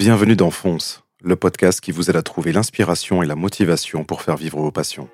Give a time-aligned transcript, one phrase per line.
[0.00, 4.22] Bienvenue dans Fonce, le podcast qui vous aide à trouver l'inspiration et la motivation pour
[4.22, 5.10] faire vivre vos passions.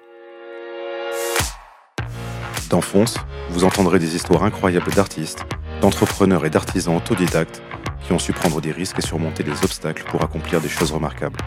[2.71, 3.17] Dans Fonce,
[3.51, 5.45] vous entendrez des histoires incroyables d'artistes,
[5.81, 7.65] d'entrepreneurs et d'artisans autodidactes
[8.07, 11.41] qui ont su prendre des risques et surmonter des obstacles pour accomplir des choses remarquables.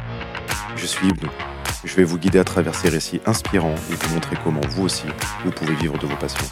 [0.76, 1.30] Je suis Ibnou.
[1.86, 5.08] Je vais vous guider à travers ces récits inspirants et vous montrer comment vous aussi,
[5.46, 6.46] vous pouvez vivre de vos passions.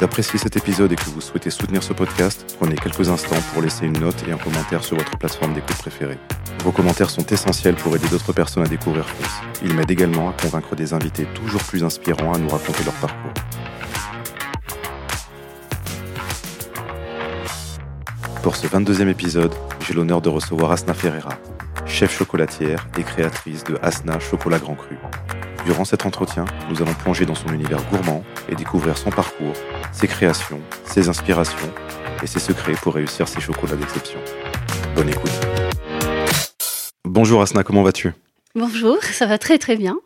[0.00, 3.60] Vous appréciez cet épisode et que vous souhaitez soutenir ce podcast, prenez quelques instants pour
[3.60, 6.16] laisser une note et un commentaire sur votre plateforme d'écoute préférée.
[6.64, 9.42] Vos commentaires sont essentiels pour aider d'autres personnes à découvrir France.
[9.62, 13.32] Ils m'aident également à convaincre des invités toujours plus inspirants à nous raconter leur parcours.
[18.42, 19.54] Pour ce 22e épisode,
[19.86, 21.34] j'ai l'honneur de recevoir Asna Ferreira,
[21.84, 24.96] chef chocolatière et créatrice de Asna Chocolat Grand Cru.
[25.70, 29.52] Durant cet entretien, nous allons plonger dans son univers gourmand et découvrir son parcours,
[29.92, 31.70] ses créations, ses inspirations
[32.24, 34.18] et ses secrets pour réussir ses chocolats d'exception.
[34.96, 35.30] Bonne écoute.
[37.04, 38.12] Bonjour Asna, comment vas-tu?
[38.56, 39.96] Bonjour, ça va très très bien.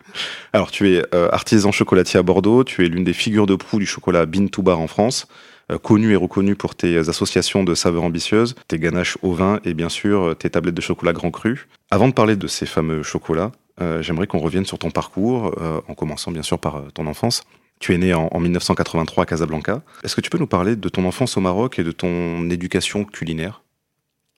[0.52, 3.78] Alors tu es euh, artisan chocolatier à Bordeaux, tu es l'une des figures de proue
[3.78, 5.26] du chocolat Bean to Bar en France.
[5.72, 9.72] Euh, connu et reconnu pour tes associations de saveurs ambitieuses, tes ganaches au vin et
[9.72, 11.68] bien sûr euh, tes tablettes de chocolat grand cru.
[11.90, 15.54] Avant de parler de ces fameux chocolats, j'aimerais qu'on revienne sur ton parcours,
[15.88, 17.44] en commençant bien sûr par ton enfance.
[17.80, 19.82] Tu es né en, 1983 à Casablanca.
[20.04, 23.04] Est-ce que tu peux nous parler de ton enfance au Maroc et de ton éducation
[23.04, 23.62] culinaire?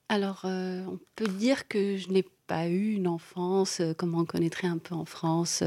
[0.09, 4.79] Alors, on peut dire que je n'ai pas eu une enfance comme on connaîtrait un
[4.79, 5.63] peu en France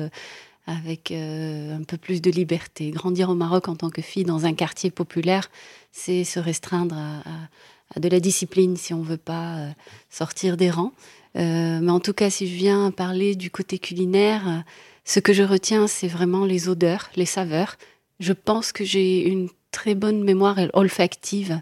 [0.71, 2.91] avec euh, un peu plus de liberté.
[2.91, 5.51] Grandir au Maroc en tant que fille dans un quartier populaire,
[5.93, 9.71] c'est se restreindre à, de la discipline si on veut pas euh,
[10.11, 10.93] sortir des rangs.
[11.37, 14.65] Euh, mais en tout cas, si je viens parler du côté culinaire,
[15.05, 17.77] ce que je retiens, c'est vraiment les odeurs, les saveurs.
[18.19, 21.61] Je pense que j'ai une très bonne mémoire olfactive.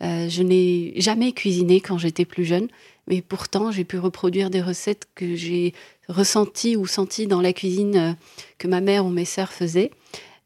[0.00, 2.68] je n'ai jamais cuisiné quand j'étais plus jeune,
[3.06, 5.74] mais pourtant j'ai pu reproduire des recettes que j'ai
[6.10, 8.12] ressenti ou senti dans la cuisine euh,
[8.58, 9.90] que ma mère ou mes sœurs faisaient.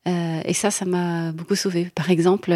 [0.06, 1.91] Euh, et ça, ça m'a beaucoup sauvé.
[1.94, 2.54] Par exemple,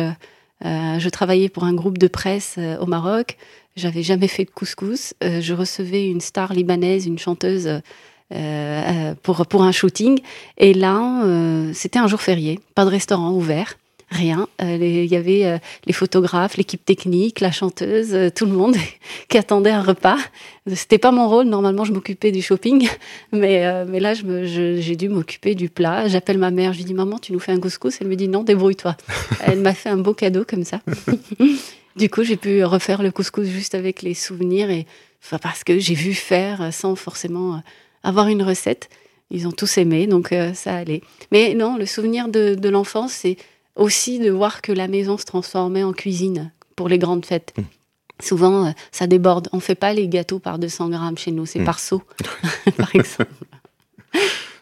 [0.65, 3.37] euh, je travaillais pour un groupe de presse au Maroc.
[3.77, 5.15] J'avais jamais fait de couscous.
[5.23, 7.81] je recevais une star libanaise, une chanteuse.
[9.23, 10.21] pour, pour un shooting.
[10.59, 11.23] Et là,
[11.73, 13.77] c'était un jour férié, pas de restaurant ouvert
[14.11, 14.49] rien.
[14.63, 18.77] Euh, il y avait euh, les photographes, l'équipe technique, la chanteuse, euh, tout le monde
[19.29, 20.19] qui attendait un repas.
[20.67, 21.47] C'était pas mon rôle.
[21.47, 22.89] Normalement, je m'occupais du shopping,
[23.33, 26.09] mais mais là, j'ai dû m'occuper du plat.
[26.09, 26.73] J'appelle ma mère.
[26.73, 27.99] Je lui dis maman, tu nous fais un couscous?
[28.01, 28.97] Elle me dit non, débrouille-toi.
[29.47, 30.81] Elle m'a fait un beau cadeau comme ça.
[31.97, 34.87] du coup, j'ai pu refaire le couscous juste avec les souvenirs et
[35.25, 37.63] enfin, parce que j'ai vu faire sans forcément
[38.03, 38.89] avoir une recette.
[39.31, 41.03] Ils ont tous aimé, donc ça allait.
[41.33, 43.37] Mais non, le souvenir de, de l'enfance, c'est
[43.79, 47.55] aussi de voir que la maison se transformait en cuisine pour les grandes fêtes.
[47.57, 47.63] Mmh.
[48.21, 49.49] Souvent, euh, ça déborde.
[49.53, 51.65] On fait pas les gâteaux par 200 grammes chez nous, c'est mmh.
[51.65, 52.03] par seau,
[52.77, 53.33] par exemple.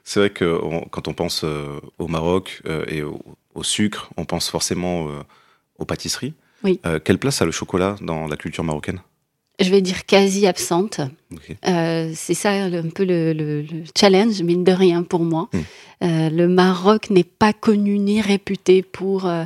[0.04, 0.60] C'est vrai que
[0.91, 5.09] quand on pense euh, au Maroc euh, et au, sucre, on pense forcément
[5.78, 6.34] aux pâtisseries.
[6.62, 6.78] Oui.
[7.04, 9.00] quelle place a le chocolat dans la culture marocaine?
[9.58, 11.00] Je vais dire quasi absente.
[11.66, 13.64] Euh, c'est ça un peu le,
[13.98, 15.48] challenge, mine de rien pour moi.
[15.52, 15.60] Hmm.
[16.04, 19.44] Euh, le Maroc n'est pas connu ni réputé pour euh,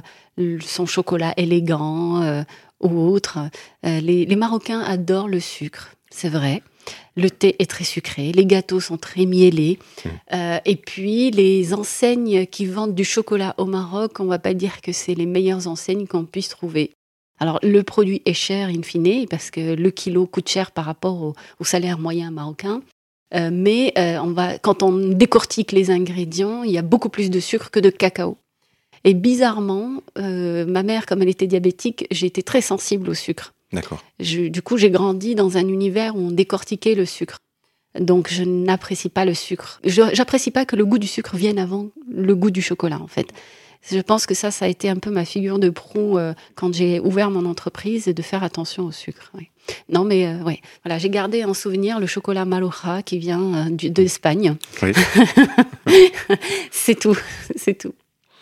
[0.61, 2.45] son chocolat élégant
[2.81, 3.39] ou autre.
[3.85, 6.63] Les, Marocains adorent le sucre, c'est vrai.
[7.15, 9.79] Le thé est très sucré, les gâteaux sont très miellés.
[10.05, 10.59] Hmm.
[10.65, 14.93] et puis, les enseignes qui vendent du chocolat au Maroc, on va pas dire que
[14.93, 16.95] c'est les meilleures enseignes qu'on puisse trouver.
[17.41, 21.23] Alors, le produit est cher in fine, parce que le kilo coûte cher par rapport
[21.59, 22.83] au, salaire moyen marocain.
[23.35, 27.31] Euh, mais euh, on va, quand on décortique les ingrédients, il y a beaucoup plus
[27.31, 28.37] de sucre que de cacao.
[29.05, 33.55] Et bizarrement, euh, ma mère, comme elle était diabétique, j'ai été très sensible au sucre.
[33.73, 34.03] D'accord.
[34.19, 37.39] Du coup, j'ai grandi dans un univers où on décortiquait le sucre.
[37.99, 39.81] Donc, je n'apprécie pas le sucre.
[39.85, 43.07] Je n'apprécie pas que le goût du sucre vienne avant le goût du chocolat, en
[43.07, 43.29] fait.
[43.89, 46.75] Je pense que ça, ça a été un peu ma figure de proue euh, quand
[46.75, 49.33] j'ai ouvert mon entreprise et de faire attention au sucre.
[49.89, 53.71] Non, mais euh, ouais, voilà, j'ai gardé en souvenir le chocolat Maloja qui vient euh,
[53.71, 54.57] d'Espagne.
[54.83, 54.93] Oui.
[56.71, 57.17] c'est tout,
[57.57, 57.95] c'est tout.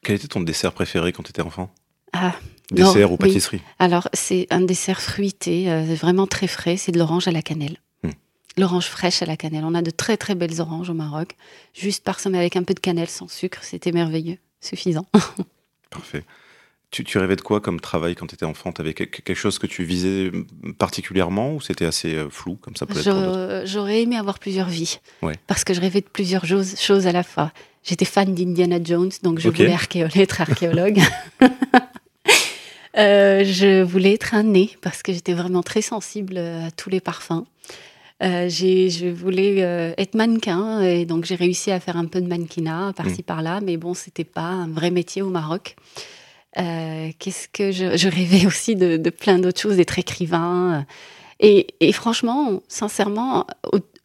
[0.02, 1.70] Quel était ton dessert préféré quand tu étais enfant?
[2.12, 2.34] Ah,
[2.70, 3.60] Dessert ou pâtisserie?
[3.78, 7.78] Alors, c'est un dessert fruité, vraiment très frais, c'est de l'orange à la cannelle.
[8.02, 8.10] Hmm.
[8.58, 9.64] L'orange fraîche à la cannelle.
[9.64, 11.34] On a de très très belles oranges au Maroc,
[11.74, 15.06] juste parsemées avec un peu de cannelle sans sucre, c'était merveilleux suffisant.
[15.90, 16.24] Parfait.
[16.90, 19.66] Tu, rêvais de quoi comme travail quand tu étais enfant Tu avais quelque chose que
[19.66, 20.32] tu visais
[20.78, 22.86] particulièrement ou c'était assez euh, flou comme ça
[23.66, 24.98] J'aurais aimé avoir plusieurs vies.
[25.46, 27.52] Parce que je rêvais de plusieurs choses, à la fois.
[27.84, 29.76] J'étais fan d'Indiana Jones, donc je voulais
[30.14, 31.00] être archéologue.
[32.94, 37.44] Je voulais être un nez parce que j'étais vraiment très sensible à tous les parfums.
[38.20, 42.26] Euh, je voulais euh, être mannequin et donc j'ai réussi à faire un peu de
[42.26, 43.24] mannequinat par-ci mmh.
[43.24, 45.76] par-là, mais bon, c'était pas un vrai métier au Maroc.
[46.58, 50.84] Euh, qu'est-ce que je, rêvais aussi de, plein d'autres choses, d'être écrivain.
[51.38, 53.46] Et, franchement, sincèrement,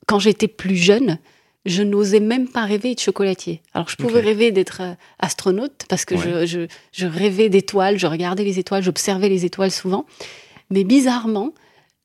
[0.06, 1.18] quand j'étais plus jeune,
[1.66, 3.62] je n'osais même pas rêver de chocolatier.
[3.74, 4.82] Alors je pouvais rêver d'être
[5.18, 10.06] astronaute parce que je, je, rêvais d'étoiles, je regardais les étoiles, j'observais les étoiles souvent.
[10.70, 11.54] Mais bizarrement,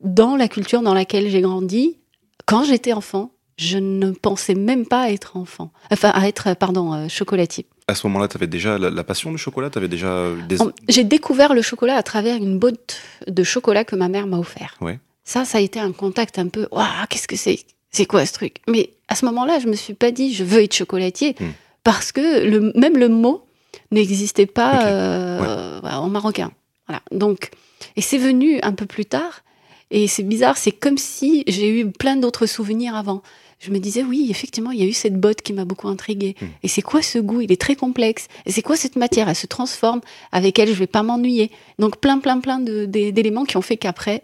[0.01, 1.99] dans la culture dans laquelle j'ai grandi,
[2.47, 6.95] quand j'étais enfant, je ne pensais même pas à être enfant, enfin à être, pardon,
[6.95, 7.67] euh, chocolatier.
[7.89, 9.71] À ce moment-là, tu avais déjà la, passion du chocolat?
[9.75, 10.59] Avais déjà des...
[10.89, 14.77] J'ai découvert le chocolat à travers une botte de chocolat que ma mère m'a offert.
[14.81, 15.01] Ouais.
[15.25, 17.61] Ça, ça a été un contact un peu, waouh, qu'est-ce que c'est?
[17.91, 18.57] C'est quoi ce truc?
[18.69, 21.47] Mais à ce moment-là, je me suis pas dit, je veux être chocolatier, hmm.
[21.83, 23.45] parce que le, même le mot
[23.91, 26.53] n'existait pas euh, en marocain.
[26.87, 27.03] Voilà.
[27.11, 27.51] Donc,
[27.97, 29.43] et c'est venu un peu plus tard.
[29.91, 33.23] Et c'est bizarre, c'est comme si j'ai eu plein d'autres souvenirs avant.
[33.59, 36.37] Je me disais, oui, effectivement, il y a eu cette botte qui m'a beaucoup intriguée.
[36.41, 36.47] Hmm.
[36.63, 37.41] Et c'est quoi ce goût?
[37.41, 38.29] Il est très complexe.
[38.47, 39.29] Et c'est quoi cette matière?
[39.29, 40.01] Elle se transforme,
[40.31, 41.51] avec elle, je vais pas m'ennuyer.
[41.79, 44.23] Donc plein, plein, plein d'éléments qui ont fait qu'après,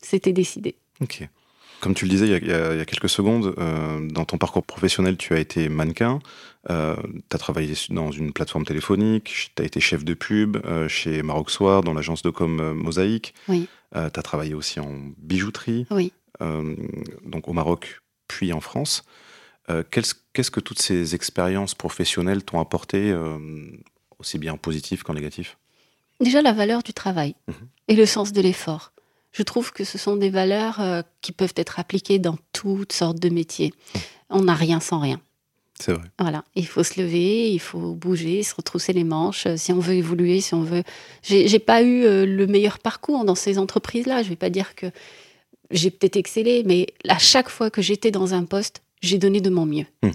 [0.00, 0.76] c'était décidé.
[1.02, 1.28] Ok.
[1.80, 5.34] Comme tu le disais il y a, quelques secondes, euh, dans ton parcours professionnel, tu
[5.34, 6.18] as été mannequin,
[6.70, 6.96] euh,
[7.30, 11.22] tu as travaillé dans une plateforme téléphonique, tu as été chef de pub euh, chez
[11.22, 13.32] Maroc Soir, dans l'agence de com Mosaïque.
[13.48, 13.68] Oui.
[13.92, 16.12] Tu as travaillé aussi en bijouterie, oui.
[16.40, 19.04] donc au Maroc, puis en France.
[19.90, 23.14] Qu'est-ce que toutes ces expériences professionnelles t'ont apporté,
[24.18, 25.56] aussi bien positif qu'en négatif?
[26.20, 27.52] Déjà la valeur du travail mmh
[27.90, 28.92] et le sens de l'effort
[29.32, 33.18] je trouve que ce sont des valeurs euh, qui peuvent être appliquées dans toutes sortes
[33.18, 33.72] de métiers.
[34.30, 35.20] On n'a rien sans rien.
[35.80, 36.04] C'est vrai.
[36.18, 39.78] Voilà, il faut se lever, il faut bouger, se retrousser les manches, euh, si on
[39.78, 40.82] veut évoluer, si on veut.
[41.22, 44.22] J'ai pas eu euh, le meilleur parcours dans ces entreprises-là.
[44.22, 44.86] Je vais pas dire que
[45.70, 49.50] j'ai peut-être excellé, mais à chaque fois que j'étais dans un poste, j'ai donné de
[49.50, 49.86] mon mieux.
[50.02, 50.10] Hmm.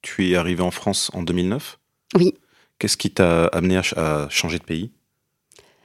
[0.00, 1.78] Tu es arrivé en France en 2009
[2.16, 2.34] Oui.
[2.78, 4.90] Qu'est-ce qui t'a amené à changer de pays?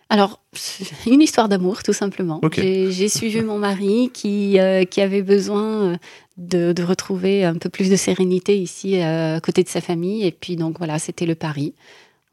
[0.09, 0.41] Alors,
[1.05, 2.41] une histoire d'amour, tout simplement.
[2.53, 5.97] J'ai suivi mon mari qui, euh, qui avait besoin euh,
[6.37, 10.25] de, de, retrouver un peu plus de sérénité ici euh, à côté de sa famille.
[10.25, 11.73] Et puis, donc voilà, c'était le pari.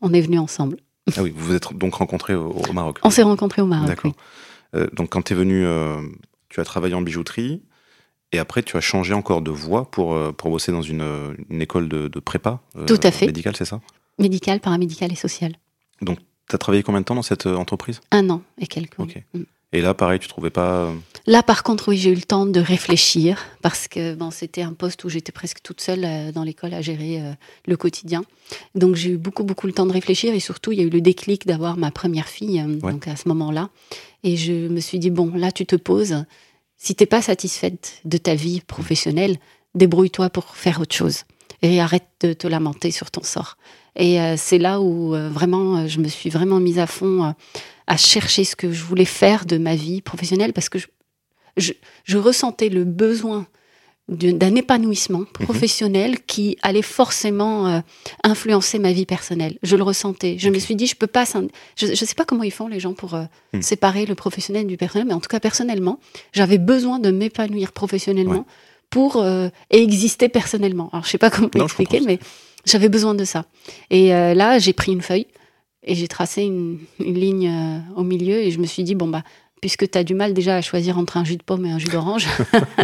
[0.00, 0.76] On est venus ensemble.
[1.16, 3.88] Ah oui, vous vous êtes donc rencontrés au, Maroc On s'est rencontrés au Maroc.
[3.88, 4.12] D'accord.
[4.92, 5.66] donc, quand tu es venu,
[6.48, 7.62] tu as travaillé en bijouterie.
[8.32, 11.04] Et après, tu as changé encore de voie pour, pour bosser dans une,
[11.50, 13.26] une école de, de prépa Tout à fait.
[13.26, 13.80] Médicale, c'est ça?
[14.18, 15.52] Médicale, paramédicale et sociale.
[16.00, 16.18] Donc,
[16.48, 18.00] tu as travaillé combien de temps dans cette euh, entreprise?
[18.10, 18.98] Un an et quelques.
[18.98, 19.22] Ok.
[19.32, 19.42] Mm.
[19.72, 20.84] Et là, pareil, tu trouvais pas.
[20.84, 20.94] Euh,
[21.26, 24.72] là, par contre, oui, j'ai eu le temps de réfléchir parce que bon, c'était un
[24.72, 27.20] poste où j'étais presque toute seule euh, dans l'école à gérer
[27.66, 28.22] le quotidien.
[28.76, 30.90] Donc, j'ai eu beaucoup, beaucoup le temps de réfléchir et surtout, il y a eu
[30.90, 33.70] le déclic d'avoir ma première fille donc à ce moment-là.
[34.22, 36.24] Et je me suis dit, bon, là, tu te poses.
[36.76, 39.38] Si t'es pas satisfaite de ta vie professionnelle,
[39.74, 41.24] débrouille-toi pour faire autre chose
[41.62, 43.56] et arrête de te lamenter sur ton sort.
[43.96, 47.34] Et euh, c'est là où euh, vraiment, euh, je me suis vraiment mise à fond
[47.86, 51.72] à chercher ce que je voulais faire de ma vie professionnelle parce que je,
[52.04, 53.46] je, ressentais le besoin
[54.08, 55.26] d'un épanouissement mhm.
[55.44, 57.82] professionnel qui allait forcément
[58.22, 59.58] influencer ma vie personnelle.
[59.62, 60.36] Je le ressentais.
[60.38, 61.24] Je me suis dit, je peux pas.
[61.76, 63.62] Je ne sais pas comment ils font les gens pour hmm.
[63.62, 66.00] séparer le professionnel du personnel, mais en tout cas personnellement,
[66.32, 68.46] j'avais besoin de m'épanouir professionnellement
[68.90, 69.24] pour
[69.70, 70.90] exister personnellement.
[70.92, 72.18] Alors je sais pas comment expliquer, mais
[72.64, 73.46] j'avais besoin de ça.
[73.90, 75.26] Et euh, là, j'ai pris une feuille
[75.82, 79.22] et j'ai tracé une, ligne euh, au milieu et je me suis dit, bon, bah,
[79.60, 81.78] puisque tu as du mal déjà à choisir entre un jus de pomme et un
[81.78, 82.26] jus d'orange,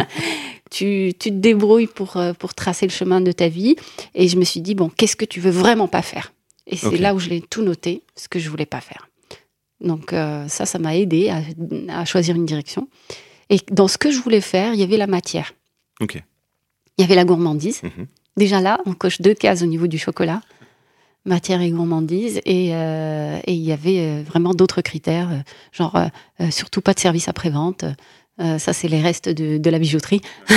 [0.71, 3.75] tu, tu, te débrouilles pour, euh, pour tracer le chemin de ta vie.
[4.15, 6.33] Et je me suis dit, bon, qu'est-ce que tu veux vraiment pas faire?
[6.67, 9.09] Et c'est là où je l'ai tout noté, ce que je voulais pas faire.
[9.81, 11.41] Donc ça, ça m'a aidé à,
[11.99, 12.87] à, choisir une direction.
[13.49, 15.53] Et dans ce que je voulais faire, il y avait la matière.
[15.99, 16.21] Ok.
[16.97, 17.81] Il y avait la gourmandise.
[17.83, 18.07] Mhm.
[18.37, 20.41] Déjà là, on coche deux cases au niveau du chocolat,
[21.25, 25.39] matière et gourmandise, et euh, il y avait euh, vraiment d'autres critères, euh,
[25.71, 25.97] genre
[26.49, 27.85] surtout pas de service après-vente.
[28.39, 30.21] ça, c'est les restes de, la bijouterie.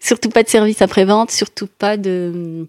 [0.00, 2.68] surtout pas de service après-vente, surtout pas de,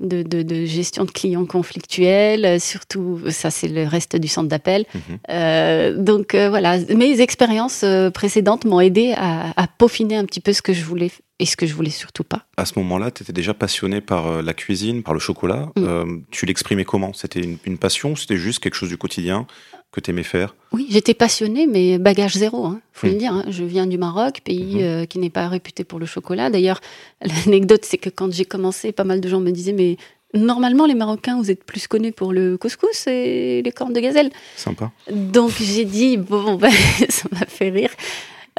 [0.00, 4.86] de, gestion de clients conflictuels, surtout, ça c'est le reste du centre d'appel.
[4.94, 6.02] Mhm.
[6.02, 10.72] donc voilà, mes expériences précédentes m'ont aidé à, à, peaufiner un petit peu ce que
[10.72, 12.46] je voulais et ce que je voulais surtout pas.
[12.56, 15.70] À ce moment-là, tu étais déjà passionné par euh, la cuisine, par le chocolat.
[15.76, 15.84] Mm.
[15.84, 17.12] Euh, tu l'exprimais comment?
[17.12, 18.16] C'était une, passion?
[18.16, 19.46] C'était juste quelque chose du quotidien
[19.92, 20.54] que tu aimais faire?
[20.72, 23.18] Oui, j'étais passionnée, mais bagage zéro, il hein, faut le mm.
[23.18, 23.32] dire.
[23.32, 23.44] Hein.
[23.48, 24.82] Je viens du Maroc, pays mm-hmm.
[24.82, 26.50] euh, qui n'est pas réputé pour le chocolat.
[26.50, 26.80] D'ailleurs,
[27.22, 29.96] l'anecdote, c'est que quand j'ai commencé, pas mal de gens me disaient, mais
[30.34, 34.30] Normalement, les Marocains, vous êtes plus connus pour le couscous et les cornes de gazelle.
[34.56, 34.92] Sympa.
[35.10, 36.70] Donc j'ai dit, bon, ben,
[37.08, 37.90] ça m'a fait rire.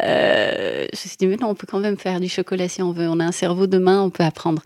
[0.04, 2.82] Euh, je me suis dit, mais non, on peut quand même faire du chocolat si
[2.82, 3.08] on veut.
[3.08, 4.62] On a un cerveau de main, on peut apprendre.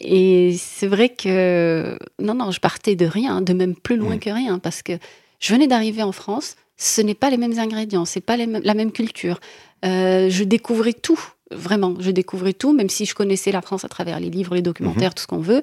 [0.00, 4.30] Et c'est vrai que, non, non, je partais de rien, de même plus loin que
[4.30, 4.92] rien, parce que
[5.40, 8.92] je venais d'arriver en France, ce n'est pas les mêmes ingrédients, c'est pas la même
[8.92, 9.40] culture.
[9.84, 11.20] Euh, je découvrais tout.
[11.50, 14.60] Vraiment, je découvrais tout, même si je connaissais la France à travers les livres, les
[14.60, 15.14] documentaires, mhm.
[15.14, 15.62] tout ce qu'on veut.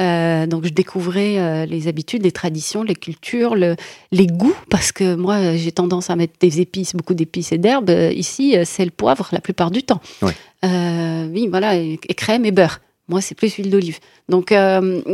[0.00, 3.76] Euh, donc, je découvrais euh, les habitudes, les traditions, les cultures, le,
[4.12, 7.90] les goûts, parce que moi, j'ai tendance à mettre des épices, beaucoup d'épices et d'herbes.
[8.14, 10.00] Ici, c'est le poivre la plupart du temps.
[10.62, 12.80] oui, voilà, et, crème et beurre.
[13.08, 13.98] Moi, c'est plus huile d'olive.
[14.30, 14.54] Donc,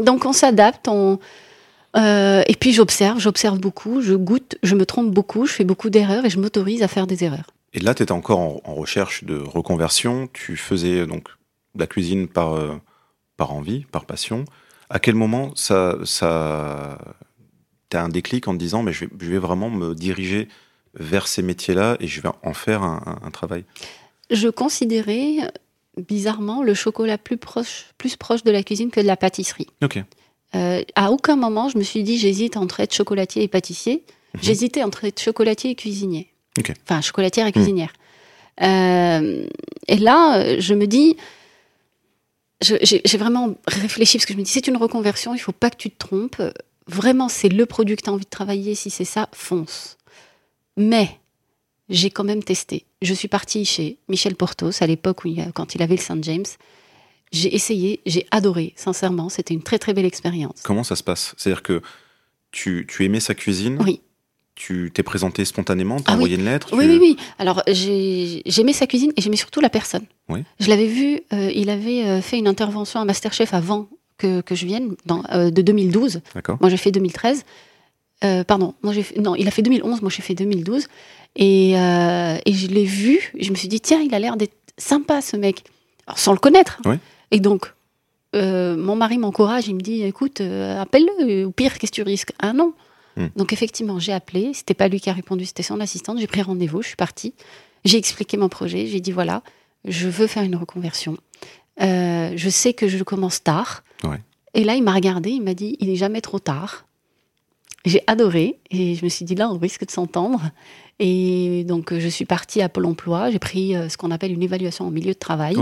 [0.04, 1.18] donc, on s'adapte, on.
[1.96, 6.24] et puis j'observe, j'observe beaucoup, je goûte, je me trompe beaucoup, je fais beaucoup d'erreurs
[6.24, 7.50] et je m'autorise à faire des erreurs.
[7.74, 10.28] Et là, tu étais encore en, recherche de reconversion.
[10.32, 11.28] Tu faisais donc
[11.74, 12.76] de la cuisine par, euh,
[13.36, 14.44] par envie, par passion.
[14.90, 16.98] À quel moment ça, ça,
[17.88, 20.48] tu as un déclic en te disant mais je vais, je vais vraiment me diriger
[20.94, 23.64] vers ces métiers-là et je vais en faire un, travail?
[24.30, 25.50] Je considérais
[25.96, 29.68] bizarrement le chocolat plus proche, plus proche de la cuisine que de la pâtisserie.
[29.82, 30.02] Ok.
[30.54, 34.04] Euh, à aucun moment, je me suis dit j'hésite entre être chocolatier et pâtissier.
[34.34, 34.40] Mhm.
[34.42, 36.31] J'hésitais entre être chocolatier et cuisinier.
[36.58, 37.52] Enfin, chocolatière et hmm.
[37.52, 37.92] cuisinière.
[38.62, 39.46] Euh,
[39.88, 41.16] et là, je me dis,
[42.60, 45.76] j'ai vraiment réfléchi parce que je me dis, c'est une reconversion, il faut pas que
[45.76, 46.42] tu te trompes.
[46.86, 48.74] Vraiment, c'est le produit que tu as envie de travailler.
[48.74, 49.96] Si c'est ça, fonce.
[50.76, 51.18] Mais
[51.88, 52.84] j'ai quand même testé.
[53.00, 56.44] Je suis partie chez Michel Portos à l'époque où quand il avait le Saint James.
[57.30, 59.30] J'ai essayé, j'ai adoré, sincèrement.
[59.30, 60.60] C'était une très très belle expérience.
[60.62, 61.34] Comment ça se passe?
[61.38, 61.80] C'est-à-dire que
[62.50, 63.78] tu, tu aimais sa cuisine?
[63.80, 64.02] Oui
[64.54, 67.16] tu t'es présenté spontanément, t'as ah envoyé une lettre Oui, oui, oui.
[67.38, 70.04] Alors, j'aimais sa cuisine et j'aimais surtout la personne.
[70.28, 70.44] Oui.
[70.60, 74.54] Je l'avais vu, euh, il avait euh, fait une intervention à Masterchef avant que, que
[74.54, 76.20] je vienne, dans, euh, de 2012.
[76.34, 76.58] D'accord.
[76.60, 77.44] Moi, j'ai fait 2013.
[78.46, 80.86] pardon, moi, j'ai non, il a fait 2011, moi, j'ai fait 2012.
[81.36, 85.22] Et, et je l'ai vu, je me suis dit, tiens, il a l'air d'être sympa,
[85.22, 85.64] ce mec.
[86.06, 86.80] Alors, sans le connaître.
[86.84, 86.96] Oui.
[87.30, 87.72] Et donc,
[88.34, 92.32] mon mari m'encourage, il me dit, écoute, appelle-le, au pire, qu'est-ce que tu risques?
[92.38, 92.74] Ah non
[93.16, 93.26] Hmm.
[93.36, 94.52] Donc effectivement, j'ai appelé.
[94.54, 96.18] C'était pas lui qui a répondu, c'était son assistante.
[96.18, 97.34] J'ai pris rendez-vous, je suis partie.
[97.84, 98.86] J'ai expliqué mon projet.
[98.86, 99.42] J'ai dit voilà,
[99.84, 101.16] je veux faire une reconversion.
[101.80, 103.82] Euh, je sais que je commence tard.
[104.54, 106.84] Et là, il m'a regardé, il m'a dit il n'est jamais trop tard.
[107.84, 110.50] J'ai adoré et je me suis dit là, on risque de s'entendre.
[110.98, 113.30] Et donc, je suis partie à Pôle emploi.
[113.30, 115.56] J'ai pris euh, ce qu'on appelle une évaluation en milieu de travail.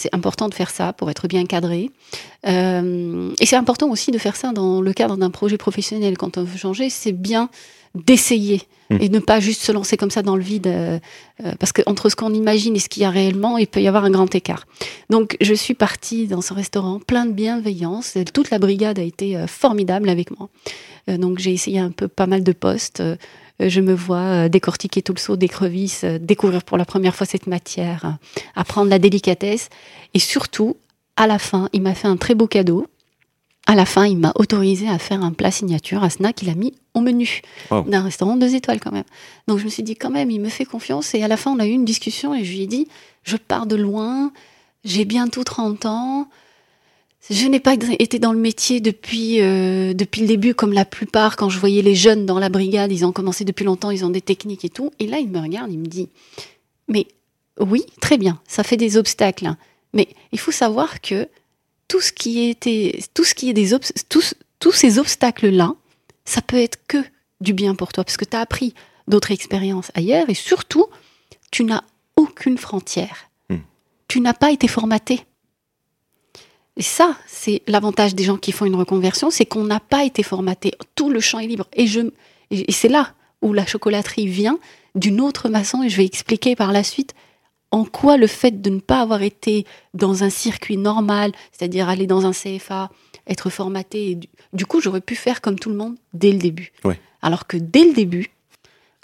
[0.00, 1.90] C'est important de faire ça pour être bien cadré.
[2.46, 6.16] Euh, et c'est important aussi de faire ça dans le cadre d'un projet professionnel.
[6.16, 7.50] Quand on veut changer, c'est bien
[7.94, 8.96] d'essayer mmh.
[8.98, 10.68] et ne pas juste se lancer comme ça dans le vide.
[10.68, 10.98] Euh,
[11.44, 13.88] euh, parce qu'entre ce qu'on imagine et ce qu'il y a réellement, il peut y
[13.88, 14.66] avoir un grand écart.
[15.10, 18.16] Donc je suis partie dans ce restaurant plein de bienveillance.
[18.32, 20.48] Toute la brigade a été formidable avec moi.
[21.08, 23.02] donc j'ai essayé un peu pas mal de postes.
[23.60, 27.14] Euh, je me vois euh, décortiquer tout le saut d'écrevisse, euh, découvrir pour la première
[27.14, 28.18] fois cette matière,
[28.54, 29.68] apprendre la délicatesse.
[30.14, 30.76] Et surtout,
[31.16, 32.86] à la fin, il m'a fait un très beau cadeau.
[33.66, 36.54] À la fin, il m'a autorisé à faire un plat signature, un snack qu'il a
[36.54, 39.04] mis au menu d'un restaurant deux étoiles quand même.
[39.46, 41.14] Donc je me suis dit quand même, il me fait confiance.
[41.14, 42.88] Et à la fin, on a eu une discussion et je lui ai dit,
[43.22, 44.32] je pars de loin,
[44.84, 46.28] j'ai bientôt 30 ans,
[47.28, 51.36] je n'ai pas été dans le métier depuis euh, depuis le début, comme la plupart.
[51.36, 54.10] Quand je voyais les jeunes dans la brigade, ils ont commencé depuis longtemps, ils ont
[54.10, 54.90] des techniques et tout.
[54.98, 56.08] Et là, il me regarde, il me dit,
[56.88, 57.06] mais
[57.58, 59.58] oui, très bien, ça fait des obstacles, hein.
[59.92, 61.28] mais il faut savoir que
[61.88, 63.76] tout ce qui était, tout ce qui est des
[64.08, 65.74] tous, tous ces obstacles là,
[66.24, 66.98] ça peut être que
[67.40, 68.74] du bien pour toi, parce que tu as appris
[69.08, 70.86] d'autres expériences ailleurs, et surtout,
[71.50, 71.82] tu n'as
[72.16, 73.30] aucune frontière.
[73.50, 73.58] Hmm.
[74.08, 75.24] Tu n'as pas été formaté
[76.76, 80.22] et ça, c'est l'avantage des gens qui font une reconversion, c'est qu'on n'a pas été
[80.22, 80.72] formaté.
[80.94, 81.66] Tout le champ est libre.
[81.72, 82.00] Et, je,
[82.50, 83.12] et c'est là
[83.42, 84.58] où la chocolaterie vient
[84.94, 87.14] d'une autre façon, et je vais expliquer par la suite
[87.70, 92.06] en quoi le fait de ne pas avoir été dans un circuit normal, c'est-à-dire aller
[92.06, 92.90] dans un CFA,
[93.28, 94.18] être formaté,
[94.52, 96.72] du, coup j'aurais pu faire comme tout le monde dès le début.
[97.22, 98.30] Alors que dès le début,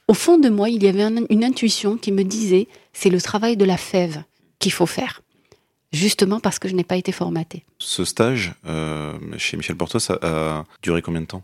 [0.09, 3.57] au fond de moi, il y avait une intuition qui me disait, c'est le travail
[3.57, 4.23] de la fève
[4.59, 5.23] qu'il faut faire
[5.93, 7.65] justement parce que je n'ai pas été formatée.
[7.79, 11.43] Ce stage euh, chez Michel Portos a, duré combien de temps?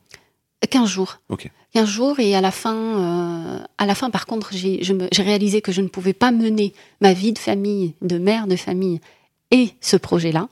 [0.68, 1.18] 15 jours.
[1.28, 1.50] Ok.
[1.74, 4.80] 15 jours et à la fin, euh, à la fin par contre, j'ai
[5.18, 9.00] réalisé que je ne pouvais pas mener ma vie de famille, de mère de famille
[9.50, 10.48] et ce projet-là.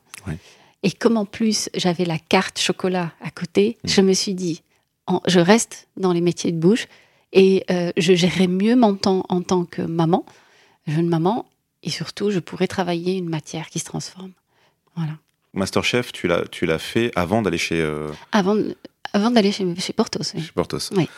[0.82, 3.88] Et comme en plus j'avais la carte chocolat à côté, mmh.
[3.88, 4.62] je me suis dit,
[5.26, 6.86] je reste dans les métiers de bouche
[7.32, 10.24] et euh, je gérerai mieux mon temps en tant que maman,
[10.86, 11.46] jeune maman,
[11.82, 14.32] et surtout, je pourrais travailler une matière qui se transforme.
[14.96, 15.12] Voilà.
[15.54, 18.56] Masterchef, tu l'as, tu l'as fait avant d'aller chez, euh, Avant,
[19.12, 20.20] avant d'aller chez, chez Portos.
[20.34, 20.42] oui.
[20.42, 20.90] chez Portos.
[20.96, 21.08] Oui.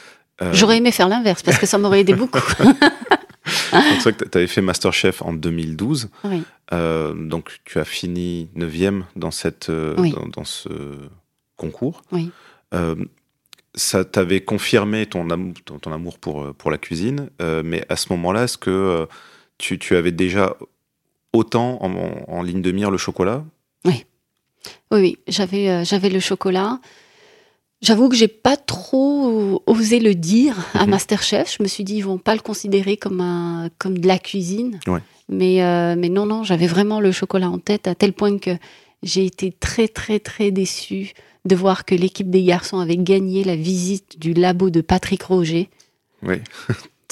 [0.41, 2.41] Euh, J'aurais aimé faire l'inverse parce que ça m'aurait aidé beaucoup.
[3.45, 6.09] c'est vrai que tu avais fait Masterchef en 2012.
[6.25, 6.43] oui.
[6.73, 10.13] Euh, donc tu as fini 9e dans, cette, Oui.
[10.13, 10.71] dans, dans ce
[11.57, 12.01] concours.
[12.13, 12.31] Oui.
[12.73, 12.95] Euh,
[13.75, 17.97] ça t'avait confirmé ton, amour- ton, ton amour pour, pour la cuisine, euh, mais à
[17.97, 19.07] ce moment-là, est-ce que
[19.63, 20.57] tu, tu avais déjà
[21.33, 23.45] autant en, en- en ligne de mire le chocolat?
[23.85, 24.05] Oui,
[24.91, 26.81] oui, j'avais euh, j'avais le chocolat.
[27.81, 30.91] J'avoue que j'ai pas trop osé le dire à Mhm.
[30.91, 31.57] Masterchef.
[31.59, 34.79] Je me suis dit ils vont pas le considérer comme un comme de la cuisine.
[34.87, 35.01] Ouais.
[35.29, 38.51] Mais euh, mais non non, j'avais vraiment le chocolat en tête à tel point que
[39.03, 41.13] j'ai été très très très déçue
[41.45, 45.71] de voir que l'équipe des garçons avait gagné la visite du labo de Patrick Roger.
[46.23, 46.37] Oui,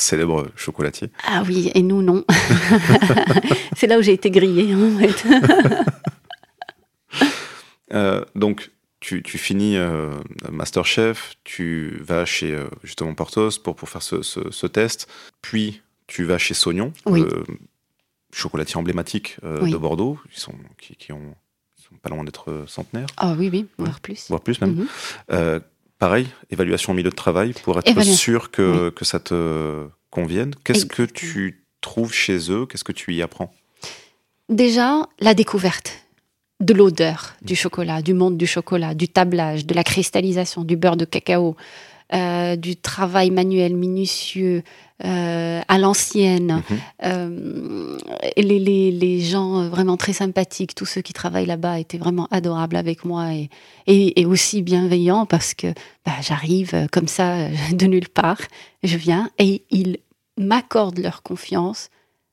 [0.00, 1.08] célèbre chocolatier.
[1.26, 2.24] Ah oui, et nous non.
[3.76, 5.24] C'est là où j'ai été grillée en fait.
[7.92, 10.10] Euh, donc, tu, tu finis euh,
[10.50, 15.08] Masterchef, tu vas chez euh, justement Portos pour, pour faire ce, ce- ce test,
[15.42, 17.22] puis tu vas chez Sognon, Oui.
[17.22, 17.44] le
[18.32, 19.72] chocolatier emblématique Oui.
[19.72, 21.34] de Bordeaux, qui sont, qui, qui ont,
[21.74, 24.26] sont pas loin d'être centenaires, Ah oui oui, voire plus.
[24.28, 24.86] voire plus même.
[25.30, 25.60] Mhm.
[26.00, 30.52] Pareil, évaluation au milieu de travail pour être sûr que, que ça te convienne.
[30.64, 32.66] Qu'est-ce que tu trouves chez eux?
[32.66, 33.52] Qu'est-ce que tu y apprends?
[34.48, 36.00] Déjà, la découverte
[36.58, 40.96] de l'odeur du chocolat, du monde du chocolat, du tablage, de la cristallisation, du beurre
[40.96, 41.56] de cacao,
[42.12, 44.62] euh, du travail manuel minutieux
[45.04, 46.62] euh, à l'ancienne.
[46.70, 46.78] Mhm.
[47.04, 47.98] Euh,
[48.36, 52.76] les, les- les gens vraiment très sympathiques, tous ceux qui travaillent là-bas étaient vraiment adorables
[52.76, 53.48] avec moi et,
[53.86, 55.68] et, et aussi bienveillants parce que
[56.04, 58.40] bah, j'arrive euh, comme ça euh, de nulle part,
[58.82, 59.98] je viens et ils
[60.38, 61.88] m'accordent leur confiance.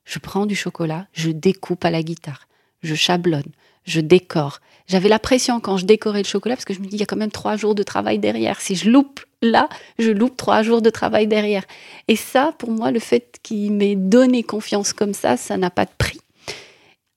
[0.05, 2.47] Je prends du chocolat, je découpe à la guitare,
[2.81, 3.51] je chablonne,
[3.85, 4.59] je décore.
[4.87, 7.03] J'avais la pression quand je décorais le chocolat parce que je me dis il y
[7.03, 8.61] a quand même trois jours de travail derrière.
[8.61, 9.67] Si je loupe là,
[9.99, 11.65] je loupe trois jours de travail derrière.
[12.07, 15.85] Et ça, pour moi, le fait qu'il m'ait donné confiance comme ça, ça n'a pas
[15.85, 16.19] de prix.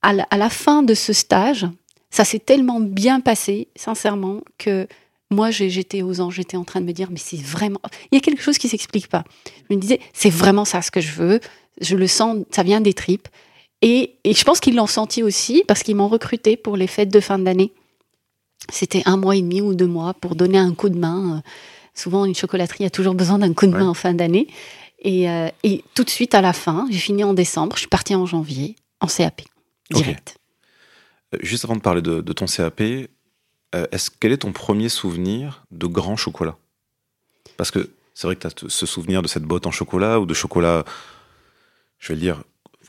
[0.03, 1.67] À la, fin de ce stage,
[2.11, 4.89] ça s'est tellement bien passé, sincèrement, que
[5.31, 7.81] moi, j'étais aux anges, j'étais en train de me dire, mais c'est vraiment...
[8.11, 9.25] Il y a quelque chose qui s'explique pas.
[9.69, 11.41] Je me disais, c'est vraiment ça ce que je veux,
[11.83, 13.29] je le sens, ça vient des tripes.
[13.83, 17.09] Et, et je pense qu'ils l'ont senti aussi, parce qu'ils m'ont recruté pour les fêtes
[17.13, 17.73] de fin d'année.
[18.71, 21.43] C'était un mois et demi ou deux mois pour donner un coup de main.
[21.95, 23.87] Souvent, une chocolaterie a toujours besoin d'un coup de main Ouais.
[23.87, 24.49] en fin d'année.
[25.03, 27.89] Et, euh, et tout de suite, à la fin, j'ai fini en décembre, je suis
[27.89, 29.41] partie en janvier, en CAP,
[29.91, 30.37] direct.
[31.35, 33.07] Euh, Juste avant de parler de, de ton CAP, euh,
[33.93, 36.57] est-ce quel est ton premier souvenir de grand chocolat?
[37.57, 40.27] Parce que c'est vrai que tu as ce souvenir de cette botte en chocolat ou
[40.27, 40.85] de chocolat,
[41.99, 42.43] je vais le dire,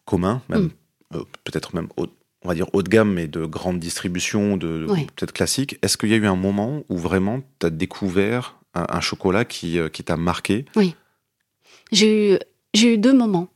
[0.03, 0.69] commun, même Mm.
[1.13, 2.07] Euh, peut-être même haut,
[2.43, 5.07] on va dire haut de gamme, mais de grande distribution, de, Oui.
[5.15, 5.77] peut-être classique.
[5.81, 9.45] Est-ce qu'il y a eu un moment où vraiment tu as découvert un, un chocolat
[9.45, 10.65] qui, euh, qui t'a marqué?
[11.91, 12.39] J'ai eu,
[12.73, 13.47] j'ai eu deux moments.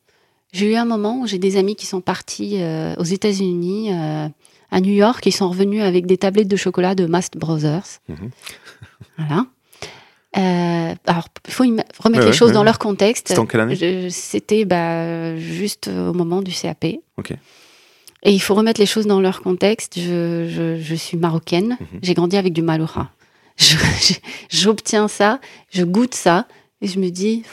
[0.52, 4.28] J'ai eu un moment où j'ai des amis qui sont partis euh, aux États-Unis, euh,
[4.72, 8.00] à New York, ils sont revenus avec des tablettes de chocolat de Mast Brothers.
[8.10, 8.32] Mhm.
[9.18, 9.46] Voilà.
[10.38, 12.66] Euh, alors, il faut remettre Ouais, les choses ouais, dans ouais.
[12.66, 13.30] leur contexte.
[13.30, 14.10] C'était en quelle année?
[14.10, 16.86] C'était bah, juste au moment du CAP.
[17.18, 17.32] Ok.
[18.24, 19.94] Et il faut remettre les choses dans leur contexte.
[20.00, 21.78] Je, je- je suis marocaine.
[21.80, 22.00] Mhm.
[22.02, 23.12] J'ai grandi avec du maloura.
[24.50, 25.40] J'obtiens ça,
[25.72, 26.46] je goûte ça,
[26.82, 27.44] et je me dis,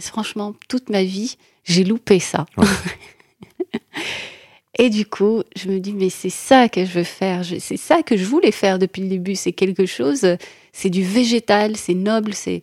[0.00, 2.46] franchement, toute ma vie, j'ai loupé ça.
[4.78, 7.42] Et du coup, je me dis, mais c'est ça que je veux faire.
[7.44, 9.34] C'est ça que je voulais faire depuis le début.
[9.36, 10.24] C'est quelque chose,
[10.72, 12.62] c'est du végétal, c'est noble, c'est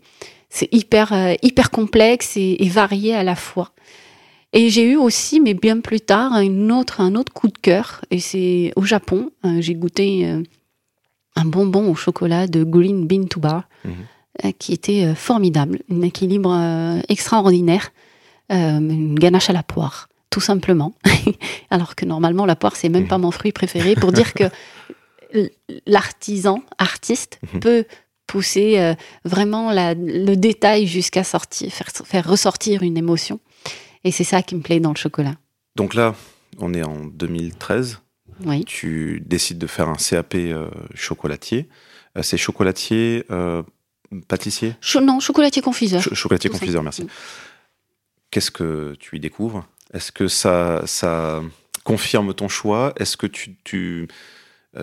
[0.51, 3.71] c'est hyper, euh, hyper complexe et, et varié à la fois.
[4.51, 8.01] Et j'ai eu aussi, mais bien plus tard, une autre, un autre coup de cœur.
[8.09, 9.29] Et c'est au Japon.
[9.45, 10.41] Euh, j'ai goûté euh,
[11.35, 13.69] un bonbon au chocolat de Green Bean to Bar,
[14.57, 15.79] qui était formidable.
[15.91, 16.55] Un équilibre
[17.09, 17.91] extraordinaire.
[18.49, 20.93] Une ganache à la poire, tout simplement.
[21.69, 23.07] Alors que normalement, la poire, c'est même Mhm.
[23.09, 23.93] pas mon fruit préféré.
[23.95, 24.45] Pour dire que
[25.85, 27.59] l'artisan, artiste, Mhm.
[27.59, 27.85] peut
[28.27, 28.93] pousser euh,
[29.25, 33.39] vraiment la- le détail jusqu'à sortir, faire, faire ressortir une émotion.
[34.03, 35.35] Et c'est ça qui me plaît dans le chocolat.
[35.75, 36.15] Donc là,
[36.59, 37.99] on est en 2013.
[38.45, 38.63] Oui.
[38.63, 41.67] tu décides de faire un CAP euh, chocolatier.
[42.17, 43.25] Euh, c'est chocolatier,
[44.29, 44.75] pâtissier?
[44.79, 46.01] Cho- non, chocolatier confiseur.
[46.01, 46.59] Ch- Chocolatier Tout ça.
[46.61, 47.03] confiseur, merci.
[47.03, 47.07] Mm.
[48.31, 49.65] Qu'est-ce que tu y découvres?
[49.93, 51.41] Est-ce que ça, ça
[51.83, 52.93] confirme ton choix?
[52.97, 54.07] Est-ce que tu, tu,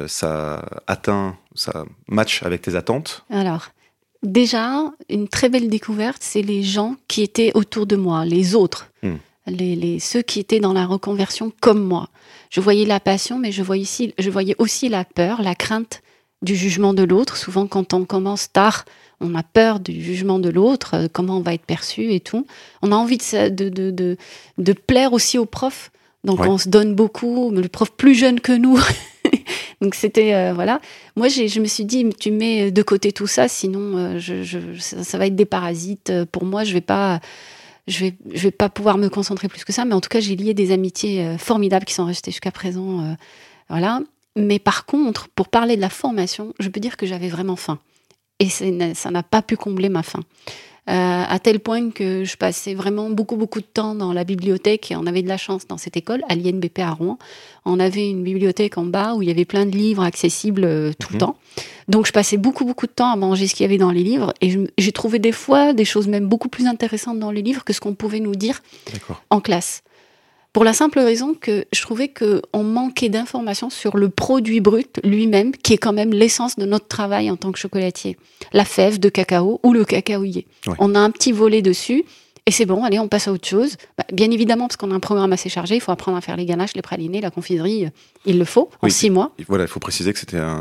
[0.06, 3.68] ça atteint, ça match avec tes attentes Alors,
[4.22, 8.90] déjà, une très belle découverte, c'est les gens qui étaient autour de moi, les autres.
[9.02, 9.16] Hmm.
[9.46, 12.08] les, ceux qui étaient dans la reconversion comme moi.
[12.50, 16.02] Je voyais la passion, mais je voyais, aussi, je voyais aussi la peur, la crainte
[16.42, 17.36] du jugement de l'autre.
[17.36, 18.84] Souvent, quand on commence tard,
[19.20, 22.46] on a peur du jugement de l'autre, euh, comment on va être perçu et tout.
[22.82, 24.16] On a envie de, de, de,
[24.58, 25.90] de, plaire aussi aux profs.
[26.24, 27.50] Donc, on se donne beaucoup.
[27.52, 28.78] Le prof plus jeune que nous.
[29.80, 30.34] Donc, c'était.
[30.34, 30.80] Euh, voilà.
[31.16, 34.44] Moi, je me suis dit, tu mets de côté tout ça, sinon, euh,
[34.78, 36.12] ça, va être des parasites.
[36.32, 37.20] Pour moi, je vais pas
[37.86, 40.20] je vais, je vais pas pouvoir me concentrer plus que ça, mais en tout cas,
[40.20, 43.00] j'ai lié des amitiés euh, formidables qui sont restées jusqu'à présent.
[43.00, 43.14] Euh,
[43.68, 44.00] voilà.
[44.34, 47.78] Mais par contre, pour parler de la formation, je peux dire que j'avais vraiment faim.
[48.38, 50.20] Et ça n'a pas pu combler ma faim.
[50.88, 54.92] Euh, à tel point que je passais vraiment beaucoup beaucoup de temps dans la bibliothèque
[54.92, 57.18] et on avait de la chance dans cette école, à l'INBP à Rouen.
[57.64, 60.92] On avait une bibliothèque en bas où il y avait plein de livres accessibles euh,
[60.96, 61.20] tout le mhm.
[61.20, 61.36] temps.
[61.88, 64.04] Donc je passais beaucoup beaucoup de temps à manger ce qu'il y avait dans les
[64.04, 67.64] livres et j'ai trouvé des fois des choses même beaucoup plus intéressantes dans les livres
[67.64, 68.62] que ce qu'on pouvait nous dire
[69.30, 69.82] en classe.
[70.56, 75.52] Pour la simple raison que je trouvais qu'on manquait d'informations sur le produit brut lui-même,
[75.52, 78.16] qui est quand même l'essence de notre travail en tant que chocolatier.
[78.54, 80.46] La fève de cacao ou le cacaoyer.
[80.78, 82.06] On a un petit volet dessus.
[82.46, 83.76] Et c'est bon, allez, on passe à autre chose.
[83.98, 86.38] Bah, bien évidemment, parce qu'on a un programme assez chargé, il faut apprendre à faire
[86.38, 87.84] les ganaches, les pralinés, la confiserie.
[87.84, 87.90] Euh,
[88.24, 89.32] il le faut, en six mois.
[89.48, 90.60] Voilà, il faut préciser que c'était un,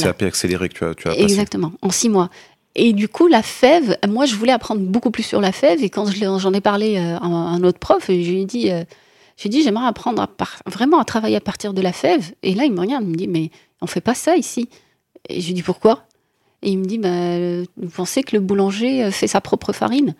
[0.00, 2.30] CAP accéléré que tu as, tu as Exactement, en six mois.
[2.76, 5.82] Et du coup, la fève, moi, je voulais apprendre beaucoup plus sur la fève.
[5.82, 8.84] Et quand j'en ai parlé euh, à un autre prof, je lui ai dit, euh,
[9.36, 10.28] j'ai dit, j'aimerais apprendre à
[10.66, 12.32] vraiment à travailler à partir de la fève.
[12.42, 14.68] Et là, il me regarde, il me dit, mais on fait pas ça ici.
[15.28, 16.04] Et je lui dis, pourquoi?
[16.62, 20.14] Et il me dit, bah, vous pensez que le boulanger euh, fait sa propre farine?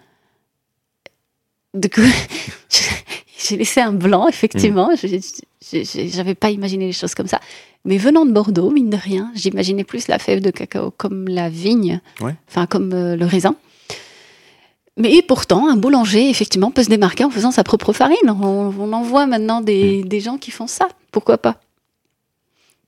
[1.75, 2.03] Du coup,
[3.39, 4.91] j'ai laissé un blanc, effectivement.
[4.91, 5.79] Mmh.
[6.11, 7.41] J'avais pas imaginé les choses comme ça.
[7.85, 11.49] Mais venant de Bordeaux, mine de rien, j'imaginais plus la fève de cacao comme la
[11.49, 12.01] vigne,
[12.49, 13.57] enfin comme euh, le raisin.
[14.97, 18.31] Mais pourtant, un boulanger, effectivement, peut se démarquer en faisant sa propre farine.
[18.31, 19.65] On, en voit maintenant hmm.
[19.65, 20.89] des, gens qui font ça.
[21.11, 21.61] Pourquoi pas?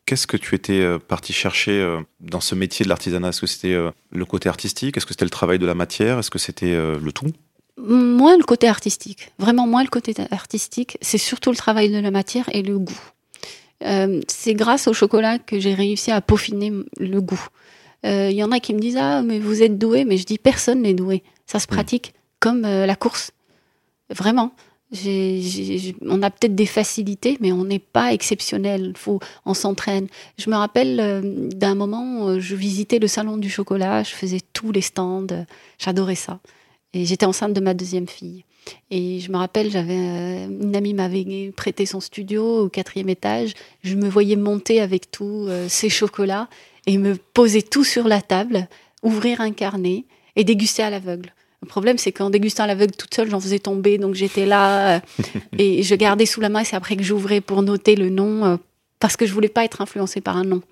[0.05, 3.31] Qu'est-ce que tu étais euh, parti chercher euh, dans ce métier de l'artisanat?
[3.31, 4.97] Est-ce que c'était euh, le côté artistique?
[4.97, 6.21] Est-ce que c'était le travail de la matière?
[6.21, 7.27] Est-ce que c'était le tout?
[7.77, 9.33] Moins le côté artistique.
[9.41, 10.97] Vraiment moins le côté artistique.
[11.03, 13.01] C'est surtout le travail de la matière et le goût.
[14.29, 17.45] c'est grâce au chocolat que j'ai réussi à peaufiner le goût.
[18.05, 20.39] Il y en a qui me disent Ah, mais vous êtes doué, mais je dis
[20.39, 21.25] personne n'est doué.
[21.47, 21.75] Ça se mm.
[21.75, 23.33] pratique comme euh, la course.
[24.11, 24.53] Vraiment.
[24.93, 28.93] on a peut-être des facilités, mais on n'est pas exceptionnel.
[28.97, 30.07] Faut, on s'entraîne.
[30.39, 34.41] Je me rappelle euh, d'un moment, où je visitais le salon du chocolat, je faisais
[34.53, 35.27] tous les stands,
[35.79, 36.39] j'adorais ça.
[36.93, 38.45] Et j'étais enceinte de ma deuxième fille.
[38.91, 43.55] Et je me rappelle, j'avais euh, une amie m'avait prêté son studio au quatrième étage.
[43.83, 46.49] Je me voyais monter avec tous ces chocolats
[46.87, 48.69] et me poser tout sur la table,
[49.03, 50.05] ouvrir un carnet
[50.37, 51.33] et déguster à l'aveugle.
[51.63, 54.97] Le problème, c'est qu'en dégustant à l'aveugle toute seule, j'en faisais tomber, donc j'étais là
[54.97, 55.01] euh,
[55.59, 56.65] et je gardais sous la main.
[56.65, 58.57] C'est après que j'ouvrais pour noter le nom euh,
[59.01, 60.63] parce que je voulais pas être influencée par un nom.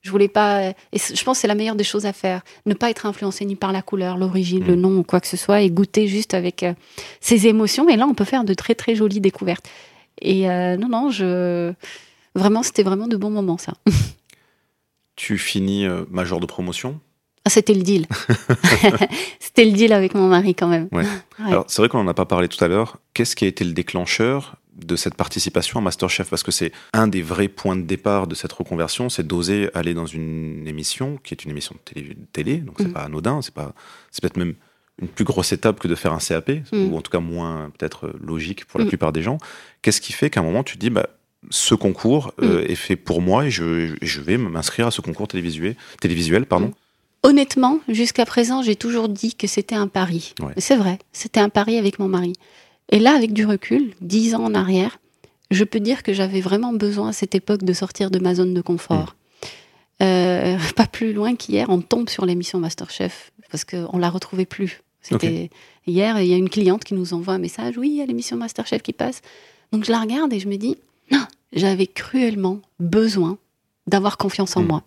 [0.00, 0.60] Je voulais pas.
[0.60, 3.06] Euh, et je pense que c'est la meilleure des choses à faire, ne pas être
[3.06, 4.80] influencé ni par la couleur, l'origine, le mm.
[4.80, 6.64] nom ou quoi que ce soit, et goûter juste avec
[7.20, 7.88] ses émotions.
[7.88, 9.68] Et là, on peut faire de très très jolies découvertes.
[10.20, 11.72] Et non, non, je
[12.34, 13.74] vraiment, c'était vraiment de bons moments, ça.
[15.16, 17.00] tu finis major de promotion
[17.48, 18.06] ah, c'était le deal.
[19.40, 20.90] c'était le deal avec mon mari quand même.
[21.38, 22.98] Alors, c'est vrai qu'on n'en a pas parlé tout à l'heure.
[23.14, 26.28] Qu'est-ce qui a été le déclencheur de cette participation à Masterchef?
[26.28, 29.94] Parce que c'est un des vrais points de départ de cette reconversion, c'est d'oser aller
[29.94, 32.92] dans une émission qui est une émission de télé, donc c'est mm.
[32.92, 33.72] pas anodin, c'est pas,
[34.10, 34.52] c'est peut-être même
[35.00, 36.92] une plus grosse étape que de faire un CAP, mm.
[36.92, 38.88] ou en tout cas moins peut-être logique pour la mm.
[38.88, 39.38] plupart des gens.
[39.80, 41.08] Qu'est-ce qui fait qu'à un moment tu te dis, bah,
[41.48, 45.28] ce concours euh, est fait pour moi et je, je vais m'inscrire à ce concours
[45.28, 46.74] télévisuel, télévisuel pardon.
[47.22, 50.34] Honnêtement, jusqu'à présent, j'ai toujours dit que c'était un pari.
[50.56, 52.34] C'est vrai, c'était un pari avec mon mari.
[52.90, 54.98] Et là, avec du recul, dix ans en arrière,
[55.50, 58.54] je peux dire que j'avais vraiment besoin à cette époque de sortir de ma zone
[58.54, 59.16] de confort.
[60.00, 60.04] Mm.
[60.04, 64.82] Euh, pas plus loin qu'hier, on tombe sur l'émission Masterchef parce qu'on la retrouvait plus.
[65.00, 65.50] C'était
[65.86, 67.78] hier, il y a une cliente qui nous envoie un message.
[67.78, 69.22] Oui, il y a l'émission Masterchef qui passe.
[69.72, 70.76] Donc je la regarde et je me dis,
[71.10, 73.38] non, j'avais cruellement besoin
[73.88, 74.66] d'avoir confiance en mm.
[74.66, 74.82] moi.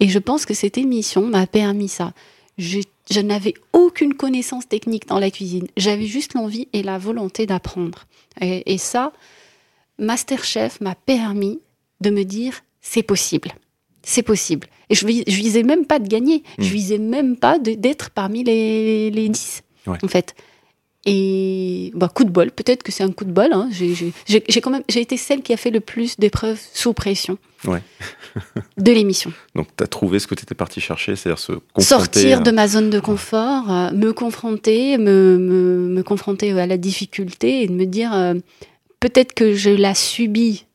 [0.00, 2.12] Et je pense que cette émission m'a permis ça.
[2.58, 2.80] Je,
[3.20, 5.66] n'avais aucune connaissance technique dans la cuisine.
[5.76, 8.04] J'avais juste l'envie et la volonté d'apprendre.
[8.40, 9.12] Et, ça,
[9.98, 11.60] Masterchef m'a permis
[12.00, 13.52] de me dire c'est possible.
[14.02, 14.66] C'est possible.
[14.90, 16.42] Et je, je visais même pas de gagner.
[16.58, 16.72] Je mm.
[16.72, 20.34] visais même pas d'être parmi les, les 10, en fait.
[21.04, 23.52] Et bah, coup de bol, peut-être que c'est un coup de bol.
[23.52, 23.68] Hein.
[23.72, 27.82] J'ai quand même, j'ai été celle qui a fait le plus d'épreuves sous pression ouais.
[28.76, 29.32] de l'émission.
[29.56, 31.84] Donc tu as trouvé ce que tu étais parti chercher, c'est-à-dire se confronter.
[31.84, 36.76] Sortir de ma zone de confort, euh, me confronter, me, me, me, confronter à la
[36.76, 38.34] difficulté et de me dire euh,
[39.00, 40.66] peut-être que je la subis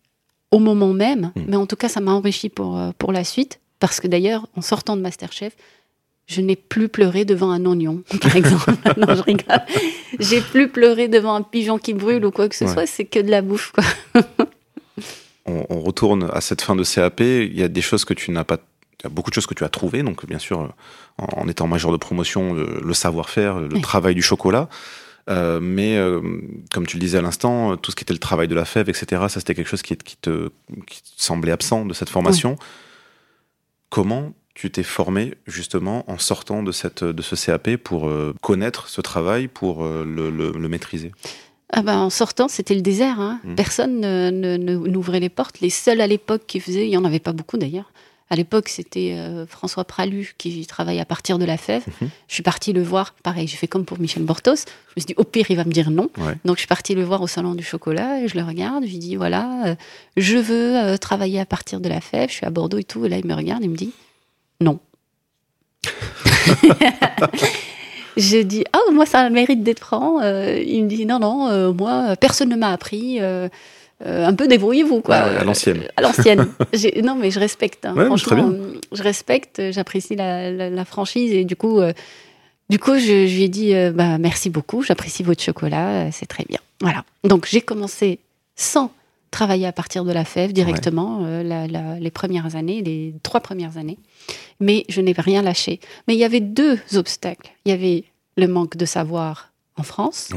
[0.52, 1.44] au moment même, hmm.
[1.48, 3.60] mais en tout cas ça m'a enrichi pour, euh, pour la suite.
[3.80, 5.56] Parce que d'ailleurs, en sortant de Masterchef,
[6.28, 8.74] je n'ai plus pleuré devant un oignon, par exemple.
[8.98, 9.62] non, je rigole.
[10.20, 13.20] J'ai plus pleuré devant un pigeon qui brûle ou quoi que ce soit, c'est que
[13.20, 13.84] de la bouffe, quoi.
[15.46, 17.22] on, retourne à cette fin de CAP.
[17.22, 18.58] Il y a des choses que tu n'as pas.
[19.00, 20.74] Il y a beaucoup de choses que tu as trouvées, donc bien sûr,
[21.18, 24.70] en, étant major de promotion, le, savoir-faire, le travail du chocolat.
[25.30, 26.22] Euh, mais euh,
[26.72, 28.90] comme tu le disais à l'instant, tout ce qui était le travail de la fève,
[28.90, 30.50] etc., ça c'était quelque chose qui, te,
[31.16, 32.56] semblait absent de cette formation.
[33.90, 38.90] Comment tu t'es formé justement en sortant de, cette, de ce CAP pour euh, connaître
[38.90, 41.12] ce travail, pour euh, le, maîtriser?
[41.72, 43.20] Ah ben, en sortant, c'était le désert.
[43.20, 43.40] Hein.
[43.44, 43.54] Mmh.
[43.54, 45.60] Personne n'ouvrait les portes.
[45.62, 47.92] Les seuls à l'époque qui faisaient, il n'y en avait pas beaucoup d'ailleurs.
[48.32, 51.84] À l'époque, c'était euh, François Pralu qui travaille à partir de la fève.
[51.86, 52.06] Mmh.
[52.28, 53.14] Je suis partie le voir.
[53.22, 54.56] Pareil, j'ai fait comme pour Michel Bortos.
[54.56, 56.10] Je me suis dit, au pire, il va me dire non.
[56.46, 58.86] Donc, je suis partie le voir au salon du chocolat et je le regarde.
[58.86, 59.76] Je lui dis, voilà,
[60.18, 62.30] je veux travailler à partir de la fève.
[62.30, 63.06] Je suis à Bordeaux et tout.
[63.06, 63.94] Et là, il me regarde et il me dit,
[64.62, 64.80] non.
[68.18, 70.20] je dis ah moi ça a le mérite d'être franc.
[70.22, 73.20] Euh, il me dit non non euh, moi personne ne m'a appris.
[73.22, 73.48] Euh,
[74.06, 75.16] un peu débrouillez-vous quoi.
[75.16, 75.84] à l'ancienne.
[75.96, 76.48] à l'ancienne.
[77.04, 77.86] non mais je respecte.
[77.86, 77.96] Hein.
[78.06, 78.52] Franchement,
[78.92, 81.82] je respecte, j'apprécie la, franchise et du coup,
[82.70, 86.60] du coup je, lui ai dit bah merci beaucoup, j'apprécie votre chocolat, c'est très bien.
[86.80, 87.06] Voilà.
[87.24, 88.20] Donc j'ai commencé
[88.56, 88.92] sans
[89.32, 93.98] travailler à partir de la fève directement les premières années, les trois premières années
[94.60, 95.80] mais je n'ai rien lâché.
[96.08, 97.52] Mais il y avait deux obstacles.
[97.66, 98.04] Il y avait
[98.38, 100.30] le manque de savoir en France,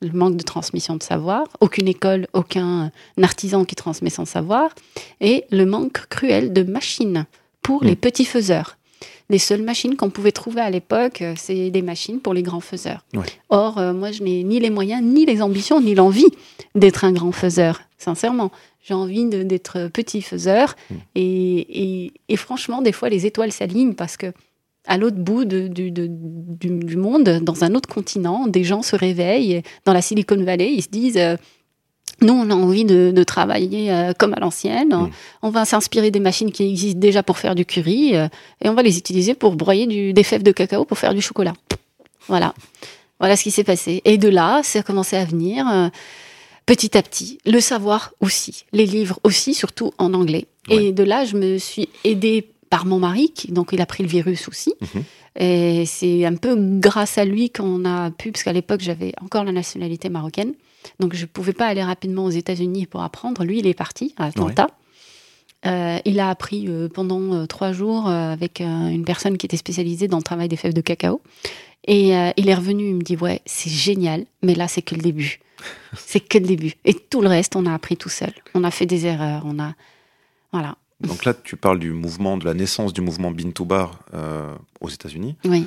[0.00, 4.70] le manque de transmission de savoir, aucune école, aucun artisan qui transmet son savoir,
[5.20, 7.26] et le manque cruel de machines
[7.62, 7.96] pour les mm.
[7.96, 8.76] petits faiseurs.
[9.30, 12.60] Les seules machines qu'on pouvait trouver à l'époque, euh, c'est des machines pour les grands
[12.60, 13.04] faiseurs.
[13.50, 16.30] Or, euh, moi, je n'ai ni les moyens, ni les ambitions, ni l'envie
[16.74, 18.50] d'être un grand faiseur, sincèrement.
[18.88, 20.74] J'ai envie d'être petit faiseur.
[20.90, 20.94] Hmm.
[21.14, 24.32] Et, franchement, des fois, les étoiles s'alignent parce que
[24.86, 29.62] à l'autre bout du, monde, dans un autre continent, des gens se réveillent.
[29.84, 31.36] Dans la Silicon Valley, ils se disent euh,
[32.22, 34.94] nous, on a envie de, travailler euh, comme à l'ancienne.
[34.94, 35.10] Hmm.
[35.42, 38.28] On va s'inspirer des machines qui existent déjà pour faire du curry euh,
[38.64, 41.52] et on va les utiliser pour broyer des fèves de cacao pour faire du chocolat.
[42.26, 42.54] Voilà.
[43.20, 44.00] Voilà ce qui s'est passé.
[44.06, 45.90] Et de là, ça a commencé à venir
[46.68, 50.44] petit à petit, le savoir aussi, les livres aussi, surtout en anglais.
[50.68, 54.02] Et de là, je me suis aidée par mon mari, qui, donc il a pris
[54.02, 54.74] le virus aussi.
[54.82, 55.04] Mhm.
[55.40, 59.44] Et c'est un peu grâce à lui qu'on a pu, parce qu'à l'époque, j'avais encore
[59.44, 60.52] la nationalité marocaine.
[61.00, 63.44] Donc, je ne pouvais pas aller rapidement aux États-Unis pour apprendre.
[63.44, 64.66] Lui, il est parti à Atlanta.
[65.64, 70.06] Euh, il a appris euh, pendant euh, trois jours avec une personne qui était spécialisée
[70.06, 71.22] dans le travail des fèves de cacao.
[71.86, 75.00] Et il est revenu, il me dit Ouais, c'est génial, mais là, c'est que le
[75.00, 75.40] début.
[75.96, 76.74] C'est que le début.
[76.84, 78.32] Et tout le reste, on a appris tout seul.
[78.54, 79.42] On a fait des erreurs.
[79.44, 79.74] On a.
[80.52, 80.76] Voilà.
[81.00, 84.88] Donc là, tu parles du mouvement, de la naissance du mouvement Bintou Bar euh, aux
[84.88, 85.36] États-Unis.
[85.44, 85.66] Oui.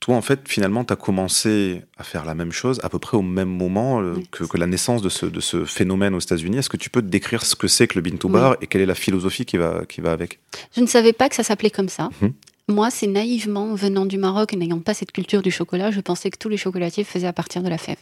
[0.00, 3.16] Toi, en fait, finalement, tu as commencé à faire la même chose à peu près
[3.16, 6.58] au même moment euh, que, la naissance de ce, de ce phénomène aux États-Unis.
[6.58, 8.82] Est-ce que tu peux te décrire ce que c'est que le Bintou Bar et quelle
[8.82, 10.38] est la philosophie qui va, qui va avec?
[10.74, 12.10] Je ne savais pas que ça s'appelait comme ça.
[12.22, 12.32] Hum.
[12.68, 16.30] Moi, c'est naïvement, venant du Maroc et n'ayant pas cette culture du chocolat, je pensais
[16.30, 17.98] que tous les chocolatiers faisaient à partir de la fève.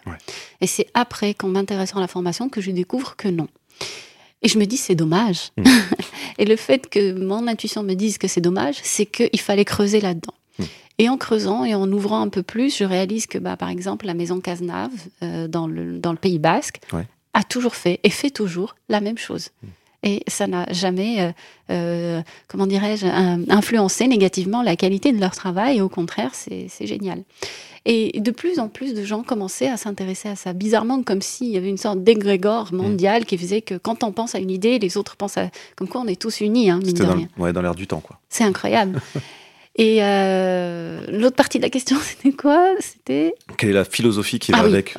[0.62, 3.48] Et c'est après, qu'en m'intéressant à la formation, que je découvre que non.
[4.40, 5.50] Et je me dis, c'est dommage.
[5.59, 5.64] Hmm.
[6.38, 10.00] et le fait que mon intuition me dise que c'est dommage, c'est qu'il fallait creuser
[10.00, 10.35] là-dedans.
[10.59, 10.64] Hmm.
[10.96, 14.07] Et en creusant et en ouvrant un peu plus, je réalise que, bah, par exemple,
[14.07, 16.81] la maison Cazenave, euh, dans, le, dans le Pays Basque,
[17.35, 19.50] a toujours fait et fait toujours la même chose.
[19.62, 19.68] Hmm
[20.05, 21.33] et ça n'a jamais, euh,
[21.71, 23.07] euh, comment dirais-je,
[23.49, 25.81] influencé négativement la qualité de leur travail.
[25.81, 27.25] au contraire, c'est génial.
[27.87, 31.49] Et de plus en plus de gens commençaient à s'intéresser à ça, bizarrement comme s'il
[31.49, 32.77] y avait une sorte d'égrégore mm.
[32.77, 35.51] mondial qui faisait que quand on pense à une idée, les autres pensent à...
[35.77, 37.29] Comme quoi on est tous unis, hein, mine de dans, rien.
[37.37, 38.19] Ouais, dans l'air du temps, quoi.
[38.29, 39.01] C'est incroyable.
[39.76, 42.74] Et euh, l'autre partie de la question, c'était quoi?
[42.78, 43.34] C'était?
[43.58, 44.94] Quelle est la philosophie qui va ah avec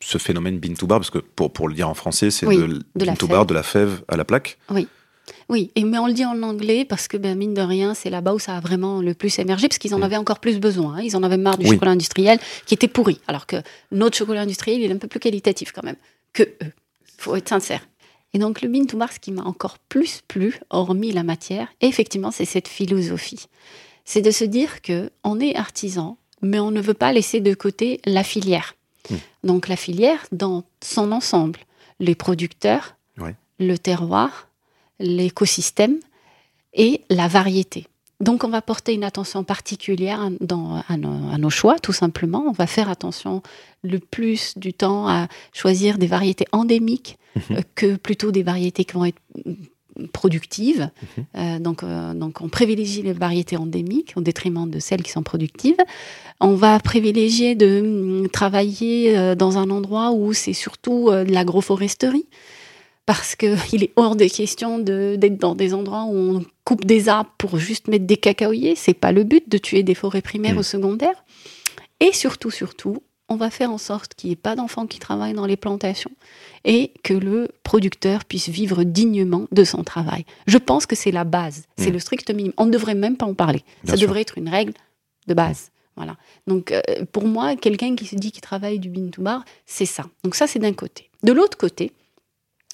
[0.00, 2.80] ce, phénomène bin to bar Parce que pour, pour le dire en français, c'est de,
[2.94, 4.58] bin to bar, de la fève à la plaque.
[4.70, 4.86] Oui.
[5.50, 8.10] Oui, et, mais on le dit en anglais parce que, ben, mine de rien, c'est
[8.10, 10.02] là-bas où ça a vraiment le plus émergé, parce qu'ils en mm.
[10.02, 10.96] avaient encore plus besoin.
[10.96, 11.02] Hein.
[11.02, 13.56] Ils en avaient marre du chocolat industriel qui était pourri, alors que
[13.90, 15.96] notre chocolat industriel, il est un peu plus qualitatif quand même
[16.32, 16.72] que eux.
[17.18, 17.86] faut être sincère.
[18.34, 21.68] Et donc, le bin to bar, ce qui m'a encore plus plu, hormis la matière,
[21.80, 23.46] effectivement, c'est cette philosophie
[24.08, 27.52] c'est de se dire que on est artisan, mais on ne veut pas laisser de
[27.52, 28.74] côté la filière.
[29.10, 29.16] Mmh.
[29.44, 31.60] Donc la filière dans son ensemble,
[32.00, 32.96] les producteurs,
[33.60, 34.48] le terroir,
[34.98, 35.98] l'écosystème
[36.72, 37.86] et la variété.
[38.20, 42.44] Donc on va porter une attention particulière dans, à, nos, choix, tout simplement.
[42.46, 43.42] On va faire attention
[43.82, 47.40] le plus du temps à choisir des variétés endémiques mmh.
[47.56, 49.20] euh, que plutôt des variétés qui vont être
[50.12, 50.90] productives.
[51.16, 51.24] Mhm.
[51.36, 55.22] Euh, donc, euh, donc, on privilégie les variétés endémiques au détriment de celles qui sont
[55.22, 55.76] productives.
[56.40, 62.26] On va privilégier de mm, travailler euh, dans un endroit où c'est surtout de l'agroforesterie.
[63.06, 63.48] Parce qu'il
[63.82, 67.88] est hors de question d'être dans des endroits où on coupe des arbres pour juste
[67.88, 68.74] mettre des cacaoyers.
[68.76, 70.60] C'est pas le but de tuer des forêts primaires mhm.
[70.60, 71.24] ou secondaires.
[72.00, 75.34] Et surtout, surtout, on va faire en sorte qu'il n'y ait pas d'enfants qui travaillent
[75.34, 76.10] dans les plantations
[76.64, 80.24] et que le producteur puisse vivre dignement de son travail.
[80.46, 81.92] Je pense que c'est la base, c'est mm.
[81.92, 82.54] le strict minimum.
[82.56, 83.62] On ne devrait même pas en parler.
[83.84, 84.72] Ça devrait être une règle
[85.26, 85.70] de base.
[85.96, 86.16] Voilà.
[86.46, 89.84] Donc, euh, pour moi, quelqu'un qui se dit qu'il travaille du bin to bar, c'est
[89.84, 90.04] ça.
[90.22, 91.10] Donc, ça, c'est d'un côté.
[91.24, 91.92] De l'autre côté,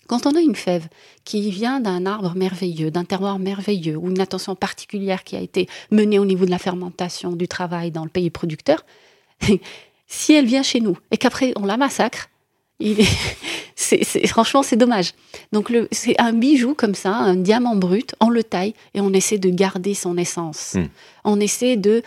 [0.07, 0.89] quand on a une fève
[1.25, 5.69] qui vient d'un arbre merveilleux, d'un terroir merveilleux, ou une attention particulière qui a été
[5.91, 8.85] menée au niveau de la fermentation, du travail dans le pays producteur,
[10.07, 12.29] si elle vient chez nous et qu'après on la massacre,
[12.81, 13.09] il est,
[14.27, 15.13] franchement, c'est dommage.
[15.53, 19.39] Donc, c'est un bijou comme ça, un diamant brut, on le taille et on essaie
[19.39, 20.75] de garder son essence.
[20.75, 20.87] Hmm.
[21.25, 22.03] On essaie de,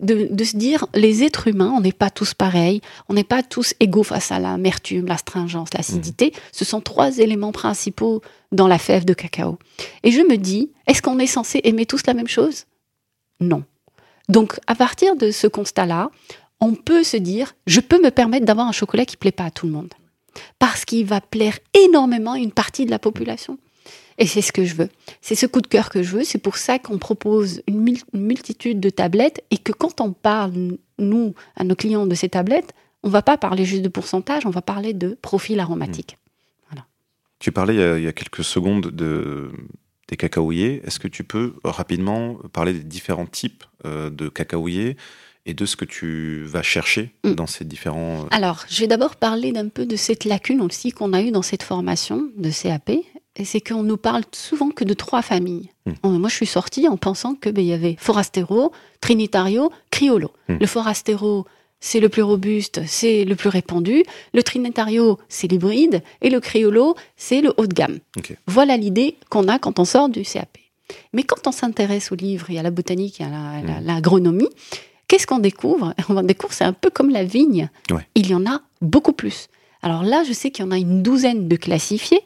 [0.00, 3.74] de, se dire, les êtres humains, on n'est pas tous pareils, on n'est pas tous
[3.80, 6.28] égaux face à l'amertume, l'astringence, l'acidité.
[6.28, 6.40] Hmm.
[6.52, 8.22] Ce sont trois éléments principaux
[8.52, 9.58] dans la fève de cacao.
[10.02, 12.64] Et je me dis, est-ce qu'on est censé aimer tous la même chose?
[13.40, 13.62] Non.
[14.28, 16.10] Donc, à partir de ce constat-là,
[16.60, 19.50] on peut se dire, je peux me permettre d'avoir un chocolat qui plaît pas à
[19.50, 19.92] tout le monde.
[20.58, 23.58] Parce qu'il va plaire énormément à une partie de la population.
[24.18, 24.88] Et c'est ce que je veux.
[25.20, 26.24] C'est ce coup de cœur que je veux.
[26.24, 30.52] C'est pour ça qu'on propose une, multitude de tablettes et que quand on parle,
[30.98, 34.50] nous, à nos clients de ces tablettes, on va pas parler juste de pourcentage, on
[34.50, 36.18] va parler de profil aromatique.
[36.18, 36.70] Mmh.
[36.70, 36.86] Voilà.
[37.38, 39.52] Tu parlais il y, a, quelques secondes de,
[40.08, 40.82] des cacaoyers.
[40.84, 44.96] Est-ce que tu peux rapidement parler des différents types euh, de cacaoyers?
[45.48, 47.32] Et de ce que tu vas chercher mm.
[47.32, 48.20] dans ces différents...
[48.24, 51.30] Euh, Alors, je vais d'abord parler d'un peu de cette lacune aussi qu'on a eue
[51.30, 52.92] dans cette formation de CAP.
[53.44, 55.70] C'est qu'on nous parle souvent que de trois familles.
[55.86, 56.18] Mm.
[56.18, 60.30] Moi, je suis sortie en pensant qu'il ben, y avait Forastero, Trinitario, Criollo.
[60.48, 60.58] Mm.
[60.60, 61.46] Le Forastero,
[61.80, 64.04] c'est le plus robuste, c'est le plus répandu.
[64.34, 66.02] Le Trinitario, c'est l'hybride.
[66.20, 68.00] Et le Criollo, c'est le haut de gamme.
[68.46, 70.58] Voilà l'idée qu'on a quand on sort du CAP.
[71.14, 74.48] Mais quand on s'intéresse aux livres et à la botanique et à l'agronomie,
[75.08, 75.94] Qu'est-ce qu'on découvre?
[76.08, 77.68] On découvre, c'est un peu comme la vigne.
[78.14, 79.48] Il y en a beaucoup plus.
[79.82, 82.20] Alors là, je sais qu'il y en a une douzaine de classifiés,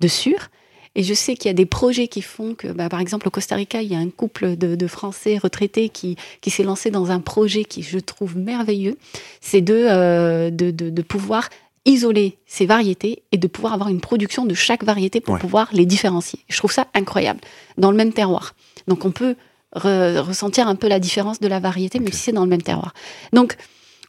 [0.00, 0.48] de sûrs.
[0.96, 3.30] Et je sais qu'il y a des projets qui font que, bah, par exemple, au
[3.30, 7.10] Costa Rica, il y a un couple de, Français retraités qui, qui s'est lancé dans
[7.10, 8.96] un projet qui, je trouve, merveilleux.
[9.40, 11.48] C'est de, euh, de, de, pouvoir
[11.84, 15.84] isoler ces variétés et de pouvoir avoir une production de chaque variété pour pouvoir les
[15.84, 16.38] différencier.
[16.48, 17.40] Je trouve ça incroyable,
[17.76, 18.54] dans le même terroir.
[18.86, 19.34] Donc on peut
[19.74, 22.94] ressentir un peu la différence de la variété, mais si c'est dans le même terroir.
[23.32, 23.56] Donc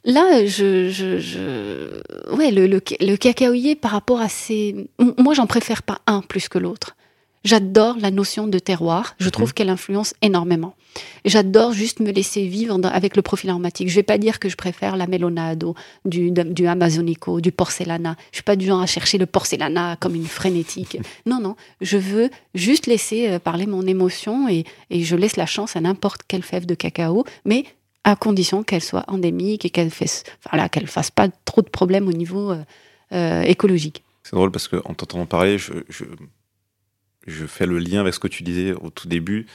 [0.04, 2.01] là, je, je,
[2.34, 4.75] ouais, le, le, le, cacaoyer par rapport à ces,
[5.17, 6.95] moi j'en préfère pas un plus que l'autre.
[7.45, 9.15] J'adore la notion de terroir.
[9.19, 9.53] Je trouve mhm.
[9.53, 10.75] qu'elle influence énormément.
[11.25, 13.88] J'adore juste me laisser vivre avec le profil aromatique.
[13.88, 18.15] Je vais pas dire que je préfère la melonado, du, du amazonico, du porcelana.
[18.31, 20.97] Je suis pas du genre à chercher le porcelana comme une frénétique.
[21.25, 21.55] Non, non.
[21.81, 25.81] Je veux juste laisser euh, parler mon émotion et, et je laisse la chance à
[25.81, 27.65] n'importe quelle fève de cacao, mais
[28.03, 32.08] à condition qu'elle soit endémique et qu'elle fasse, voilà, qu'elle fasse pas trop de problèmes
[32.08, 32.63] au niveau euh,
[33.12, 34.03] euh, écologique.
[34.23, 36.05] C'est drôle parce qu'en t'entendant parler, je, je
[37.27, 39.45] je fais le lien avec ce que tu disais au tout début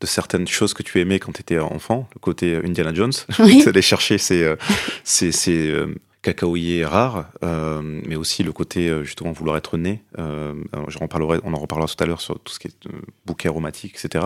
[0.00, 3.62] de certaines choses que tu aimais quand tu étais enfant, le côté Indiana Jones, oui.
[3.66, 4.56] aller chercher ces, euh,
[5.04, 10.02] ces, ces euh, cacaoyers rares, euh, mais aussi le côté justement vouloir être né.
[10.18, 10.54] Euh,
[11.00, 12.88] en parlerai, on en reparlera tout à l'heure sur tout ce qui est
[13.26, 14.24] bouquet aromatique, etc.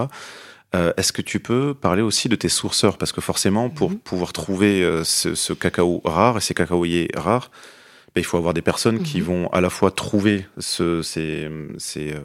[0.96, 2.98] Est-ce que tu peux parler aussi de tes sourceurs?
[2.98, 3.98] Parce que forcément, pour mhm.
[3.98, 7.52] pouvoir trouver ce, ce, cacao rare et ces cacaoyers rares,
[8.14, 9.24] ben, il faut avoir des personnes qui mhm.
[9.24, 12.20] vont à la fois trouver ce, ces, ces euh,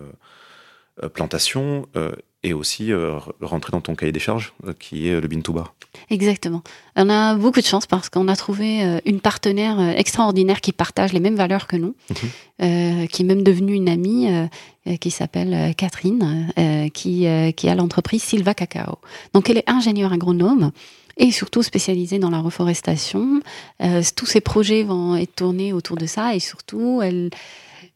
[1.08, 2.12] plantation euh,
[2.44, 5.74] et aussi euh, rentrer dans ton cahier des charges qui est le Bintouba.
[6.10, 6.62] Exactement.
[6.96, 11.20] On a beaucoup de chance parce qu'on a trouvé une partenaire extraordinaire qui partage les
[11.20, 13.08] mêmes valeurs que nous, mhm.
[13.08, 14.30] qui est même devenue une amie,
[15.02, 16.48] qui s'appelle Catherine,
[16.94, 19.00] qui, qui a l'entreprise Silva Cacao.
[19.34, 20.72] Donc elle est ingénieure agronome
[21.18, 23.42] et surtout spécialisée dans la reforestation.
[24.16, 27.32] tous ses projets vont être tournés autour de ça et surtout elle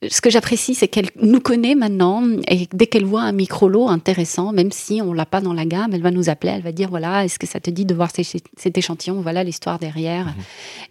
[0.09, 4.51] ce que j'apprécie, c'est qu'elle nous connaît maintenant et dès qu'elle voit un micro-lot intéressant,
[4.51, 6.89] même si on l'a pas dans la gamme, elle va nous appeler, elle va dire
[6.89, 9.21] voilà, est-ce que ça te dit de voir cet échantillon?
[9.21, 10.25] Voilà l'histoire derrière.
[10.25, 10.33] Mhm.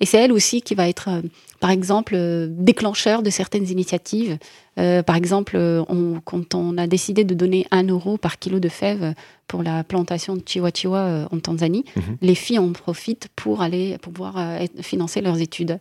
[0.01, 1.23] Et c'est elle aussi qui va être, euh,
[1.61, 4.39] par exemple, euh, déclencheur de certaines initiatives.
[4.79, 8.69] Euh, par exemple, on, quand on a décidé de donner un euro par kilo de
[8.69, 9.15] fèves
[9.47, 12.17] pour la plantation de Chihuahua en Tanzanie, mhm.
[12.23, 14.37] les filles en profitent pour aller pouvoir
[14.81, 15.79] financer leurs études.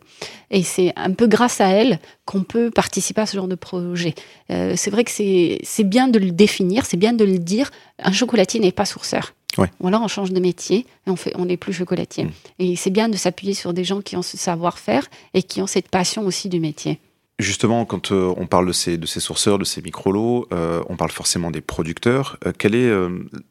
[0.50, 4.14] Et c'est un peu grâce à elles qu'on peut participer à ce genre de projet.
[4.48, 7.70] c'est vrai que c'est bien de le définir, c'est bien de le dire.
[7.98, 9.32] Un chocolatier n'est pas sourceur.
[9.58, 12.24] Ou alors on change de métier et on fait, on n'est plus chocolatier.
[12.24, 12.30] Mm.
[12.58, 15.66] Et c'est bien de s'appuyer sur des gens qui ont ce savoir-faire et qui ont
[15.66, 16.98] cette passion aussi du métier.
[17.42, 20.96] Justement, quand euh, on parle de ces, de ces sourceurs, de ces micro-lots, euh, on
[20.96, 22.38] parle forcément des producteurs.
[22.46, 22.90] Euh, quelle est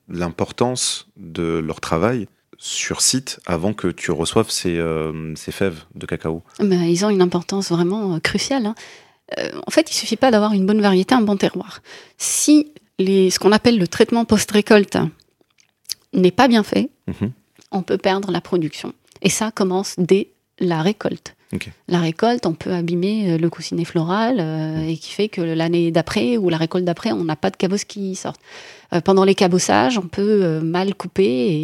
[0.07, 2.27] l'importance de leur travail
[2.57, 4.81] sur site avant que tu reçoives ces,
[5.35, 6.41] ces fèves de cacao?
[6.59, 8.65] Ben, Ils ont une importance vraiment cruciale.
[8.67, 8.75] Hein.
[9.67, 11.81] en fait, il suffit pas d'avoir une bonne variété, un bon terroir.
[12.17, 14.97] Si les, ce qu'on appelle le traitement post-récolte
[16.13, 17.31] n'est pas bien fait, mhm.
[17.71, 18.93] on peut perdre la production.
[19.21, 20.29] Et ça commence dès
[20.59, 21.35] la récolte.
[21.87, 25.91] La récolte, on peut abîmer euh, le coussinet floral euh, et qui fait que l'année
[25.91, 28.41] d'après ou la récolte d'après, on n'a pas de cabosse qui sortent.
[28.93, 31.23] Euh, pendant les cabossages, on peut mal couper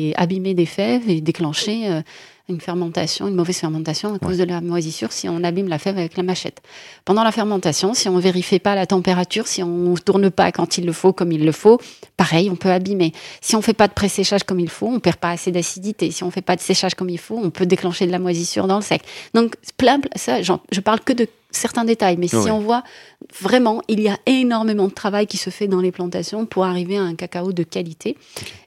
[0.10, 2.02] et abîmer des fèves et déclencher
[2.50, 5.98] une fermentation, une mauvaise fermentation à cause de la moisissure si on abîme la fève
[5.98, 6.62] avec la machette.
[7.04, 10.78] Pendant la fermentation, si on vérifie pas la température, si on ne tourne pas quand
[10.78, 11.80] il le faut comme il le faut,
[12.16, 13.12] pareil, on peut abîmer.
[13.42, 16.10] Si on fait pas de pré-séchage comme il faut, on perd pas assez d'acidité.
[16.12, 18.68] Si on fait pas de séchage comme il faut, on peut déclencher de la moisissure
[18.68, 19.02] dans le sec.
[19.34, 22.84] Donc plein, ça, je parle que de certains détails, mais si on voit
[23.42, 26.98] vraiment, il y a énormément de travail qui se fait dans les plantations pour arriver
[26.98, 28.18] à un cacao de qualité.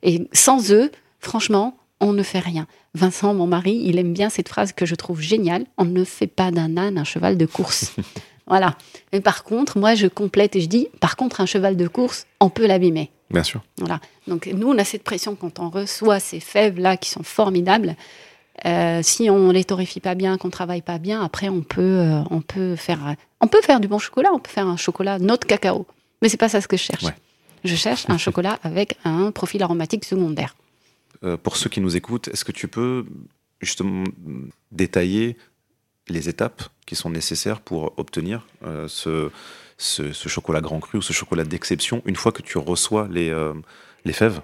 [0.03, 2.67] Et sans eux, franchement, on ne fait rien.
[2.95, 5.65] Vincent, mon mari, il aime bien cette phrase que je trouve géniale.
[5.79, 7.95] On ne fait pas d'un âne un cheval de course.
[8.47, 8.77] voilà.
[9.13, 12.27] Mais par contre, moi, je complète et je dis, par contre, un cheval de course,
[12.41, 13.11] on peut l'abîmer.
[13.31, 13.63] Bien sûr.
[13.79, 14.01] Voilà.
[14.27, 17.95] Donc, nous, on a cette pression quand on reçoit ces fèves-là qui sont formidables.
[18.67, 22.23] Euh, si on les torréfie pas bien, qu'on travaille pas bien, après, on peut, euh,
[22.31, 24.31] on peut faire, on peut faire du bon chocolat.
[24.33, 25.87] On peut faire un chocolat notre cacao.
[26.23, 27.05] Mais c'est pas ça ce que je cherche.
[27.65, 30.55] Je cherche un chocolat avec un profil aromatique secondaire.
[31.25, 33.05] Euh, pour ceux qui nous écoutent, est-ce que tu peux
[33.61, 34.05] justement
[34.73, 35.37] détailler
[36.09, 39.31] les étapes qui sont nécessaires pour obtenir euh, ce,
[39.77, 43.55] ce, chocolat grand cru ou ce chocolat d'exception une fois que tu reçois les, euh,
[44.05, 44.41] les fèves?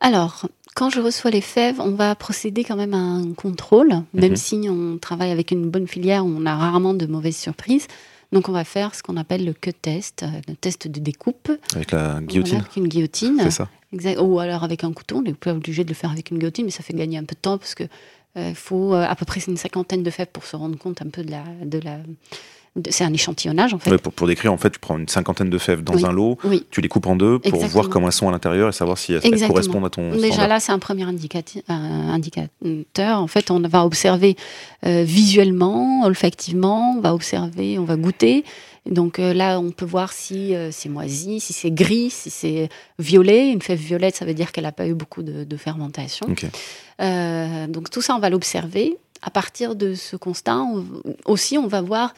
[0.00, 4.30] Alors, quand je reçois les fèves, on va procéder quand même à un contrôle, même
[4.30, 4.36] mhm.
[4.36, 7.86] si on travaille avec une bonne filière, on a rarement de mauvaises surprises.
[8.32, 11.52] Donc on va faire ce qu'on appelle le cut test, le test de découpe.
[11.74, 13.38] Avec la guillotine Avec une guillotine.
[13.42, 13.68] C'est ça.
[14.20, 16.64] Ou alors avec un couteau, on n'est pas obligé de le faire avec une guillotine,
[16.64, 17.84] mais ça fait gagner un peu de temps parce que
[18.38, 21.10] euh, faut euh, à peu près une cinquantaine de fèves pour se rendre compte un
[21.10, 21.98] peu de la, de la,
[22.90, 23.96] c'est un échantillonnage en fait.
[23.98, 26.38] pour, décrire, en fait, tu prends une cinquantaine de fèves dans un lot,
[26.70, 29.12] tu les coupes en deux pour voir comment elles sont à l'intérieur et savoir si
[29.12, 30.10] elles, correspondent à ton.
[30.12, 31.62] Déjà là, c'est un premier indicateur.
[32.98, 34.36] En fait, on va observer
[34.86, 38.44] euh, visuellement, olfactivement, on va observer, on va goûter.
[38.86, 42.68] Donc euh, là, on peut voir si euh, c'est moisi, si c'est gris, si c'est
[42.98, 43.50] violet.
[43.50, 46.26] Une fève violette, ça veut dire qu'elle n'a pas eu beaucoup de, fermentation.
[47.00, 48.96] Euh, donc tout ça, on va l'observer.
[49.22, 50.64] À partir de ce constat,
[51.24, 52.14] aussi, on va voir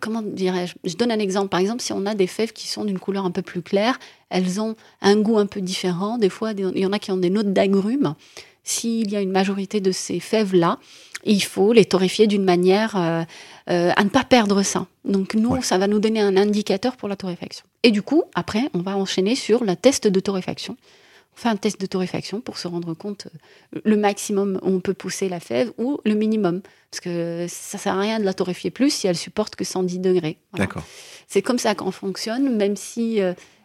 [0.00, 1.48] comment dirais-je Je donne un exemple.
[1.48, 3.98] Par exemple, si on a des fèves qui sont d'une couleur un peu plus claire,
[4.28, 6.18] elles ont un goût un peu différent.
[6.18, 8.14] Des fois, il y en a qui ont des notes d'agrumes.
[8.64, 10.78] S'il y a une majorité de ces fèves-là,
[11.24, 13.22] il faut les torréfier d'une manière euh,
[13.70, 14.86] euh, à ne pas perdre ça.
[15.04, 17.64] Donc nous, ça va nous donner un indicateur pour la torréfaction.
[17.82, 20.76] Et du coup, après, on va enchaîner sur le test de torréfaction.
[21.40, 23.28] On fait un test de torréfaction pour se rendre compte
[23.74, 26.60] euh, le maximum où on peut pousser la fève ou le minimum.
[26.90, 30.00] Parce que ça sert à rien de la torréfier plus si elle supporte que 110
[30.00, 30.36] degrés.
[30.54, 30.82] D'accord.
[31.28, 33.20] C'est comme ça qu'on fonctionne, même si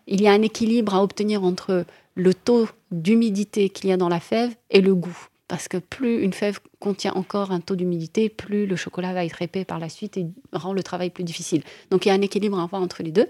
[0.08, 4.10] il y a un équilibre à obtenir entre le taux d'humidité qu'il y a dans
[4.10, 8.30] la fève et le goût parce que plus une fève contient encore un taux d'humidité,
[8.30, 11.64] plus le chocolat va être épais par la suite et rend le travail plus difficile.
[11.92, 13.28] Donc il y a un équilibre à avoir entre les deux.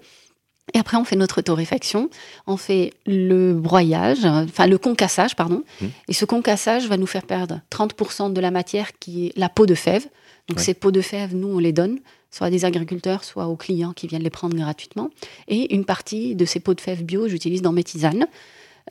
[0.73, 2.09] Et après, on fait notre torréfaction,
[2.47, 5.63] on fait le broyage, enfin le concassage, pardon.
[5.79, 5.85] Mmh.
[6.09, 9.65] Et ce concassage va nous faire perdre 30% de la matière qui est la peau
[9.65, 10.07] de fève.
[10.47, 11.99] Donc ces peaux de fève, nous, on les donne,
[12.31, 15.09] soit à des agriculteurs, soit aux clients qui viennent les prendre gratuitement.
[15.47, 18.27] Et une partie de ces peaux de fève bio, j'utilise dans mes tisanes.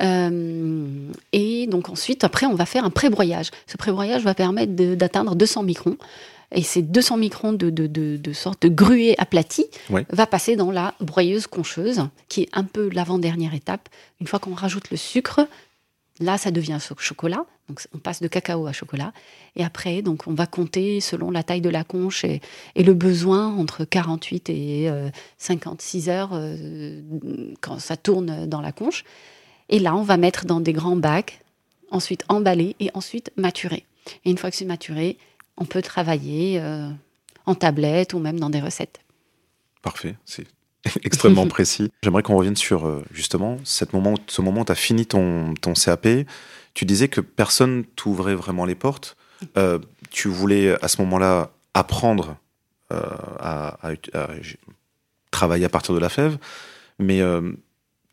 [0.03, 3.51] Euh, et donc ensuite, après, on va faire un pré-broyage.
[3.67, 5.97] Ce pré-broyage va permettre d'atteindre 200 microns.
[6.55, 9.67] Et ces 200 microns de, de, de, de sorte de gruée aplatie
[10.09, 13.89] va passer dans la broyeuse concheuse, qui est un peu l'avant-dernière étape.
[14.21, 15.47] Une fois qu'on rajoute le sucre,
[16.21, 17.45] là, ça devient chocolat.
[17.69, 19.13] Donc on passe de cacao à chocolat.
[19.57, 22.41] Et après, donc on va compter selon la taille de la conche et,
[22.77, 24.91] le besoin entre 48 et
[25.39, 26.39] 56 heures
[27.61, 29.05] quand ça tourne dans la conche.
[29.71, 31.41] Et là, on va mettre dans des grands bacs,
[31.91, 33.87] ensuite emballer et ensuite maturer.
[34.25, 35.17] Et une fois que c'est maturé,
[35.57, 36.61] on peut travailler
[37.47, 39.01] en tablette ou même dans des recettes.
[39.83, 40.47] Parfait, c'est
[41.05, 41.91] extrêmement précis.
[42.03, 45.55] J'aimerais qu'on revienne sur euh, justement cette moment, ce moment où tu as fini ton,
[45.55, 46.09] ton CAP.
[46.75, 49.17] Tu disais que personne t'ouvrait vraiment les portes.
[49.57, 49.79] Euh,
[50.11, 52.37] tu voulais à ce moment-là apprendre
[52.93, 53.01] euh,
[53.39, 53.79] à,
[55.31, 56.39] travailler à partir de la fève,
[56.99, 57.21] mais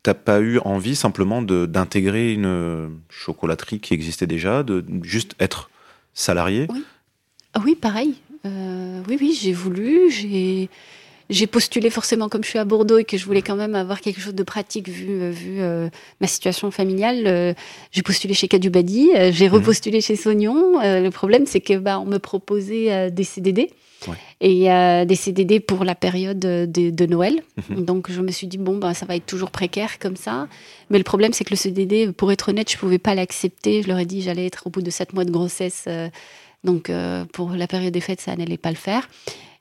[0.02, 5.70] t'as pas eu envie simplement d'intégrer une chocolaterie qui existait déjà, de juste être
[6.14, 6.66] salarié?
[6.70, 6.84] Oui,
[7.54, 8.14] ah oui pareil.
[8.44, 10.68] oui, oui, j'ai voulu, j'ai
[11.32, 14.00] j'ai postulé forcément comme je suis à Bordeaux et que je voulais quand même avoir
[14.00, 15.88] quelque chose de pratique vu, euh, vu euh,
[16.20, 17.24] ma situation familiale.
[17.26, 17.54] Euh,
[17.90, 19.54] j'ai postulé chez Cadubadi, j'ai mhm.
[19.54, 20.80] repostulé chez Sognon.
[20.82, 23.70] le problème, c'est que bah, on me proposait des CDD.
[24.40, 24.64] Et
[25.06, 27.40] des CDD pour la période de, Noël.
[27.70, 27.84] Mhm.
[27.84, 30.48] Donc je me suis dit, bon, bah, ça va être toujours précaire comme ça.
[30.90, 33.82] Mais le problème, c'est que le CDD, pour être honnête, je ne pouvais pas l'accepter.
[33.82, 35.86] Je leur ai dit, j'allais être au bout de sept mois de grossesse.
[36.64, 36.90] Donc
[37.32, 39.08] pour la période des fêtes, ça n'allait pas le faire.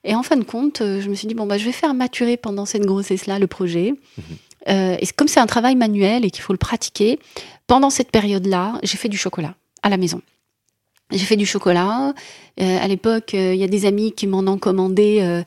[0.04, 1.94] Et en fin de compte, euh, je me suis dit, bon, bah, je vais faire
[1.94, 3.94] maturer pendant cette grossesse-là le projet.
[4.18, 4.24] Mhm.
[4.70, 7.20] Euh, et comme c'est un travail manuel et qu'il faut le pratiquer,
[7.68, 10.22] pendant cette période-là, j'ai fait du chocolat à la maison.
[11.12, 12.14] J'ai fait du chocolat.
[12.60, 15.44] Euh, à l'époque, il y a des amis qui m'en ont commandé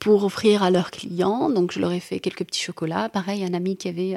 [0.00, 1.50] pour offrir à leurs clients.
[1.50, 3.10] Donc, je leur ai fait quelques petits chocolats.
[3.10, 4.16] Pareil, un ami qui avait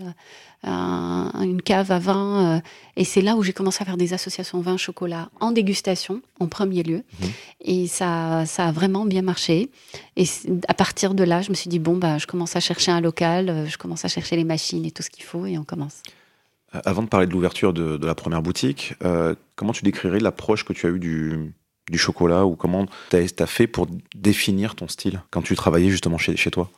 [0.63, 2.55] une cave à vin.
[2.55, 2.59] Euh,
[2.95, 6.83] et c'est là où j'ai commencé à faire des associations vin-chocolat en dégustation, en premier
[6.83, 7.03] lieu.
[7.19, 7.29] Mhm.
[7.61, 9.69] Et ça, ça a vraiment bien marché.
[10.15, 10.25] Et
[10.67, 13.01] à partir de là, je me suis dit, bon, bah, je commence à chercher un
[13.01, 15.63] local, euh, je commence à chercher les machines et tout ce qu'il faut, et on
[15.63, 16.01] commence.
[16.75, 18.93] Euh, avant de parler de l'ouverture de, la première boutique,
[19.55, 21.53] comment tu décrirais l'approche que tu as eue du,
[21.89, 26.17] du chocolat ou comment tu as, fait pour définir ton style quand tu travaillais justement
[26.17, 26.69] chez, chez toi?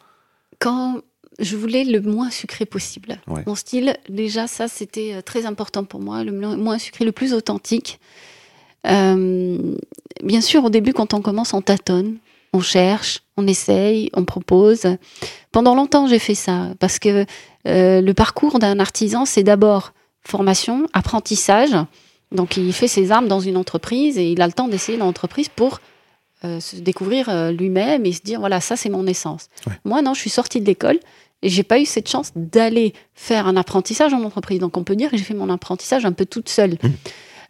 [0.59, 1.01] Quand
[1.37, 3.19] je voulais le moins sucré possible.
[3.45, 7.33] Mon style, déjà, ça, c'était euh, très important pour moi, le moins sucré, le plus
[7.33, 7.99] authentique.
[8.87, 9.57] Euh,
[10.23, 12.17] bien sûr, au début, quand on commence, on tâtonne,
[12.53, 14.87] on cherche, on essaye, on propose.
[15.51, 17.25] Pendant longtemps, j'ai fait ça, parce que
[17.67, 21.75] euh, le parcours d'un artisan, c'est d'abord formation, apprentissage.
[22.31, 25.05] Donc, il fait ses armes dans une entreprise et il a le temps d'essayer dans
[25.05, 25.79] l'entreprise pour
[26.43, 29.49] se découvrir lui-même et se dire voilà ça c'est mon essence.
[29.85, 30.99] Moi non, je suis sortie de l'école,
[31.41, 34.59] et j'ai pas eu cette chance d'aller faire un apprentissage en entreprise.
[34.59, 36.73] Donc on peut dire que j'ai fait mon apprentissage un peu toute seule.
[36.73, 36.89] Mmh.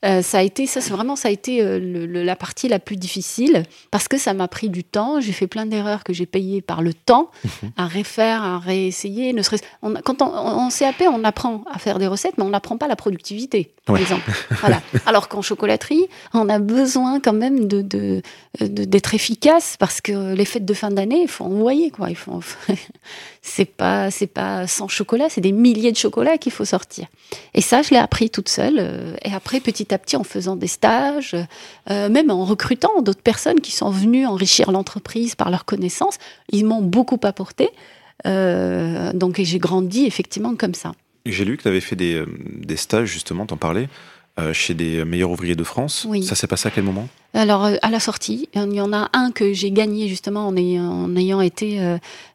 [0.05, 2.95] Euh, ça a été, ça c'est vraiment, ça a été euh, la partie la plus
[2.95, 5.19] difficile parce que ça m'a pris du temps.
[5.19, 7.71] J'ai fait plein d'erreurs que j'ai payées par le temps mhm.
[7.77, 9.33] à refaire, à réessayer.
[9.33, 12.49] Ne serait on, quand on, en CAP, on apprend à faire des recettes, mais on
[12.49, 14.31] n'apprend pas la productivité, par exemple.
[14.61, 14.81] voilà.
[15.05, 18.21] Alors qu'en chocolaterie, on a besoin quand même de,
[18.61, 22.09] d'être efficace parce que les fêtes de fin d'année, il faut envoyer quoi.
[22.09, 22.39] Il faut,
[23.41, 27.07] c'est pas, c'est pas 100 chocolats, c'est des milliers de chocolats qu'il faut sortir.
[27.53, 28.77] Et ça, je l'ai appris toute seule.
[28.79, 31.35] Euh, et après, petit à petit en faisant des stages,
[31.89, 36.17] euh, même en recrutant d'autres personnes qui sont venues enrichir l'entreprise par leurs connaissances.
[36.51, 37.69] Ils m'ont beaucoup apporté.
[38.27, 40.91] Euh, donc j'ai grandi effectivement comme ça.
[41.25, 43.87] J'ai lu que tu avais fait des, des stages, justement, t'en parlais.
[44.39, 46.07] Euh, chez des meilleurs ouvriers de France.
[46.23, 47.07] Ça s'est passé à quel moment?
[47.33, 50.55] Alors, euh, à la sortie, il y en a un que j'ai gagné justement en
[50.55, 51.79] ayant, été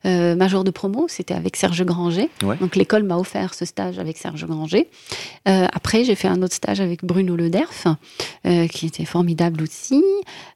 [0.05, 2.28] euh, major de promo, c'était avec Serge Granger.
[2.61, 4.88] Donc, l'école m'a offert ce stage avec Serge Granger.
[5.46, 7.86] après, j'ai fait un autre stage avec Bruno Lederf,
[8.70, 10.02] qui était formidable aussi.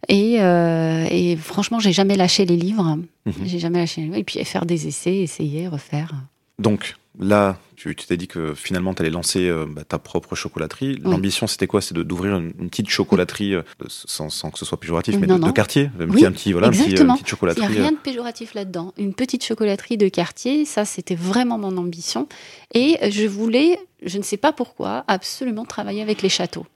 [0.09, 2.99] Et, et franchement, j'ai jamais lâché les livres.
[3.27, 3.35] Mhm.
[3.45, 4.19] J'ai jamais lâché les livres.
[4.19, 6.13] Et puis, faire des essais, essayer, refaire.
[6.59, 10.99] Donc, là, tu t'es dit que finalement, tu allais lancer euh, bah, ta propre chocolaterie.
[11.03, 11.81] L'ambition, c'était quoi?
[11.81, 15.91] C'est d'ouvrir une, petite chocolaterie, euh, sans, que ce soit péjoratif, mais de, quartier?
[16.01, 17.15] Un oui, petit, voilà, exactement.
[17.15, 17.67] Une petite chocolaterie.
[17.67, 17.97] Il n'y a rien euh.
[17.97, 18.93] de péjoratif là-dedans.
[18.99, 22.29] Une petite chocolaterie de quartier, ça, c'était vraiment mon ambition.
[22.75, 26.67] Et je voulais, je ne sais pas pourquoi, absolument travailler avec les châteaux.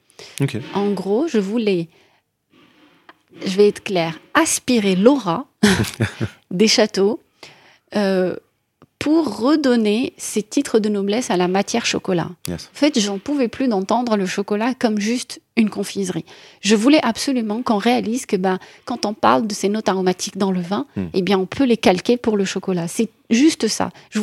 [0.74, 1.88] En gros, je voulais
[3.46, 5.46] je vais être claire, aspirer l'aura
[6.50, 7.18] des châteaux
[9.02, 12.30] pour redonner ces titres de noblesse à la matière chocolat.
[12.48, 16.24] En fait, j'en pouvais plus d'entendre le chocolat comme juste une confiserie.
[16.60, 20.52] Je voulais absolument qu'on réalise que ben, quand on parle de ces notes aromatiques dans
[20.52, 21.06] le vin, hmm.
[21.14, 22.86] eh bien, on peut les calquer pour le chocolat.
[22.86, 23.90] C'est juste ça.
[24.10, 24.20] Je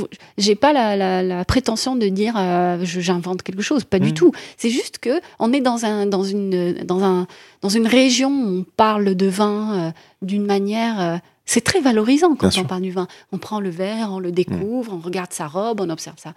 [0.47, 4.13] n'ai pas la, prétention de dire euh, j'invente quelque chose, pas du hmm.
[4.13, 4.32] tout.
[4.55, 7.27] C'est juste que on est dans, un, dans, une, dans, un,
[7.61, 11.01] dans une région où on parle de vin euh, d'une manière...
[11.01, 11.17] Euh,
[11.51, 12.67] C'est très valorisant quand Bien on sûr.
[12.67, 13.07] parle du vin.
[13.31, 16.35] On prend le verre, on le découvre, on regarde sa robe, on observe ça.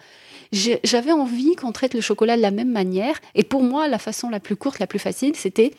[0.52, 3.20] J'avais envie qu'on traite le chocolat de la même manière.
[3.34, 5.74] Et pour moi, la façon la plus courte, la plus facile, c'était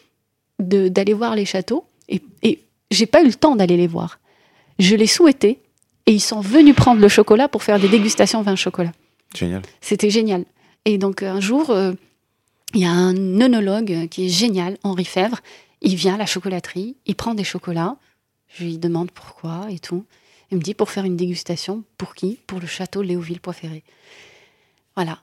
[0.60, 1.84] d'aller voir les châteaux.
[2.10, 2.60] Et, et
[2.92, 4.20] j'ai pas eu le temps d'aller les voir.
[4.78, 5.60] Je l'ai souhaité.
[6.06, 8.92] Et ils sont venus prendre le chocolat pour faire des dégustations vin chocolat.
[9.34, 9.64] Génial.
[9.82, 10.46] C'était génial.
[10.86, 11.94] Et donc un jour, euh,
[12.76, 15.40] il y a un œnologue qui est génial, Henri Fèvre.
[15.82, 17.96] Il vient à la chocolaterie, il prend des chocolats.
[18.54, 20.06] Je lui demande pourquoi et tout.
[20.52, 21.84] Il me dit pour faire une dégustation.
[21.98, 22.40] Pour qui?
[22.48, 23.84] Pour le château Léoville-Poiferré.
[24.96, 25.20] Voilà.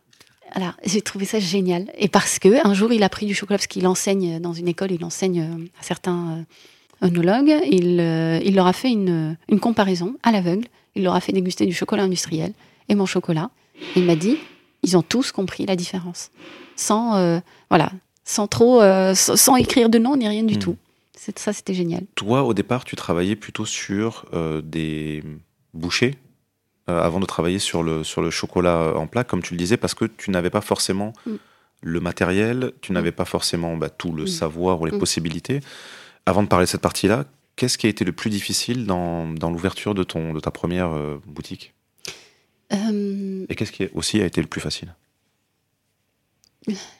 [0.56, 1.92] Voilà, j'ai trouvé ça génial.
[1.96, 4.66] Et parce que un jour, il a pris du chocolat, parce qu'il enseigne dans une
[4.66, 6.44] école, il enseigne euh, à certains
[7.02, 7.54] euh, œnologues.
[7.70, 10.66] Il, euh, il leur a fait une, une comparaison à l'aveugle.
[10.96, 12.52] Il leur a fait déguster du chocolat industriel
[12.88, 13.50] et mon chocolat.
[13.94, 14.38] Et il m'a dit,
[14.82, 16.32] ils ont tous compris la différence.
[16.74, 17.92] Sans, euh, voilà,
[18.24, 20.58] sans trop, euh, sans, sans écrire de nom ni rien du Mm.
[20.58, 20.76] tout.
[21.16, 22.06] Ça, c'était génial.
[22.14, 25.22] Toi, au départ, tu travaillais plutôt sur euh, des
[25.74, 26.16] bouchées
[26.88, 29.76] euh, avant de travailler sur le, sur le chocolat en plat, comme tu le disais,
[29.76, 31.34] parce que tu n'avais pas forcément Mm.
[31.82, 34.28] le matériel, tu n'avais pas forcément bah, tout le Mm.
[34.28, 34.98] savoir ou les Mm.
[34.98, 35.60] possibilités.
[36.26, 37.24] Avant de parler de cette partie-là,
[37.56, 40.90] qu'est-ce qui a été le plus difficile dans, dans l'ouverture de, ton, de ta première
[40.92, 41.74] euh, boutique?
[42.72, 44.94] Euh, Et qu'est-ce qui aussi a été le plus facile?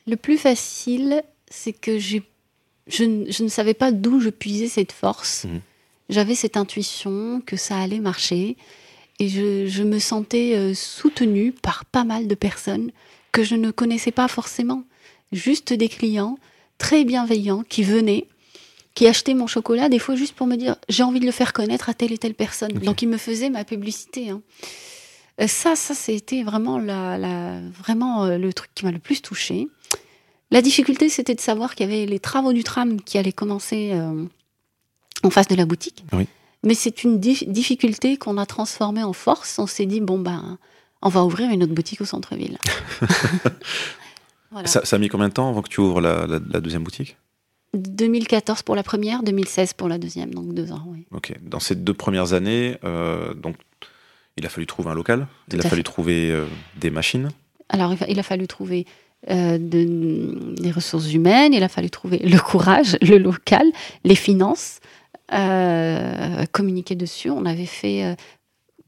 [0.06, 2.22] le plus facile, c'est que j'ai,
[2.86, 5.44] je, ne- je ne savais pas d'où je puisais cette force.
[5.44, 5.60] Mhm.
[6.08, 8.56] J'avais cette intuition que ça allait marcher.
[9.20, 12.90] Et je, je me sentais euh, soutenue par pas mal de personnes
[13.32, 14.82] que je ne connaissais pas forcément.
[15.30, 16.38] Juste des clients
[16.78, 18.26] très bienveillants qui venaient,
[18.94, 21.52] qui achetaient mon chocolat, des fois juste pour me dire j'ai envie de le faire
[21.52, 22.72] connaître à telle et telle personne.
[22.72, 24.30] Donc ils me faisaient ma publicité.
[24.30, 24.40] hein.
[25.40, 29.20] Euh, Ça, ça, c'était vraiment, la, la- vraiment euh, le truc qui m'a le plus
[29.22, 29.68] touchée.
[30.50, 33.90] La difficulté, c'était de savoir qu'il y avait les travaux du tram qui allaient commencer
[33.92, 34.24] euh,
[35.22, 36.04] en face de la boutique.
[36.12, 36.26] Oui.
[36.64, 39.58] Mais c'est une dif- difficulté qu'on a transformée en force.
[39.58, 40.58] On s'est dit, bon, ben,
[41.02, 42.58] on va ouvrir une autre boutique au centre-ville.
[44.52, 44.66] Voilà.
[44.66, 46.82] ça, ça a mis combien de temps avant que tu ouvres la, la- la deuxième
[46.82, 47.16] boutique?
[47.74, 51.06] 2014 pour la première, 2016 pour la deuxième, donc deux ans, oui.
[51.12, 51.32] Ok.
[51.40, 53.54] Dans ces deux premières années, euh, donc,
[54.36, 55.82] il a fallu trouver un local, Tout il a fallu fait.
[55.84, 56.46] trouver euh,
[56.80, 57.28] des machines.
[57.68, 58.86] Alors, il a fallu trouver
[59.28, 63.66] euh, de- des ressources humaines, il a fallu trouver le courage, le local,
[64.04, 64.80] les finances,
[65.32, 67.30] euh, communiquer dessus.
[67.30, 68.14] On avait fait euh,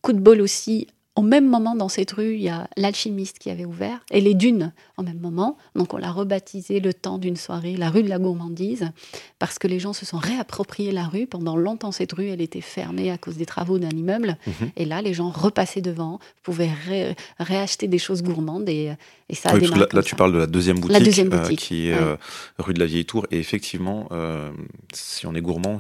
[0.01, 0.87] coup de bol aussi.
[1.15, 4.33] Au même moment, dans cette rue, il y a l'alchimiste qui avait ouvert et les
[4.35, 4.73] dunes
[5.03, 5.57] même moment.
[5.75, 8.91] Donc, on l'a rebaptisé le temps d'une soirée, la rue de la gourmandise,
[9.39, 11.27] parce que les gens se sont réappropriés la rue.
[11.27, 14.37] Pendant longtemps, cette rue, elle était fermée à cause des travaux d'un immeuble.
[14.47, 14.71] Mhm.
[14.77, 18.93] Et là, les gens repassaient devant, pouvaient ré- réacheter des choses gourmandes et,
[19.29, 20.09] et ça a Oui, démarré là, comme là, ça.
[20.09, 22.17] tu parles de la deuxième boutique, La deuxième euh, boutique, qui est euh,
[22.59, 23.27] rue de la Vieille Tour.
[23.31, 24.51] Et effectivement, euh,
[24.93, 25.79] si on est gourmand,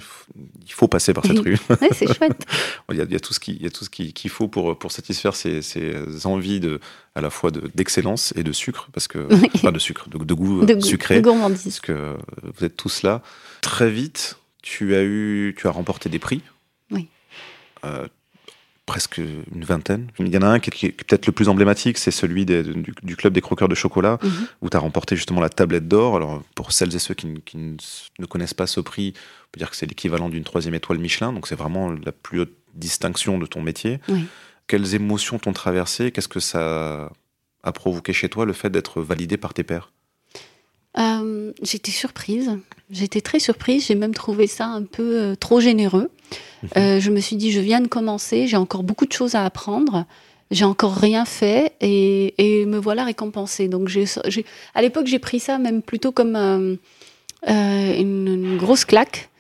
[0.64, 1.54] il faut passer par cette Oui.
[1.54, 1.58] rue.
[1.80, 2.44] Ouais, c'est chouette.
[2.90, 3.40] il, y a, il y a tout ce
[3.90, 5.94] qu'il faut pour, pour satisfaire ces, ces
[6.26, 6.80] envies de,
[7.14, 10.34] à la fois de- d'excellence et de sucre, parce que enfin de sucre, de, de
[10.34, 11.62] goût De, euh, goût- sucré, de gourmandise.
[11.64, 13.20] parce que euh, vous êtes tous là.
[13.60, 16.40] Très vite, tu as eu, tu as remporté des prix.
[16.90, 17.08] Oui.
[17.84, 18.06] Euh,
[18.86, 20.08] presque une vingtaine.
[20.18, 22.92] Il y en a un qui est, peut-être le plus emblématique, c'est celui des- du,
[23.02, 24.46] du club des croqueurs de chocolat, Mhm.
[24.62, 26.16] où tu as remporté justement la tablette d'or.
[26.16, 29.58] Alors, pour celles et ceux qui, ne- qui ne connaissent pas ce prix, on peut
[29.58, 33.38] dire que c'est l'équivalent d'une troisième étoile Michelin, donc c'est vraiment la plus haute distinction
[33.38, 34.00] de ton métier.
[34.08, 34.24] Oui.
[34.66, 37.10] Quelles émotions t'ont traversé Qu'est-ce que ça
[37.62, 39.92] a provoqué chez toi, le fait d'être validé par tes pairs?
[40.98, 42.58] Euh, J'étais surprise.
[42.90, 43.86] J'étais très surprise.
[43.86, 46.10] J'ai même trouvé ça un peu euh, trop généreux.
[46.76, 49.44] Euh, je me suis dit, je viens de commencer, j'ai encore beaucoup de choses à
[49.44, 50.06] apprendre.
[50.50, 53.68] J'ai encore rien fait et, et me voilà récompensée.
[53.68, 54.04] Donc, j'ai,
[54.74, 56.78] à l'époque, j'ai pris ça même plutôt comme une,
[57.48, 59.30] une grosse claque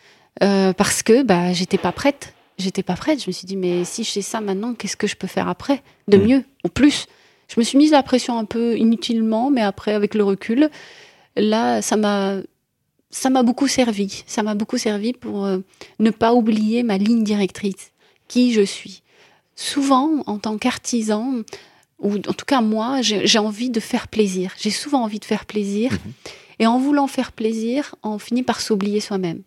[0.40, 2.32] parce que bah, j'étais pas prête.
[2.58, 3.20] J'étais pas prête.
[3.22, 5.48] Je me suis dit, mais si je fais ça maintenant, qu'est-ce que je peux faire
[5.48, 6.26] après De Mm.
[6.26, 7.06] mieux ou plus?
[7.48, 10.70] Je me suis mise la pression un peu inutilement, mais après, avec le recul,
[11.36, 12.36] là, ça m'a,
[13.10, 14.22] ça m'a beaucoup servi.
[14.26, 15.58] Ça m'a beaucoup servi pour euh,
[15.98, 17.92] ne pas oublier ma ligne directrice,
[18.28, 19.02] qui je suis.
[19.54, 21.42] Souvent, en tant qu'artisan,
[21.98, 24.54] ou en tout cas moi, j'ai envie de faire plaisir.
[24.58, 25.92] J'ai souvent envie de faire plaisir.
[25.92, 26.12] Mhm.
[26.58, 29.42] Et en voulant faire plaisir, on finit par s'oublier soi-même.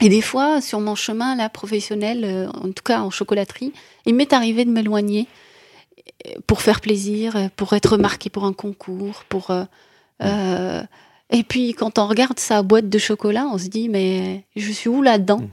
[0.00, 3.72] Et des fois, sur mon chemin là professionnel, euh, en tout cas en chocolaterie,
[4.04, 5.26] il m'est arrivé de m'éloigner
[6.26, 9.64] euh, pour faire plaisir, euh, pour être remarqué pour un concours, pour euh,
[10.22, 10.82] euh,
[11.30, 14.88] et puis quand on regarde sa boîte de chocolat, on se dit mais je suis
[14.88, 15.48] où là-dedans Mm.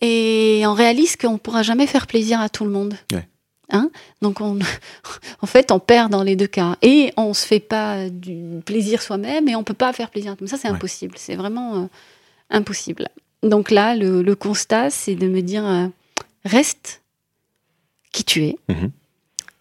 [0.00, 2.94] Et on réalise qu'on ne pourra jamais faire plaisir à tout le monde.
[3.12, 3.26] Ouais.
[3.70, 3.90] Hein?
[4.22, 4.56] Donc on,
[5.42, 6.76] en fait, on perd dans les deux cas.
[6.82, 10.34] Et on se fait pas du plaisir soi-même et on peut pas faire plaisir à
[10.36, 10.56] tout le monde.
[10.56, 10.74] Ça, c'est Ouais.
[10.76, 11.14] impossible.
[11.18, 11.86] C'est vraiment euh,
[12.50, 13.08] impossible.
[13.42, 15.86] donc là, le, constat, c'est de me dire euh,
[16.44, 17.02] reste
[18.12, 18.56] qui tu es.
[18.68, 18.90] Mhm.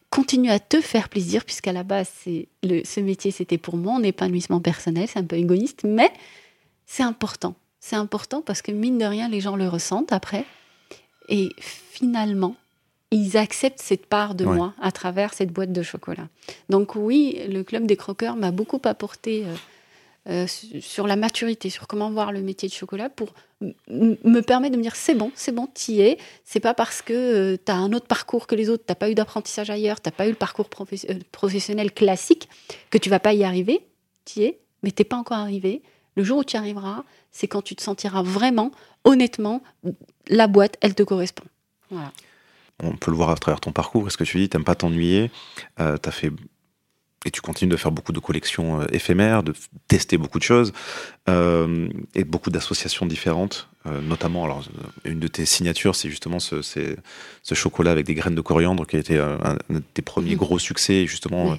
[0.10, 4.62] Continue à te faire plaisir, puisqu'à la base, c'est ce métier, c'était pour mon épanouissement
[4.62, 5.08] personnel.
[5.08, 6.12] C'est un peu égoïste, mais
[6.86, 7.56] c'est important.
[7.80, 10.46] C'est important parce que mine de rien, les gens le ressentent après.
[11.30, 12.56] Et finalement,
[13.12, 16.28] ils acceptent cette part de moi à travers cette boîte de chocolat.
[16.70, 19.56] Donc oui, le club des croqueurs m'a beaucoup apporté euh,
[20.30, 24.78] euh, sur la maturité, sur comment voir le métier de chocolat pour me permettre de
[24.78, 26.18] me dire c'est bon, c'est bon, t'y es.
[26.44, 29.10] C'est pas parce que euh, tu as un autre parcours que les autres, t'as pas
[29.10, 32.50] eu d'apprentissage ailleurs, t'as pas eu le parcours professionnel classique
[32.90, 33.82] que tu vas pas y arriver.
[34.26, 35.82] T'y es, mais t'es pas encore arrivé.
[36.16, 38.72] Le jour où tu arriveras, c'est quand tu te sentiras vraiment,
[39.04, 39.62] honnêtement,
[40.28, 41.46] la boîte, elle te correspond.
[41.90, 42.12] Voilà
[42.84, 44.08] on peut le voir à travers ton parcours.
[44.08, 45.32] Est-ce que tu dis, t'aimes pas t'ennuyer
[45.80, 46.32] euh, T'as fait
[47.28, 49.54] et tu continues de faire beaucoup de collections euh, éphémères, de
[49.90, 50.72] tester beaucoup de choses
[51.28, 53.68] euh, et beaucoup d'associations différentes.
[53.86, 54.64] notamment, alors
[55.04, 58.96] une de tes signatures, c'est justement ce, ce, chocolat avec des graines de coriandre qui
[58.96, 60.40] a été un, de tes premiers mm.
[60.40, 61.58] gros succès, justement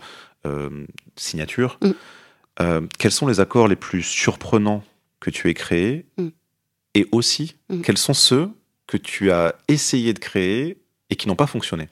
[1.17, 1.79] signature.
[1.83, 2.87] Mm.
[2.99, 4.83] quels sont les accords les plus surprenants
[5.21, 6.29] que tu aies créés mm.
[6.95, 8.51] et aussi quels sont ceux
[8.87, 10.79] que tu as essayé de créer
[11.11, 11.89] et qui n'ont pas fonctionné?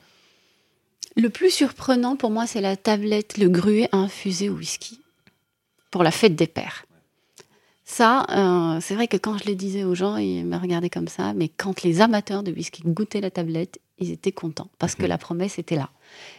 [1.17, 5.01] Le plus surprenant pour moi, c'est la tablette, le gruet infusé au whisky
[5.91, 6.85] pour la fête des pères.
[7.87, 11.09] Ça, euh, c'est vrai que quand je le disais aux gens, ils me regardaient comme
[11.09, 15.03] ça, mais quand les amateurs de whisky goûtaient la tablette, ils étaient contents parce que
[15.03, 15.09] mhm.
[15.09, 15.89] la promesse était là.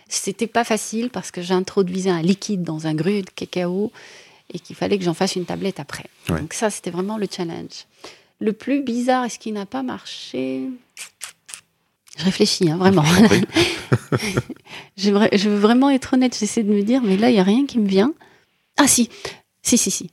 [0.09, 3.91] C'était pas facile parce que j'introduisais un liquide dans un gruet de cacao
[4.53, 6.05] et qu'il fallait que j'en fasse une tablette après.
[6.27, 7.85] Donc ça, c'était vraiment le challenge.
[8.39, 10.69] Le plus bizarre, est ce qui n'a pas marché,
[12.17, 13.03] je réfléchis, hein, vraiment.
[14.97, 16.35] je veux vraiment être honnête.
[16.37, 18.13] J'essaie de me dire, mais là, il n'y a rien qui me vient.
[18.77, 19.09] Ah, si,
[19.61, 20.09] si, si, si.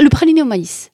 [0.00, 0.92] Le praliné au maïs.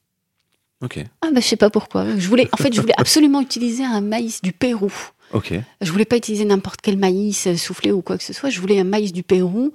[0.82, 0.99] Ok.
[1.22, 2.07] Ah, bah, je sais pas pourquoi.
[2.16, 4.92] Je voulais, en fait, je voulais absolument utiliser un maïs du Pérou.
[5.32, 5.53] Ok.
[5.82, 8.49] Je voulais pas utiliser n'importe quel maïs euh, soufflé ou quoi que ce soit.
[8.49, 9.72] Je voulais un maïs du Pérou.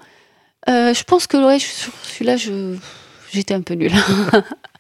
[0.70, 2.76] Euh, je pense que, ouais, celui-là, je,
[3.32, 3.94] j'étais un peu nulle.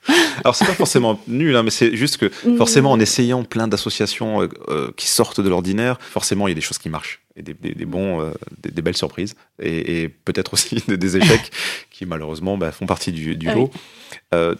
[0.43, 4.41] Alors c'est pas forcément nul, hein, mais c'est juste que forcément en essayant plein d'associations
[4.41, 7.21] euh, euh, qui sortent de l'ordinaire, forcément il y a des choses qui marchent.
[7.35, 8.31] Et des, bons, euh,
[8.61, 9.33] des, belles surprises.
[9.59, 11.51] Et, peut-être aussi des, échecs
[11.89, 13.71] qui malheureusement bah, font partie du, ah lot.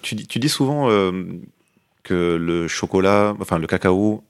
[0.01, 0.89] tu, tu, dis souvent
[2.01, 4.23] que le chocolat, enfin le cacao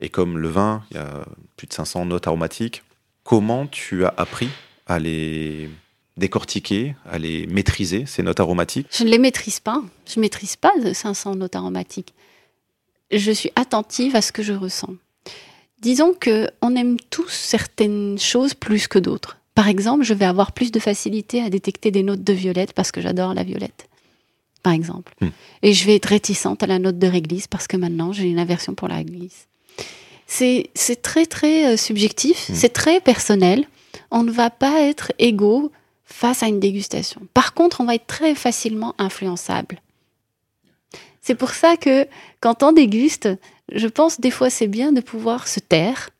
[0.00, 1.24] est comme le vin, il y a
[1.56, 2.82] plus de 500 notes aromatiques.
[3.22, 4.48] Comment tu as appris
[4.86, 5.70] à les
[6.16, 9.82] décortiquer, à les maîtriser, ces notes aromatiques Je ne les maîtrise pas.
[10.06, 12.14] Je ne maîtrise pas de 500 notes aromatiques.
[13.10, 14.94] Je suis attentive à ce que je ressens.
[15.80, 19.38] Disons que on aime tous certaines choses plus que d'autres.
[19.54, 22.92] Par exemple, je vais avoir plus de facilité à détecter des notes de violette parce
[22.92, 23.88] que j'adore la violette.
[24.62, 25.14] Par exemple.
[25.20, 25.28] Hmm.
[25.62, 28.38] Et je vais être réticente à la note de réglisse parce que maintenant j'ai une
[28.38, 29.46] aversion pour la réglisse.
[30.26, 30.68] C'est
[31.02, 32.54] très très euh, subjectif, hmm.
[32.54, 33.64] c'est très personnel.
[34.10, 35.70] On ne va pas être égaux
[36.06, 37.20] face à une dégustation.
[37.34, 39.82] Par contre, on va être très facilement influençable.
[41.20, 42.06] C'est pour ça que
[42.40, 43.28] quand on déguste,
[43.72, 46.10] je pense des fois c'est bien de pouvoir se taire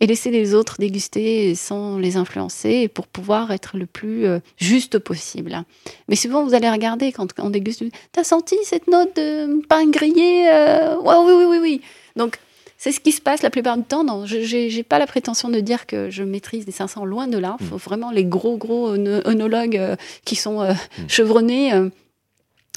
[0.00, 4.98] et laisser les autres déguster sans les influencer pour pouvoir être le plus euh, juste
[4.98, 5.62] possible.
[6.08, 10.48] Mais souvent, vous allez regarder quand on déguste, t'as senti cette note de pain grillé
[10.50, 11.80] euh, Oui, oui, oui, oui.
[12.16, 12.38] Donc,
[12.84, 14.04] c'est ce qui se passe la plupart du temps.
[14.04, 17.38] Non, je n'ai pas la prétention de dire que je maîtrise des 500, loin de
[17.38, 17.56] là.
[17.60, 21.08] Il faut vraiment les gros, gros œnologues euh, qui sont euh, mm.
[21.08, 21.72] chevronnés.
[21.72, 21.88] Euh,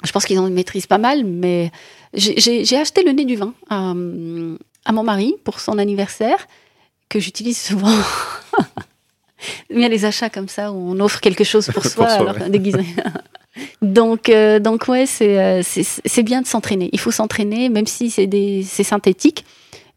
[0.05, 1.73] je pense qu'ils en maîtrisent pas mal, mais
[2.13, 3.93] j'ai acheté le nez du vin à,
[4.93, 6.47] mon mari pour son anniversaire,
[7.09, 7.93] que j'utilise souvent.
[9.69, 12.35] Il y a les achats comme ça où on offre quelque chose pour soi, alors
[12.47, 12.85] déguisé.
[13.81, 14.31] donc,
[14.61, 16.89] donc ouais, c'est bien de s'entraîner.
[16.93, 19.43] Il faut s'entraîner, même si c'est synthétique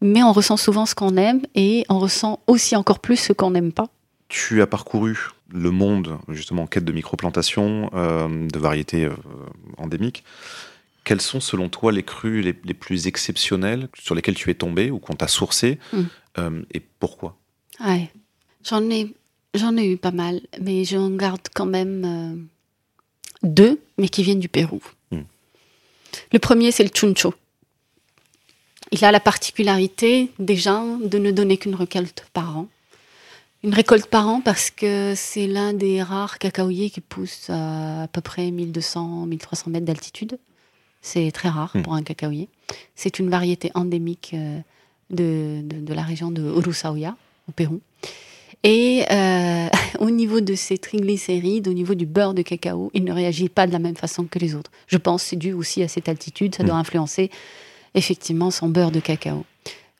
[0.01, 3.51] mais on ressent souvent ce qu'on aime et on ressent aussi encore plus ce qu'on
[3.51, 3.87] n'aime pas.
[4.27, 5.17] Tu as parcouru
[5.53, 9.15] le monde justement en quête de microplantation, euh, de variétés euh,
[9.77, 10.23] endémiques.
[11.03, 14.99] Quels sont selon toi les crus les, plus exceptionnels sur lesquels tu es tombé ou
[14.99, 16.01] qu'on t'a sourcé hmm.
[16.37, 17.37] euh, et pourquoi?
[17.83, 18.09] Ouais.
[18.63, 19.13] J'en ai,
[19.55, 22.47] j'en ai eu pas mal, mais j'en garde quand même
[23.41, 24.81] deux, mais qui viennent du Pérou.
[25.09, 25.23] Hmm.
[26.31, 27.33] Le premier, c'est le chuncho.
[28.91, 32.67] Il a la particularité déjà de ne donner qu'une récolte par an.
[33.63, 38.07] Une récolte par an parce que c'est l'un des rares cacaoyers qui pousse à, à
[38.07, 40.39] peu près 1200-1300 mètres d'altitude.
[41.01, 41.83] C'est très rare hmm.
[41.83, 42.49] pour un cacaoyer.
[42.95, 44.59] C'est une variété endémique euh,
[45.09, 47.15] de, de, la région de Urusauia,
[47.47, 47.81] au Pérou.
[48.63, 49.67] Et euh,
[49.99, 53.67] au niveau de ses triglycérides, au niveau du beurre de cacao, il ne réagit pas
[53.67, 54.71] de la même façon que les autres.
[54.87, 56.79] Je pense que c'est dû aussi à cette altitude, ça doit hmm.
[56.79, 57.31] influencer
[57.95, 59.45] effectivement son beurre de cacao.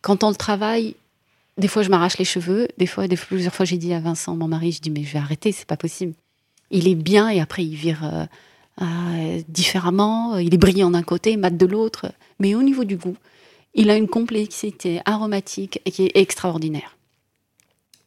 [0.01, 0.95] Quand on le travaille,
[1.57, 4.47] des fois je m'arrache les cheveux, des fois, plusieurs fois j'ai dit à Vincent, mon
[4.47, 6.13] mari, je dis mais je vais arrêter, c'est pas possible.
[6.69, 8.25] Il est bien et après il vire euh,
[8.81, 13.17] euh, différemment, il est brillant d'un côté, mat de l'autre, mais au niveau du goût,
[13.73, 16.97] il a une complexité aromatique qui est extraordinaire.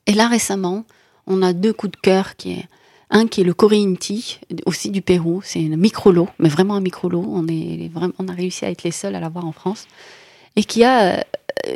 [0.07, 0.85] Et là récemment,
[1.27, 2.69] on a deux coups de cœur qui est
[3.15, 7.25] un qui est le Corinti, aussi du Pérou, c'est un micro-lot, mais vraiment un micro-lot.
[7.27, 9.87] On, est on a réussi à être les seuls à l'avoir en France.
[10.57, 11.23] Et qui a euh,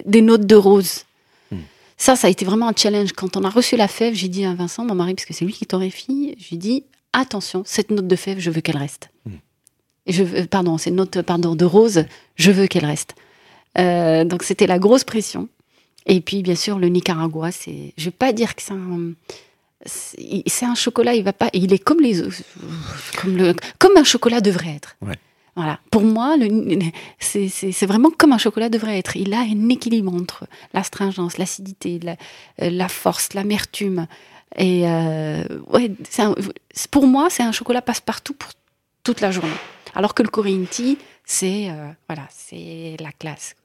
[0.04, 1.04] des notes de rose.
[1.52, 1.58] Hmm.
[1.96, 3.12] Ça, ça a été vraiment un challenge.
[3.12, 5.44] Quand on a reçu la fève, j'ai dit à Vincent, mon mari, parce que c'est
[5.44, 9.10] lui qui torréfie, j'ai dit attention, cette note de fève, je veux qu'elle reste.
[9.24, 9.36] Hmm.
[10.06, 13.14] Et je veux, pardon, cette note pardon, de rose, je veux qu'elle reste.
[13.78, 15.48] Euh, donc c'était la grosse pression.
[16.06, 17.92] Et puis, bien sûr, le Nicaragua, c'est.
[17.96, 19.12] Je vais pas dire que c'est un
[19.86, 22.20] c'est un chocolat, il va pas, il est comme les,
[23.20, 24.96] comme le, comme un chocolat devrait être.
[25.54, 25.80] Voilà.
[25.90, 26.36] Pour moi,
[27.18, 29.16] c'est vraiment comme un chocolat devrait être.
[29.16, 32.16] Il a un équilibre entre l'astringence, l'acidité, la,
[32.62, 34.06] euh, la, force, l'amertume.
[34.56, 35.90] Et euh, ouais,
[36.92, 38.50] pour moi, c'est un chocolat passe-partout pour
[39.02, 39.50] toute la journée.
[39.94, 43.56] Alors que le Corinti, c'est euh, voilà, c'est la classe.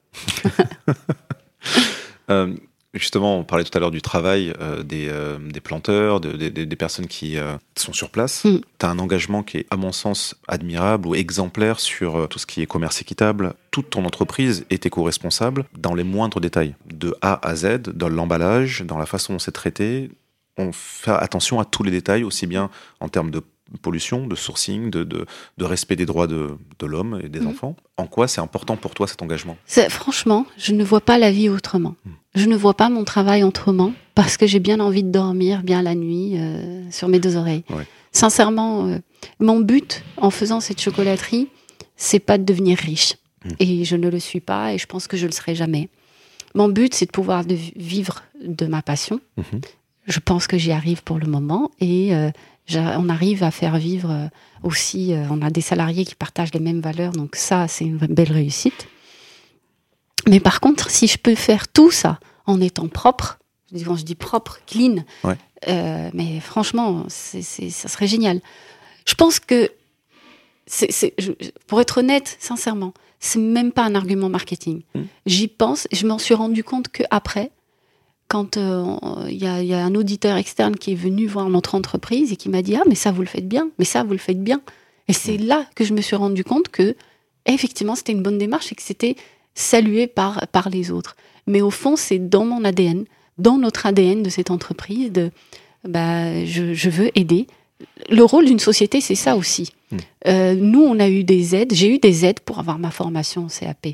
[2.94, 6.76] Justement, on parlait tout à l'heure du travail euh, des, euh, des, planteurs, de, des
[6.76, 8.44] personnes qui euh, sont sur place.
[8.44, 8.60] Mm.
[8.78, 12.46] Tu as un engagement qui est, à mon sens, admirable ou exemplaire sur tout ce
[12.46, 13.54] qui est commerce équitable.
[13.72, 18.84] Toute ton entreprise est éco-responsable dans les moindres détails, de A à Z, dans l'emballage,
[18.86, 20.10] dans la façon dont c'est traité.
[20.56, 22.70] On fait attention à tous les détails, aussi bien
[23.00, 23.42] en termes de
[23.80, 27.48] pollution, de sourcing, de, de, respect des droits de, de l'homme et des mhm.
[27.48, 27.76] enfants.
[27.96, 29.56] En quoi c'est important pour toi cet engagement?
[29.88, 31.94] Franchement, je ne vois pas la vie autrement.
[32.04, 32.10] Hmm.
[32.34, 35.82] Je ne vois pas mon travail autrement parce que j'ai bien envie de dormir bien
[35.82, 37.64] la nuit euh, sur mes deux oreilles.
[38.10, 38.98] Sincèrement, euh,
[39.38, 41.48] mon but en faisant cette chocolaterie,
[41.96, 43.14] c'est pas de devenir riche.
[43.44, 43.50] Hmm.
[43.60, 45.88] Et je ne le suis pas et je pense que je le serai jamais.
[46.54, 49.20] Mon but, c'est de pouvoir de vivre de ma passion.
[49.36, 49.60] Mhm.
[50.06, 52.30] Je pense que j'y arrive pour le moment et euh,
[52.72, 54.28] on arrive à faire vivre euh,
[54.62, 57.98] aussi, euh, on a des salariés qui partagent les mêmes valeurs, donc ça, c'est une
[57.98, 58.88] belle réussite.
[60.26, 63.38] Mais par contre, si je peux faire tout ça en étant propre,
[63.84, 65.04] quand je dis propre, clean,
[65.68, 68.40] euh, mais franchement, ça serait génial.
[69.06, 69.70] Je pense que,
[71.66, 74.82] pour être honnête, sincèrement, c'est même pas un argument marketing.
[74.94, 75.02] Mmh.
[75.26, 77.50] J'y pense et je m'en suis rendu compte qu'après,
[78.28, 78.96] quand euh,
[79.28, 82.62] il y, a un auditeur externe qui est venu voir notre entreprise et qui m'a
[82.62, 84.60] dit ah mais ça vous le faites bien, mais ça vous le faites bien.
[85.08, 86.96] Et c'est là que je me suis rendu compte que
[87.46, 89.16] effectivement c'était une bonne démarche et que c'était
[89.54, 91.16] salué par par les autres.
[91.46, 93.04] Mais au fond c'est dans mon ADN,
[93.38, 95.30] dans notre ADN de cette entreprise de
[95.86, 97.46] bah je, veux aider.
[98.08, 99.72] Le rôle d'une société c'est ça aussi.
[99.90, 99.96] Hmm.
[100.26, 103.48] Euh, nous on a eu des aides, j'ai eu des aides pour avoir ma formation
[103.48, 103.88] CAP.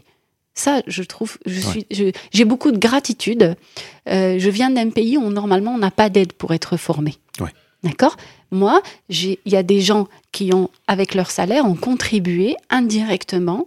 [0.60, 1.86] Ça, je trouve, je suis,
[2.32, 3.56] j'ai beaucoup de gratitude.
[4.10, 7.14] Euh, je viens d'un pays où normalement on n'a pas d'aide pour être formé.
[7.82, 8.18] D'accord?
[8.50, 13.66] Moi, il y a des gens qui ont, avec leur salaire, ont contribué indirectement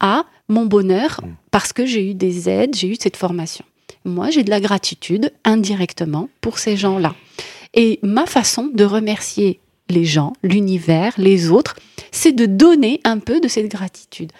[0.00, 1.28] à mon bonheur mm.
[1.52, 3.64] parce que j'ai eu des aides, j'ai eu cette formation.
[4.04, 7.14] Moi, j'ai de la gratitude indirectement pour ces gens-là.
[7.72, 11.76] Et ma façon de remercier les gens, l'univers, les autres,
[12.10, 14.32] c'est de donner un peu de cette gratitude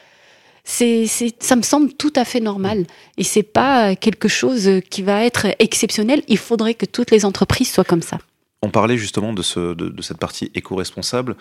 [0.65, 1.07] c'est,
[1.41, 2.87] ça me semble tout à fait normal.
[3.17, 6.23] Et c'est pas quelque chose qui va être exceptionnel.
[6.29, 8.19] Il faudrait que toutes les entreprises soient comme ça.
[8.63, 11.37] On parlait justement de, ce, de cette partie éco-responsable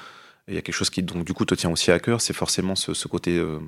[0.47, 2.33] il y a quelque chose qui, donc, du coup, te tient aussi à cœur, c'est
[2.33, 3.59] forcément ce, côté euh,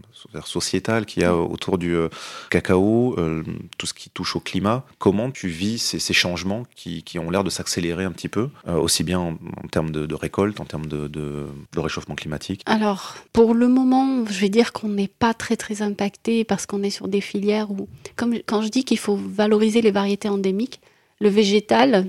[0.45, 1.39] sociétal qu'il y a mm.
[1.39, 2.09] autour du euh,
[2.49, 3.43] cacao, euh,
[3.77, 4.85] tout ce qui touche au climat.
[4.97, 9.19] Comment tu vis ces, changements qui, ont l'air de s'accélérer un petit peu, aussi bien
[9.19, 9.37] en,
[9.71, 12.61] termes de, récolte, en termes de, de, réchauffement climatique?
[12.65, 16.83] Alors, pour le moment, je vais dire qu'on n'est pas très, très impacté parce qu'on
[16.83, 20.81] est sur des filières où, comme quand je dis qu'il faut valoriser les variétés endémiques,
[21.19, 22.07] le végétal,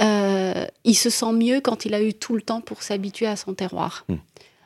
[0.00, 3.36] euh, il se sent mieux quand il a eu tout le temps pour s'habituer à
[3.36, 4.04] son terroir.
[4.08, 4.16] Hmm.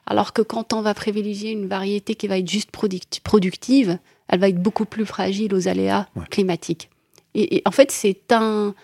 [0.06, 3.98] Alors que quand on va privilégier une variété qui va être juste productive,
[4.28, 6.90] elle va être beaucoup plus fragile aux aléas climatiques.
[7.34, 8.74] Et, en fait, c'est un,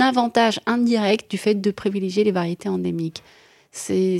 [0.00, 3.22] avantage indirect du fait de privilégier les variétés endémiques.
[3.72, 4.18] C'est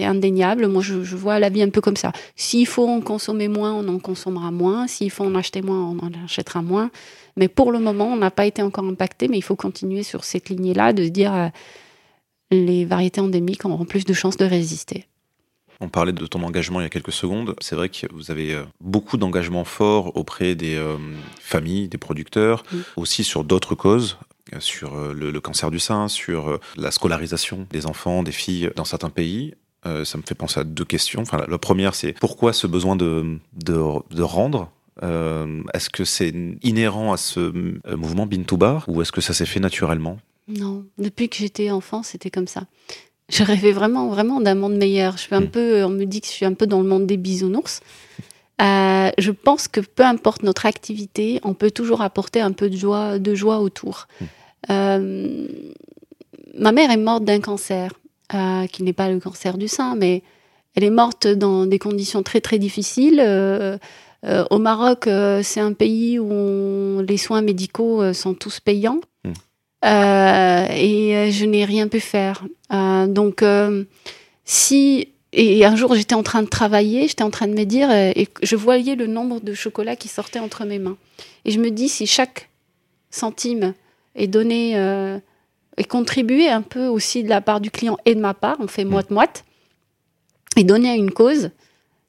[0.00, 0.66] indéniable.
[0.66, 2.12] Moi, je, vois la vie un peu comme ça.
[2.34, 4.88] S'il faut en consommer moins, on en consommera moins.
[4.88, 6.90] S'il faut en acheter moins, on en achètera moins.
[7.36, 10.24] Mais pour le moment, on n'a pas été encore impacté, mais il faut continuer sur
[10.24, 11.48] cette lignée-là, de se dire euh,
[12.50, 15.06] les variétés endémiques auront plus de chances de résister.
[15.80, 17.54] On parlait de ton engagement il y a quelques secondes.
[17.60, 20.96] C'est vrai que vous avez euh, beaucoup d'engagements forts auprès des euh,
[21.38, 22.64] familles, des producteurs,
[22.96, 24.18] aussi sur d'autres causes
[24.60, 29.54] sur le, cancer du sein, sur la scolarisation des enfants, des filles dans certains pays.
[29.82, 31.22] ça me fait penser à deux questions.
[31.22, 34.70] Enfin, la, première, c'est pourquoi ce besoin de, de, rendre
[35.02, 36.32] Est-ce que c'est
[36.62, 37.52] inhérent à ce
[37.94, 40.18] mouvement Bin to Bar ou est-ce que ça s'est fait naturellement?
[40.48, 42.62] Non, depuis que j'étais enfant, c'était comme ça.
[43.28, 45.16] Je rêvais vraiment, vraiment d'un monde meilleur.
[45.16, 45.50] Je suis un hmm.
[45.50, 47.80] peu, on me dit que je suis un peu dans le monde des bisounours.
[48.62, 52.76] Euh, je pense que peu importe notre activité, on peut toujours apporter un peu de
[52.76, 54.06] joie, de joie autour.
[54.20, 54.24] Hmm.
[54.70, 55.48] Euh,
[56.56, 57.92] ma mère est morte d'un cancer,
[58.34, 60.22] euh, qui n'est pas le cancer du sein, mais
[60.76, 63.20] elle est morte dans des conditions très très difficiles.
[64.50, 65.08] Au Maroc,
[65.42, 69.00] c'est un pays où les soins médicaux sont tous payants.
[69.24, 69.32] Hmm.
[69.84, 72.44] et je n'ai rien pu faire.
[72.70, 73.44] donc,
[74.44, 77.90] si et un jour, j'étais en train de travailler, j'étais en train de me dire,
[77.90, 80.96] euh, et je voyais le nombre de chocolats qui sortaient entre mes mains.
[81.44, 82.48] Et je me dis, si chaque
[83.10, 83.74] centime
[84.14, 85.18] est donné euh,
[85.76, 88.66] et contribué un peu aussi de la part du client et de ma part, on
[88.66, 89.44] fait moite-moite,
[90.56, 91.50] et donné à une cause,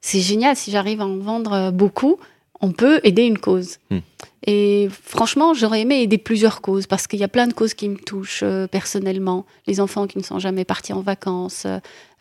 [0.02, 0.56] c'est génial.
[0.56, 2.18] Si j'arrive à en vendre euh, beaucoup,
[2.62, 3.78] on peut aider une cause.
[3.89, 4.00] Hmm.
[4.45, 7.89] Et franchement, j'aurais aimé aider plusieurs causes parce qu'il y a plein de causes qui
[7.89, 9.45] me touchent euh, personnellement.
[9.68, 11.68] Les enfants qui ne sont jamais partis en vacances,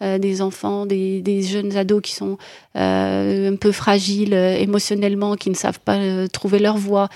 [0.03, 2.39] euh, des enfants, des, jeunes ados qui sont
[2.75, 7.09] un peu fragiles émotionnellement, qui ne savent pas trouver leur voie.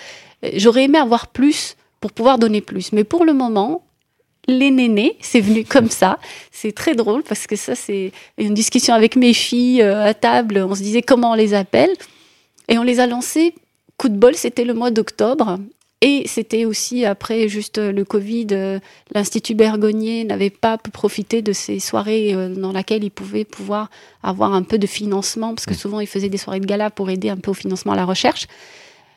[0.55, 2.93] J'aurais aimé avoir plus pour pouvoir donner plus.
[2.93, 3.83] Mais pour le moment,
[4.49, 6.19] les nénés, c'est venu comme ça.
[6.51, 10.65] C'est très drôle parce que ça, c'est une discussion avec mes filles à table.
[10.69, 11.91] On se disait comment on les appelle.
[12.69, 13.55] Et on les a lancés
[14.01, 15.59] coup de bol, c'était le mois d'octobre.
[16.01, 18.79] Et c'était aussi après juste le Covid, euh,
[19.15, 23.91] l'Institut Bergonier n'avait pas pu profiter de ces soirées euh, dans lesquelles il pouvait pouvoir
[24.23, 25.77] avoir un peu de financement, parce que mmh.
[25.77, 28.07] souvent il faisait des soirées de gala pour aider un peu au financement à la
[28.07, 28.47] recherche.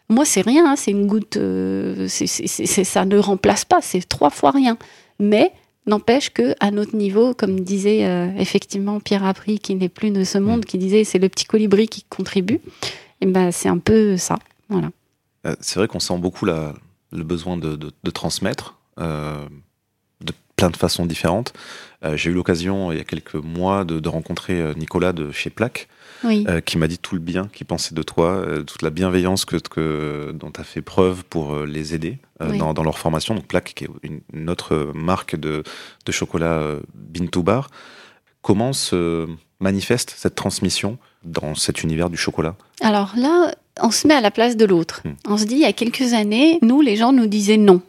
[0.10, 4.52] Moi, c'est rien, hein, c'est une goutte, euh, ça ne remplace pas, c'est trois fois
[4.52, 4.78] rien.
[5.24, 5.52] Mais
[5.86, 8.02] n'empêche que à notre niveau, comme disait
[8.38, 10.66] effectivement Pierre Apri, qui n'est plus de ce monde, mmh.
[10.66, 12.60] qui disait c'est le petit colibri qui contribue,
[13.22, 14.38] et ben c'est un peu ça.
[14.70, 14.90] Voilà.
[15.46, 16.74] Euh, c'est vrai qu'on sent beaucoup la,
[17.12, 19.46] le besoin de, de, transmettre euh,
[20.64, 21.52] plein de façons différentes.
[22.06, 25.50] Euh, j'ai eu l'occasion, il y a quelques mois, de, de rencontrer Nicolas de chez
[25.50, 25.90] Plaque,
[26.66, 30.32] qui m'a dit tout le bien qu'il pensait de toi, toute la bienveillance que, que
[30.34, 33.36] dont tu as fait preuve pour les aider dans, dans, leur formation.
[33.36, 33.90] Donc Plaque, qui est
[34.32, 35.64] une, autre marque de,
[36.06, 37.70] de chocolat Bintou Bar.
[38.42, 39.28] Comment se
[39.60, 42.56] manifeste cette transmission dans cet univers du chocolat?
[42.80, 45.02] Alors là, on se met à la place de l'autre.
[45.04, 45.16] Hmm.
[45.28, 47.82] On se dit, il y a quelques années, nous, les gens nous disaient non.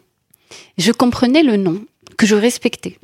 [0.79, 1.85] Je comprenais le non,
[2.17, 2.99] que je respectais.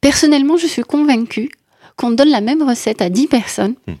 [0.00, 1.50] Personnellement, je suis convaincue
[1.96, 3.94] qu'on donne la même recette à 10 personnes, hmm.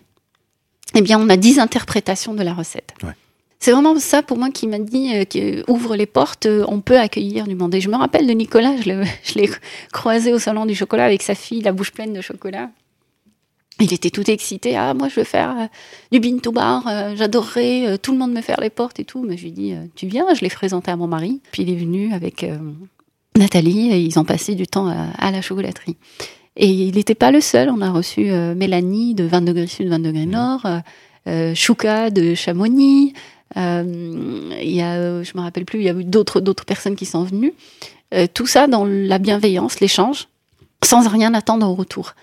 [0.96, 2.94] eh bien, on a 10 interprétations de la recette.
[3.60, 6.98] C'est vraiment ça pour moi qui m'a dit euh, ouvre les portes, euh, on peut
[6.98, 7.74] accueillir du monde.
[7.74, 9.50] Et je me rappelle de Nicolas, je l'ai
[9.92, 12.70] croisé au salon du chocolat avec sa fille, la bouche pleine de chocolat.
[13.80, 14.76] Il était tout excité.
[14.76, 15.66] Ah, moi, je veux faire euh,
[16.12, 16.86] du bin to bar.
[16.86, 19.24] Euh, j'adorerais euh, tout le monde me faire les portes et tout.
[19.24, 21.40] Mais je lui ai dit, tu viens Je l'ai présenté à mon mari.
[21.50, 22.46] Puis il est venu avec
[23.36, 25.96] Nathalie et ils ont passé du temps à, la chocolaterie.
[26.56, 27.68] Et il n'était pas le seul.
[27.68, 30.66] On a reçu Mélanie de 20 degrés sud, 20 degrés nord,
[31.54, 33.12] Chouka de Chamonix.
[33.56, 37.06] il y a, je me rappelle plus, il y a eu d'autres d'autres personnes qui
[37.06, 37.54] sont venues.
[38.34, 40.28] tout ça dans la bienveillance, l'échange,
[40.84, 42.14] sans rien attendre au retour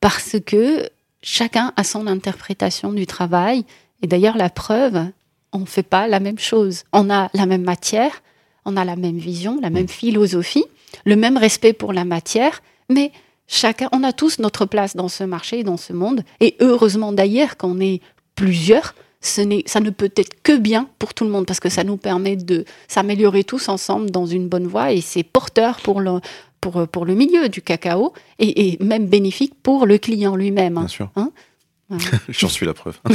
[0.00, 0.88] parce que
[1.22, 3.64] chacun a son interprétation du travail.
[4.02, 5.06] Et d'ailleurs, la preuve,
[5.52, 6.84] on ne fait pas la même chose.
[6.92, 8.22] On a la même matière,
[8.66, 10.64] on a la même vision, la même philosophie,
[11.06, 13.12] le même respect pour la matière, mais
[13.46, 16.22] chacun, on a tous notre place dans ce marché, dans ce monde.
[16.40, 18.02] Et heureusement d'ailleurs qu'on est
[18.34, 21.84] plusieurs, ce ça ne peut être que bien pour tout le monde parce que ça
[21.84, 26.20] nous permet de s'améliorer tous ensemble dans une bonne voie et c'est porteur pour le,
[26.60, 30.74] pour, pour le milieu du cacao et, même bénéfique pour le client lui-même.
[30.74, 31.10] Bien sûr.
[31.16, 31.30] Hein?
[32.28, 32.98] J'en suis la preuve.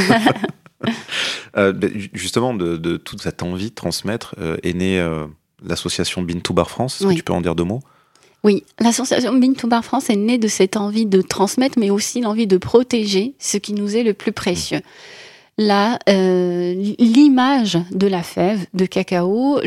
[1.58, 5.28] Euh, ben, justement, de, toute cette envie de transmettre euh, est née euh,
[5.66, 7.02] l'association Bin to Bar France.
[7.02, 7.82] Est-ce que tu peux en dire deux mots?
[8.44, 12.22] Oui, l'association Bin to Bar France est née de cette envie de transmettre, mais aussi
[12.22, 14.82] l'envie de protéger ce qui nous est le plus précieux
[15.58, 19.60] la euh, l'image de la fève de cacao,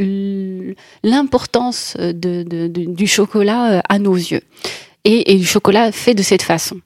[1.03, 4.42] l'importance de, du chocolat euh, à nos yeux
[5.05, 6.80] et, du chocolat fait de cette façon.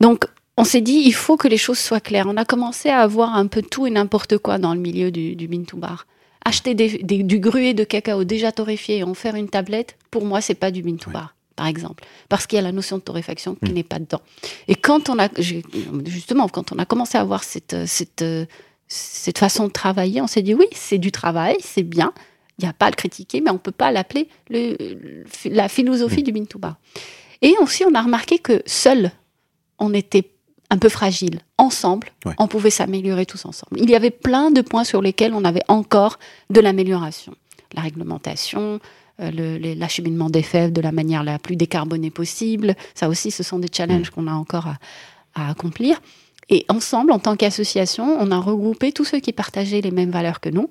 [0.00, 0.26] Donc
[0.56, 2.26] on s'est dit il faut que les choses soient claires.
[2.28, 5.34] On a commencé à avoir un peu tout et n'importe quoi dans le milieu du,
[5.36, 6.06] du bar.
[6.46, 10.54] Acheter du gruet de cacao déjà torréfié et en faire une tablette, pour moi c'est
[10.54, 13.70] pas du bintou bar par exemple, parce qu'il y a la notion de torréfaction qui
[13.70, 13.74] hmm.
[13.74, 14.20] n'est pas dedans.
[14.68, 15.28] Et quand on a,
[16.04, 18.24] justement, quand on a commencé à avoir cette, cette,
[18.86, 22.12] cette façon de travailler, on s'est dit oui, c'est du travail, c'est bien,
[22.58, 26.20] il n'y a pas à le critiquer, mais on ne peut pas l'appeler la philosophie
[26.20, 26.24] hmm.
[26.24, 26.76] du Bintuba.
[27.40, 29.10] Et aussi, on a remarqué que seul
[29.78, 30.30] on était
[30.70, 31.40] un peu fragile.
[31.58, 32.34] Ensemble, Ouais.
[32.38, 33.80] on pouvait s'améliorer tous ensemble.
[33.80, 36.18] Il y avait plein de points sur lesquels on avait encore
[36.50, 37.34] de l'amélioration.
[37.74, 38.80] La réglementation,
[39.20, 42.74] euh, l'acheminement des fèves de la manière la plus décarbonée possible.
[42.94, 44.78] Ça aussi, ce sont des challenges qu'on a encore à,
[45.34, 46.00] à accomplir.
[46.48, 50.40] Et ensemble, en tant qu'association, on a regroupé tous ceux qui partageaient les mêmes valeurs
[50.40, 50.70] que nous.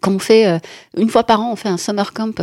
[0.00, 0.58] Qu'on fait euh,
[0.96, 2.40] une fois par an, on fait un summer camp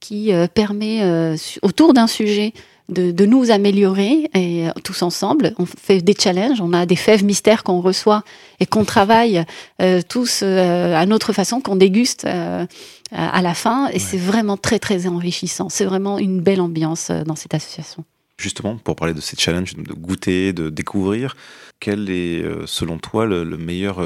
[0.00, 2.52] qui euh, permet euh, autour d'un sujet
[2.88, 5.54] de, de nous améliorer et euh, tous ensemble.
[5.58, 8.22] On fait des challenges, on a des fèves mystères qu'on reçoit
[8.60, 9.44] et qu'on travaille
[9.80, 12.66] euh, tous euh, à notre façon, qu'on déguste euh,
[13.12, 13.88] à la fin.
[13.88, 15.68] Et c'est vraiment très très enrichissant.
[15.68, 18.04] C'est vraiment une belle ambiance dans cette association.
[18.36, 21.36] Justement, pour parler de ces challenges, de goûter, de découvrir,
[21.80, 24.00] quel est, selon toi, le, le meilleur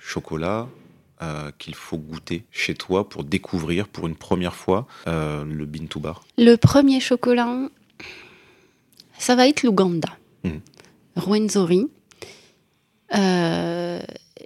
[0.00, 0.68] chocolat
[1.22, 5.86] euh, qu'il faut goûter chez toi pour découvrir pour une première fois euh, le Bean
[5.86, 6.24] to Bar?
[6.38, 7.68] Le premier chocolat,
[9.18, 10.08] ça va être l'Ouganda.
[10.44, 10.60] Mhm.
[11.16, 11.86] Rwenzori.
[13.14, 14.00] Euh,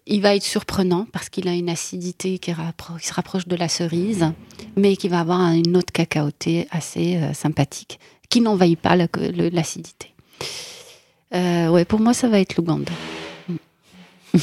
[0.06, 4.26] il va être surprenant parce qu'il a une acidité qui, se rapproche de la cerise,
[4.76, 7.98] mais qui va avoir une note cacaotée assez euh, sympathique,
[8.28, 9.06] qui n'envahit pas la-
[9.52, 10.14] l'acidité.
[11.34, 12.92] Euh, ouais, pour moi, ça va être l'Ouganda.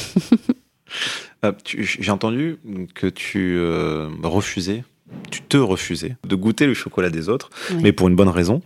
[1.64, 2.58] J'ai entendu
[2.94, 3.60] que tu
[4.22, 4.82] refusais,
[5.30, 7.80] tu te refusais de goûter le chocolat des autres, Oui.
[7.82, 8.62] mais pour une bonne raison,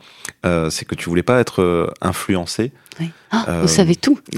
[0.47, 2.73] euh, c'est que tu voulais pas être euh, influencé.
[2.99, 3.11] Oui.
[3.31, 4.19] Ah, Euh, Vous savez tout.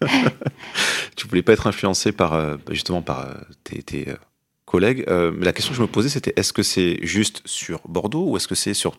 [1.16, 3.34] Tu voulais pas être influencé par euh, justement par euh,
[3.64, 4.16] tes, tes, euh,
[4.64, 5.04] collègues.
[5.08, 8.26] Euh, mais la question que je me posais, c'était est-ce que c'est juste sur Bordeaux
[8.30, 8.98] ou est-ce que c'est sur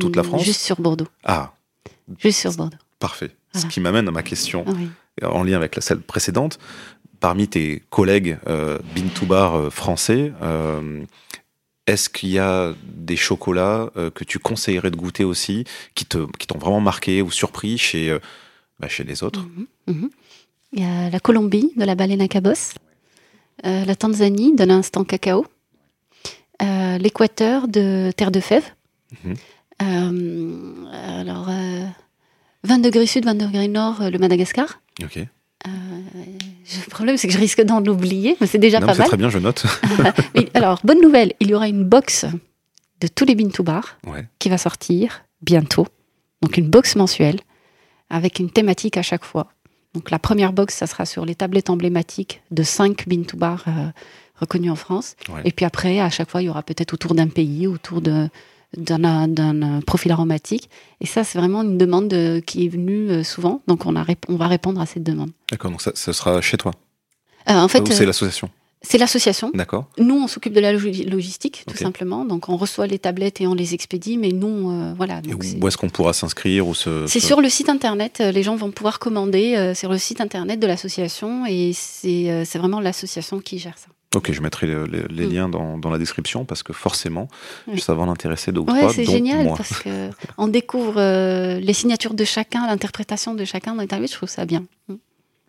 [0.00, 1.06] Toute la Hmm, France Juste sur Bordeaux.
[1.24, 1.54] ah
[2.18, 2.76] Juste sur Bordeaux.
[2.98, 3.30] parfait.
[3.54, 4.88] Ce qui m'amène à ma question Ah oui.
[5.22, 6.58] en lien avec la celle précédente.
[7.20, 11.04] Parmi tes collègues euh, Bean to Bar euh, français, euh,
[11.86, 15.64] est-ce qu'il y a des chocolats euh, que tu conseillerais de goûter aussi,
[15.94, 16.28] qui t'ont
[16.58, 18.18] vraiment marqué ou surpris chez euh,
[18.80, 19.40] bah, chez les autres?
[19.40, 20.10] Mhm, mhm.
[20.72, 22.74] Il y a la Colombie de la baleine à cabosse,
[23.64, 25.46] euh, la Tanzanie de l'instant cacao,
[26.60, 28.72] l'Équateur de terre de fèves.
[29.24, 30.88] Mhm.
[30.90, 31.86] Alors, euh,
[32.64, 34.80] 20 degrés sud, 20 degrés nord, le Madagascar.
[35.02, 35.18] Ok.
[36.64, 39.06] Le problème, c'est que je risque d'en oublier, mais c'est déjà Non, pas mal.
[39.06, 39.64] très bien, je note.
[40.54, 42.26] Alors, bonne nouvelle, il y aura une box
[43.00, 44.26] de tous les Bintou Bar ouais.
[44.38, 45.86] qui va sortir bientôt.
[46.40, 47.40] Donc une box mensuelle
[48.08, 49.48] avec une thématique à chaque fois.
[49.94, 53.64] Donc la première box, ça sera sur les tablettes emblématiques de 5 bin to bar
[53.68, 53.88] euh,
[54.36, 55.16] reconnus en France.
[55.28, 55.42] Ouais.
[55.44, 58.28] Et puis après, à chaque fois, il y aura peut-être autour d'un pays, autour de
[58.76, 60.68] d'un d'un, euh, profil aromatique.
[61.00, 63.60] Et ça, c'est vraiment une demande euh, qui est venue euh, souvent.
[63.66, 65.30] Donc on, a, on va répondre à cette demande.
[65.50, 66.72] D'accord, donc ça, ce sera chez toi.
[67.50, 68.48] Euh, en fait, Ou c'est euh, l'association.
[68.80, 69.50] c'est l'association.
[69.54, 69.86] D'accord.
[69.98, 72.24] Nous, on s'occupe de la logi- logistique, tout simplement.
[72.24, 74.16] Donc on reçoit les tablettes et on les expédie.
[74.16, 75.18] Mais nous, euh, voilà.
[75.24, 77.06] Et donc où est-ce qu'on pourra s'inscrire ou se.
[77.06, 80.20] C'est sur le site internet, euh, les gens vont pouvoir commander euh, sur le site
[80.22, 83.88] internet de l'association et c'est euh, c'est vraiment l'association qui gère ça.
[84.14, 85.32] Ok, je mettrai le- le- les Mm.
[85.32, 87.28] liens dans, dans la description parce que forcément,
[87.78, 89.56] ça va en intéresser deux ou Ouais, c'est génial moi.
[89.56, 94.12] parce que on découvre euh, les signatures de chacun, l'interprétation de chacun dans l'interview, je
[94.14, 94.64] trouve ça bien.
[94.88, 94.94] Mm.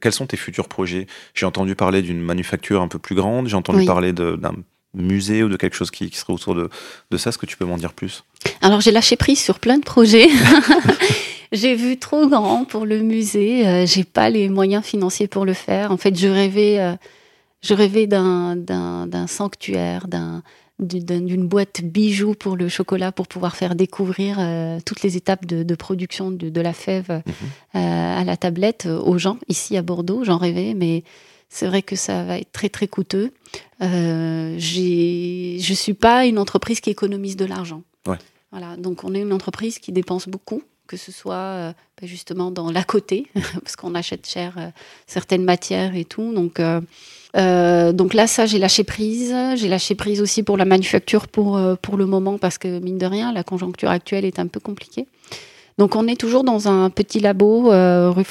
[0.02, 1.08] Quels sont tes futurs projets?
[1.34, 3.86] J'ai entendu parler d'une manufacture un peu plus grande, j'ai entendu Oui.
[3.86, 4.54] parler de- d'un
[4.94, 6.70] musée ou de quelque chose qui, qui serait autour de,
[7.12, 7.30] de ça.
[7.30, 8.24] Est-ce que tu peux m'en dire plus?
[8.62, 10.28] Alors j'ai lâché prise sur plein de projets.
[11.52, 13.68] j'ai vu trop grand pour le musée.
[13.68, 15.92] euh, j'ai pas les moyens financiers pour le faire.
[15.92, 16.94] En fait, je rêvais, euh,
[17.66, 20.44] je rêvais d'un sanctuaire, d'un
[20.78, 25.16] du- d'un- d'une boîte bijoux pour le chocolat pour pouvoir faire découvrir euh, toutes les
[25.16, 27.22] étapes de, de production de, de la fève euh,
[27.74, 30.26] à la tablette euh, aux gens ici à Bordeaux.
[30.26, 31.06] J'en rêvais, mais
[31.48, 33.32] c'est vrai que ça va être très très coûteux.
[33.82, 37.84] Euh, je suis pas une entreprise qui économise de l'argent.
[38.06, 38.18] Ouais.
[38.52, 42.70] Voilà, donc on est une entreprise qui dépense beaucoup, que ce soit ben, justement dans
[42.70, 43.28] l'à côté,
[43.64, 44.56] parce qu'on achète cher
[45.08, 46.34] certaines matières et tout.
[46.34, 46.60] Donc,
[47.38, 49.36] euh, donc là, ça, j'ai lâché prise.
[49.56, 52.98] J'ai lâché prise aussi pour la manufacture pour, euh, pour le moment, parce que mine
[52.98, 55.08] de rien, la conjoncture actuelle est un peu compliquée.
[55.78, 58.26] Donc on est toujours dans un petit labo euh, rue.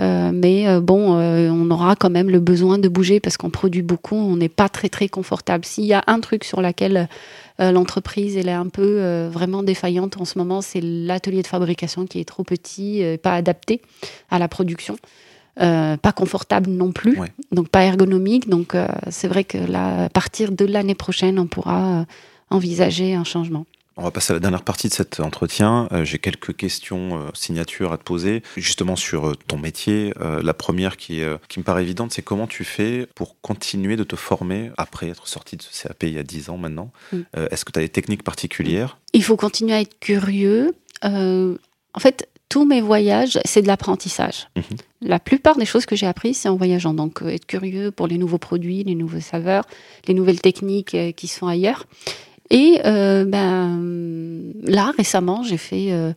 [0.00, 4.16] Euh, mais bon, on aura quand même le besoin de bouger parce qu'on produit beaucoup,
[4.16, 5.64] on n'est pas très très confortable.
[5.64, 7.08] S'il y a un truc sur lequel
[7.60, 12.06] euh, l'entreprise elle est un peu vraiment défaillante en ce moment, c'est l'atelier de fabrication
[12.06, 13.80] qui est trop petit, pas adapté
[14.30, 14.96] à la production,
[15.60, 17.32] Euh, pas confortable non plus, Ouais.
[17.52, 18.48] donc pas ergonomique.
[18.48, 22.04] Donc euh, c'est vrai que là, à partir de l'année prochaine, on pourra euh,
[22.50, 23.66] envisager un changement.
[23.96, 25.88] On va passer à la dernière partie de cet entretien.
[25.92, 30.14] Euh, J'ai quelques questions signatures à te poser, justement sur ton métier.
[30.42, 34.70] La première qui, me paraît évidente, c'est comment tu fais pour continuer de te former
[34.78, 36.92] après être sorti de ce CAP il y a 10 ans maintenant?
[37.12, 37.18] Mm.
[37.50, 38.96] Est-ce que tu as des techniques particulières?
[39.12, 40.72] Il faut continuer à être curieux.
[41.02, 44.48] En fait, tous mes voyages, c'est de l'apprentissage.
[44.56, 44.64] Mhm.
[45.02, 46.92] La plupart des choses que j'ai apprises, c'est en voyageant.
[46.92, 49.64] Donc, euh, être curieux pour les nouveaux produits, les nouveaux saveurs,
[50.06, 51.86] les nouvelles techniques euh, qui sont ailleurs.
[52.50, 56.12] Et euh, ben, là, récemment, j'ai fait euh,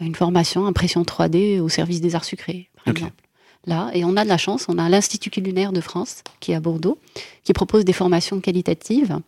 [0.00, 3.22] une formation impression 3D au service des arts sucrés, par exemple.
[3.68, 6.54] Là, et on a de la chance, on a l'Institut culinaire de France, qui est
[6.54, 6.98] à Bordeaux,
[7.42, 9.18] qui propose des formations qualitatives.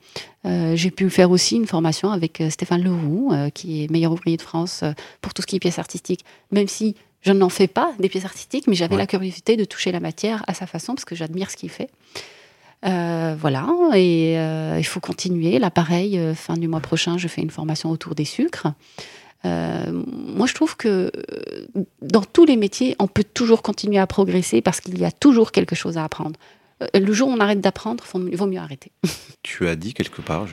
[0.44, 4.42] Euh, j'ai pu faire aussi une formation avec Stéphane Leroux, qui est meilleur ouvrier de
[4.42, 4.84] France
[5.22, 8.24] pour tout ce qui est pièces artistiques, même si je n'en fais pas des pièces
[8.24, 9.00] artistiques, mais j'avais Ouais.
[9.02, 11.90] la curiosité de toucher la matière à sa façon, parce que j'admire ce qu'il fait.
[12.86, 15.58] Euh, voilà, et euh, il faut continuer.
[15.58, 18.68] Là, pareil, euh, fin du mois prochain, je fais une formation autour des sucres.
[19.44, 21.10] Euh, moi, je trouve que
[22.02, 25.50] dans tous les métiers, on peut toujours continuer à progresser parce qu'il y a toujours
[25.52, 26.38] quelque chose à apprendre.
[26.82, 28.92] Euh, Le jour où on arrête d'apprendre, il vaut mieux arrêter.
[29.44, 30.46] Tu as dit quelque part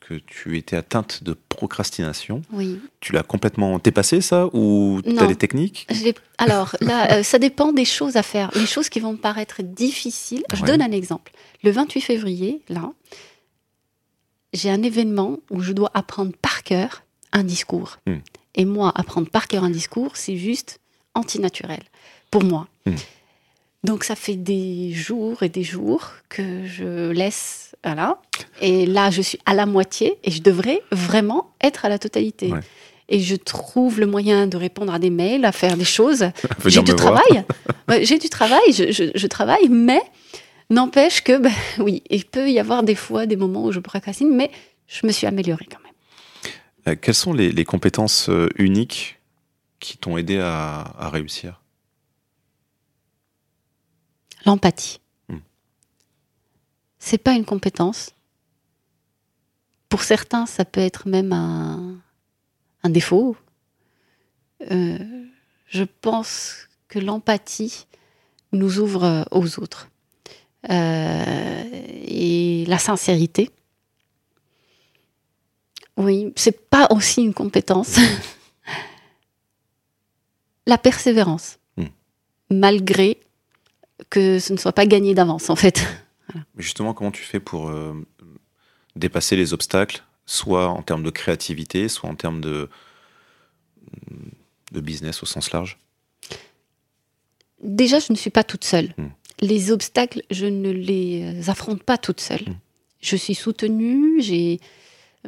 [0.00, 2.40] que tu étais atteinte de procrastination.
[2.52, 2.80] Oui.
[3.00, 5.86] Tu l'as complètement dépassé, ça Ou tu as des techniques?
[6.38, 8.50] Alors là, euh, ça dépend des choses à faire.
[8.54, 10.42] Les choses qui vont me paraître difficiles.
[10.54, 10.68] Je Ouais.
[10.68, 11.32] donne un exemple.
[11.64, 12.92] Le 28 février, là,
[14.54, 17.02] j'ai un événement où je dois apprendre par cœur
[17.32, 17.98] un discours.
[18.06, 18.18] Hmm.
[18.54, 20.80] Et moi, apprendre par cœur un discours, c'est juste
[21.14, 21.82] antinaturel
[22.30, 22.68] pour moi.
[22.86, 22.94] Hmm.
[23.84, 28.20] Donc ça fait des jours et des jours que je laisse, voilà.
[28.60, 32.52] Et là, je suis à la moitié et je devrais vraiment être à la totalité.
[32.52, 32.60] Ouais.
[33.08, 36.28] Et je trouve le moyen de répondre à des mails, à faire des choses.
[36.66, 37.44] J'ai du travail.
[38.02, 40.02] J'ai du travail, je, travaille, mais
[40.70, 44.34] n'empêche que, ben, oui, il peut y avoir des fois des moments où je procrastine,
[44.34, 44.50] mais
[44.88, 46.52] je me suis améliorée quand même.
[46.88, 49.20] Euh, Quelles sont les, les compétences euh, uniques
[49.78, 51.60] qui t'ont aidé à, à réussir?
[54.48, 54.98] L'empathie.
[55.28, 55.40] Hmm.
[56.98, 58.14] C'est pas une compétence.
[59.90, 61.98] Pour certains, ça peut être même un,
[62.82, 63.36] un défaut.
[64.70, 65.26] Euh,
[65.66, 67.86] je pense que l'empathie
[68.52, 69.90] nous ouvre aux autres.
[70.70, 71.64] Euh,
[72.06, 73.50] et la sincérité.
[75.98, 77.98] Oui, c'est pas aussi une compétence.
[80.66, 81.58] la persévérance.
[81.76, 81.88] Hmm.
[82.48, 83.20] Malgré
[84.10, 85.86] que ce ne soit pas gagné d'avance, en fait.
[86.56, 87.94] Justement, comment tu fais pour euh,
[88.96, 92.68] dépasser les obstacles, soit en termes de créativité, soit en termes de,
[94.72, 95.78] de business au sens large?
[97.62, 98.94] Déjà, je ne suis pas toute seule.
[98.96, 99.08] Hmm.
[99.40, 102.42] Les obstacles, je ne les affronte pas toute seule.
[102.42, 102.56] Hmm.
[103.00, 104.60] Je suis soutenue, j'ai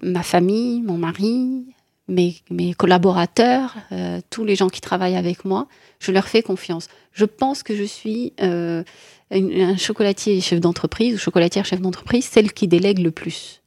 [0.03, 1.67] ma famille, mon mari,
[2.11, 5.67] mes, mes collaborateurs, euh, tous les gens qui travaillent avec moi.
[6.01, 6.89] Je leur fais confiance.
[7.13, 8.83] Je pense que je suis euh,
[9.31, 13.61] une- un chocolatier chef d'entreprise ou chocolatière chef d'entreprise, celle qui délègue le plus.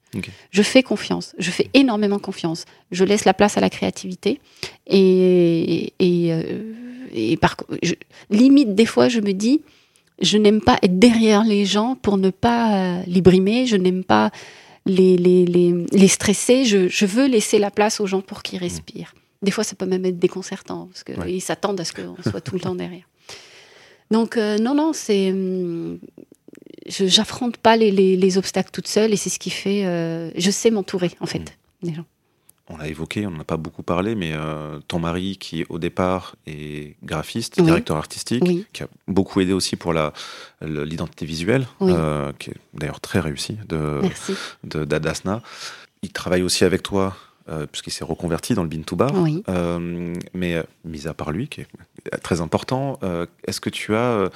[0.51, 2.65] Je fais confiance, je fais énormément confiance.
[2.91, 4.39] Je laisse la place à la créativité
[4.87, 6.43] et, et, euh,
[7.13, 7.95] et par je-
[8.29, 9.61] limite des fois je me dis
[10.21, 14.29] je n'aime pas être derrière les gens pour ne pas les brimer, je n'aime pas
[14.85, 18.59] les, les, les, les stresser, je, je veux laisser la place aux gens pour qu'ils
[18.59, 19.13] respirent.
[19.41, 21.39] Des fois ça peut même être déconcertant parce qu'ils Ouais.
[21.39, 23.07] s'attendent à ce qu'on soit tout le temps derrière.
[24.11, 25.31] Donc euh, non, non, c'est...
[25.31, 25.99] hum,
[26.87, 29.85] je j'affronte pas les, les, les obstacles toute seule et c'est ce qui fait...
[29.85, 32.05] euh, je sais m'entourer en fait des gens.
[32.69, 35.79] On l'a évoqué, on n'en a pas beaucoup parlé, mais euh, ton mari, qui au
[35.79, 37.65] départ est graphiste, Oui.
[37.65, 38.65] directeur artistique, Oui.
[38.71, 40.13] qui a beaucoup aidé aussi pour la-
[40.61, 41.91] l'identité visuelle, Oui.
[41.93, 43.99] euh, qui est d'ailleurs très réussi, de,
[44.85, 45.41] d'Adasna.
[46.03, 47.17] Il travaille aussi avec toi,
[47.49, 49.11] euh, puisqu'il s'est reconverti dans le Bean to Bar.
[50.33, 51.67] Mais mis à part lui, qui est
[52.23, 52.97] très important,
[53.45, 54.29] est-ce que tu as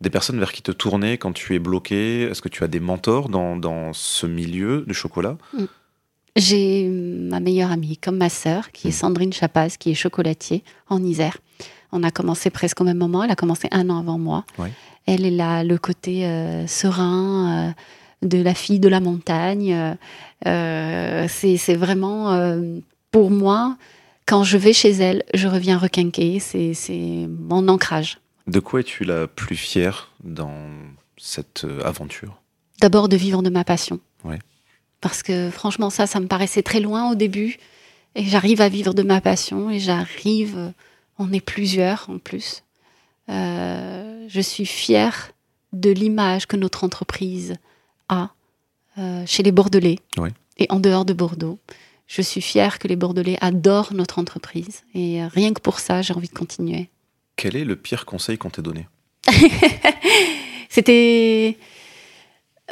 [0.00, 2.22] des personnes vers qui te tourner quand tu es bloqué?
[2.22, 5.36] Est-ce que tu as des mentors dans, dans ce milieu du chocolat?
[6.40, 8.96] J'ai ma meilleure amie, comme ma sœur, qui est Mhm.
[8.96, 11.36] Sandrine Chapaz, qui est chocolatier en Isère.
[11.92, 13.22] On a commencé presque au même moment.
[13.24, 14.44] Elle a commencé un an avant moi.
[14.58, 14.72] Ouais.
[15.06, 17.74] Elle est là, le côté euh, serein
[18.22, 19.96] euh, de la fille de la montagne.
[20.46, 22.56] Euh, c'est vraiment,
[23.10, 23.76] pour moi,
[24.26, 26.38] quand je vais chez elle, je reviens requinquée.
[26.40, 28.18] C'est mon ancrage.
[28.46, 30.54] De quoi es-tu la plus fière dans
[31.18, 32.40] cette aventure?
[32.80, 34.00] D'abord de vivre de ma passion.
[34.24, 34.38] Ouais.
[35.00, 37.58] Parce que franchement, ça, ça me paraissait très loin au début.
[38.14, 40.72] Et j'arrive à vivre de ma passion et j'arrive,
[41.18, 42.64] on est plusieurs en plus.
[43.28, 45.30] Euh, je suis fière
[45.72, 47.54] de l'image que notre entreprise
[48.08, 48.30] a
[48.98, 49.98] euh, chez les Bordelais
[50.58, 51.58] et en dehors de Bordeaux.
[52.08, 54.82] Je suis fière que les Bordelais adorent notre entreprise.
[54.94, 56.90] Et euh, rien que pour ça, j'ai envie de continuer.
[57.36, 58.88] Quel est le pire conseil qu'on t'ait donné?
[60.68, 61.56] C'était.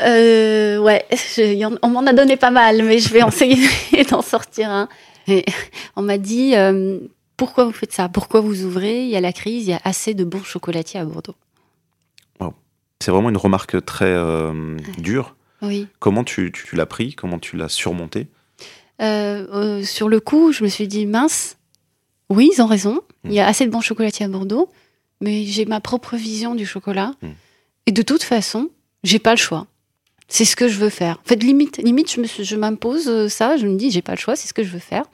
[0.03, 4.71] Euh, ouais, je- on m'en a donné pas mal, mais je vais essayer d'en sortir
[4.71, 4.89] un.
[5.27, 5.45] Et
[5.97, 6.99] on m'a dit euh,
[7.37, 8.09] pourquoi vous faites ça?
[8.09, 9.03] Pourquoi vous ouvrez?
[9.05, 11.35] Il y a la crise, il y a assez de bons chocolatiers à Bordeaux.
[13.01, 15.37] C'est vraiment une remarque très euh, dure.
[15.63, 15.87] Oui.
[16.01, 17.15] Comment tu, tu, l'as pris?
[17.15, 18.27] Comment tu l'as surmonté?
[18.99, 21.59] Sur le coup, je me suis dit, mince,
[22.29, 23.01] oui, ils ont raison.
[23.25, 24.69] Il y a assez de bons chocolatiers à Bordeaux,
[25.21, 27.13] mais j'ai ma propre vision du chocolat.
[27.23, 27.29] Mm.
[27.87, 28.69] Et de toute façon,
[29.05, 29.67] j'ai pas le choix.
[30.29, 31.19] C'est ce que je veux faire.
[31.25, 33.57] En fait, limite, limite je, me suis- je m'impose ça.
[33.57, 35.05] Je me dis, j'ai pas le choix, c'est ce que je veux faire.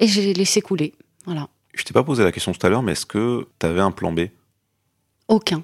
[0.00, 0.94] Et j'ai laissé couler.
[1.26, 1.48] Voilà.
[1.74, 3.92] Je t'ai pas posé la question tout à l'heure, mais est-ce que tu avais un
[3.92, 4.22] plan B?
[5.28, 5.62] Aucun.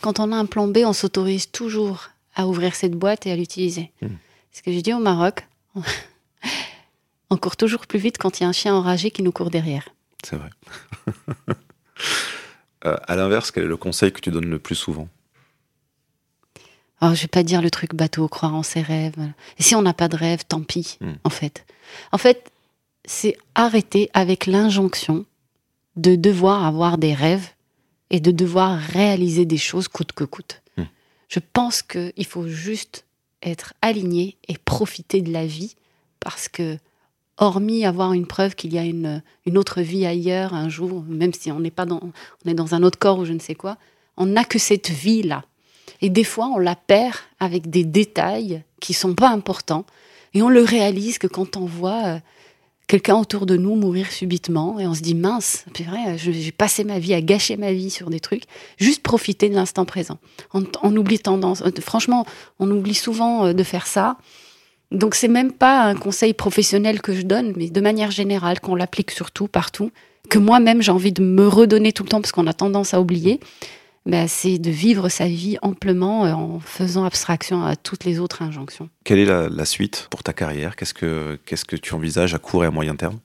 [0.00, 3.36] Quand on a un plan B, on s'autorise toujours à ouvrir cette boîte et à
[3.36, 3.92] l'utiliser.
[4.02, 4.08] Hmm.
[4.52, 5.46] Ce que je dis au Maroc,
[7.30, 9.50] on court toujours plus vite quand il y a un chien enragé qui nous court
[9.50, 9.88] derrière.
[10.24, 10.50] C'est vrai.
[12.86, 15.08] Euh, à l'inverse, quel est le conseil que tu donnes le plus souvent?
[17.04, 19.18] Alors, je vais pas dire le truc bateau, croire en ses rêves.
[19.58, 21.12] Et si on n'a pas de rêve, tant pis, Hmm.
[21.22, 21.66] en fait.
[22.12, 22.50] En fait,
[23.04, 25.26] c'est arrêter avec l'injonction
[25.96, 27.50] de devoir avoir des rêves
[28.08, 30.62] et de devoir réaliser des choses coûte que coûte.
[30.78, 30.84] Hmm.
[31.28, 33.04] Je pense qu'il faut juste
[33.42, 35.76] être aligné et profiter de la vie
[36.20, 36.78] parce que,
[37.36, 41.34] hormis avoir une preuve qu'il y a une, une autre vie ailleurs un jour, même
[41.34, 42.00] si on n'est pas dans,
[42.46, 43.76] on est dans un autre corps ou je ne sais quoi,
[44.16, 45.44] on n'a que cette vie-là.
[46.04, 49.86] Et des fois, on la perd avec des détails qui sont pas importants.
[50.34, 52.18] Et on le réalise que quand on voit euh,
[52.86, 56.84] quelqu'un autour de nous mourir subitement, et on se dit mince, c'est vrai, j'ai passé
[56.84, 58.42] ma vie à gâcher ma vie sur des trucs.
[58.76, 60.18] Juste profiter de l'instant présent.
[60.52, 61.62] On, on oublie tendance.
[61.62, 62.26] euh, Franchement,
[62.58, 64.18] on oublie souvent euh, de faire ça.
[64.90, 68.74] Donc c'est même pas un conseil professionnel que je donne, mais de manière générale, qu'on
[68.74, 69.90] l'applique surtout partout,
[70.28, 73.00] que moi-même j'ai envie de me redonner tout le temps parce qu'on a tendance à
[73.00, 73.40] oublier.
[74.06, 78.42] Ben, c'est de vivre sa vie amplement euh, en faisant abstraction à toutes les autres
[78.42, 78.90] injonctions.
[79.02, 80.76] Quelle est la, la suite pour ta carrière?
[80.76, 83.18] Qu'est-ce que qu'est-ce que tu envisages à court et à moyen terme?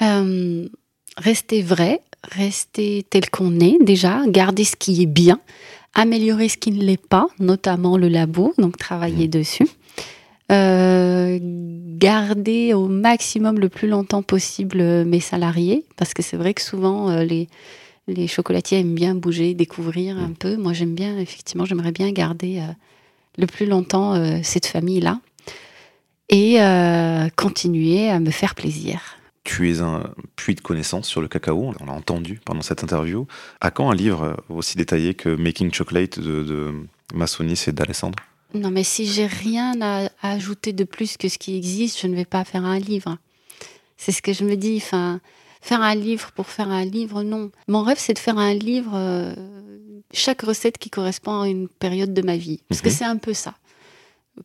[0.00, 0.66] Euh,
[1.18, 5.40] rester vrai, rester tel qu'on est déjà, garder ce qui est bien,
[5.94, 9.68] améliorer ce qui ne l'est pas, notamment le labo, donc travailler dessus.
[10.50, 16.62] Euh, garder au maximum le plus longtemps possible mes salariés, parce que c'est vrai que
[16.62, 17.48] souvent euh, les,
[18.08, 20.56] les chocolatiers aiment bien bouger, découvrir un peu.
[20.56, 22.72] Moi j'aime bien, effectivement, j'aimerais bien garder euh,
[23.36, 25.20] le plus longtemps euh, cette famille-là
[26.28, 29.00] et euh, continuer à me faire plaisir.
[29.44, 33.26] Tu es un puits de connaissances sur le cacao, on l'a entendu pendant cette interview.
[33.60, 36.74] À quand un livre aussi détaillé que Making Chocolate de, de
[37.14, 38.18] Massonis et d'Alessandre?
[38.52, 42.06] Non, mais si j'ai rien à, à ajouter de plus que ce qui existe, je
[42.06, 43.16] ne vais pas faire un livre.
[43.96, 44.76] C'est ce que je me dis.
[44.76, 45.20] Enfin,
[45.60, 47.50] faire un livre pour faire un livre, non.
[47.68, 49.34] Mon rêve, c'est de faire un livre, euh,
[50.12, 52.60] chaque recette qui correspond à une période de ma vie.
[52.68, 52.94] Parce que Mhm.
[52.94, 53.54] c'est un peu ça.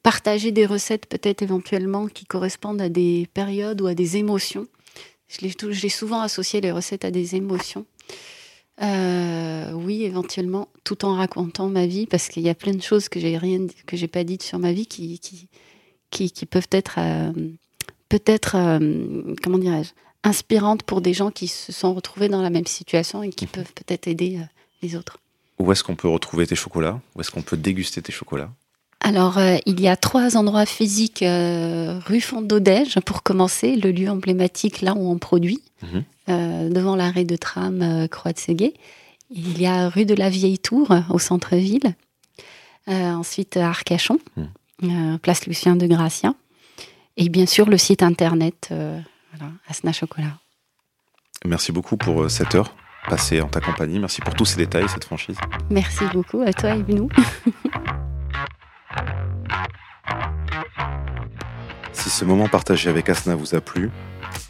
[0.01, 4.67] Partager des recettes, peut-être éventuellement, qui correspondent à des périodes ou à des émotions.
[5.27, 7.85] Je l'ai souvent associé les recettes à des émotions.
[8.81, 13.07] Euh, oui, éventuellement, tout en racontant ma vie, parce qu'il y a plein de choses
[13.07, 15.47] que j'ai rien, que j'ai pas dites sur ma vie qui, qui,
[16.09, 17.31] qui, qui peuvent être, euh,
[18.09, 19.91] peut-être, euh, comment dirais-je,
[20.23, 23.73] inspirantes pour des gens qui se sont retrouvés dans la même situation et qui peuvent
[23.73, 24.45] peut-être aider euh,
[24.81, 25.17] les autres.
[25.59, 26.99] Où est-ce qu'on peut retrouver tes chocolats?
[27.15, 28.49] Où est-ce qu'on peut déguster tes chocolats?
[29.01, 34.09] Alors, euh, il y a trois endroits physiques euh, rue Fondodège, pour commencer, le lieu
[34.09, 36.03] emblématique là où on produit, Mhm.
[36.29, 38.73] euh, devant l'arrêt de tram Croix de Ségué.
[39.29, 41.95] Il y a rue de la Vieille Tour, au centre-ville.
[42.87, 44.19] Ensuite, à Arcachon,
[44.83, 46.33] euh, place Lucien de Gracia.
[47.17, 48.69] Et bien sûr, le site internet
[49.35, 50.37] voilà, Asna Chocolat.
[51.45, 52.75] Merci beaucoup pour euh, cette heure
[53.09, 53.99] passée en ta compagnie.
[53.99, 55.37] Merci pour tous ces détails, cette franchise.
[55.69, 57.09] Merci beaucoup à toi et nous.
[61.91, 63.89] Si ce moment partagé avec Asna vous a plu,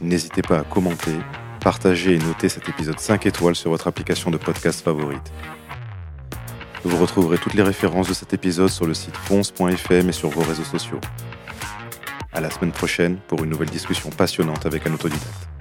[0.02, 1.14] n'hésitez pas à commenter,
[1.60, 5.32] partager et noter cet épisode 5 étoiles sur votre application de podcast favorite.
[6.84, 10.42] Vous retrouverez toutes les références de cet épisode sur le site ponce.fm et sur vos
[10.42, 11.00] réseaux sociaux.
[12.34, 15.53] À la semaine prochaine pour une nouvelle discussion passionnante avec un autodidacte.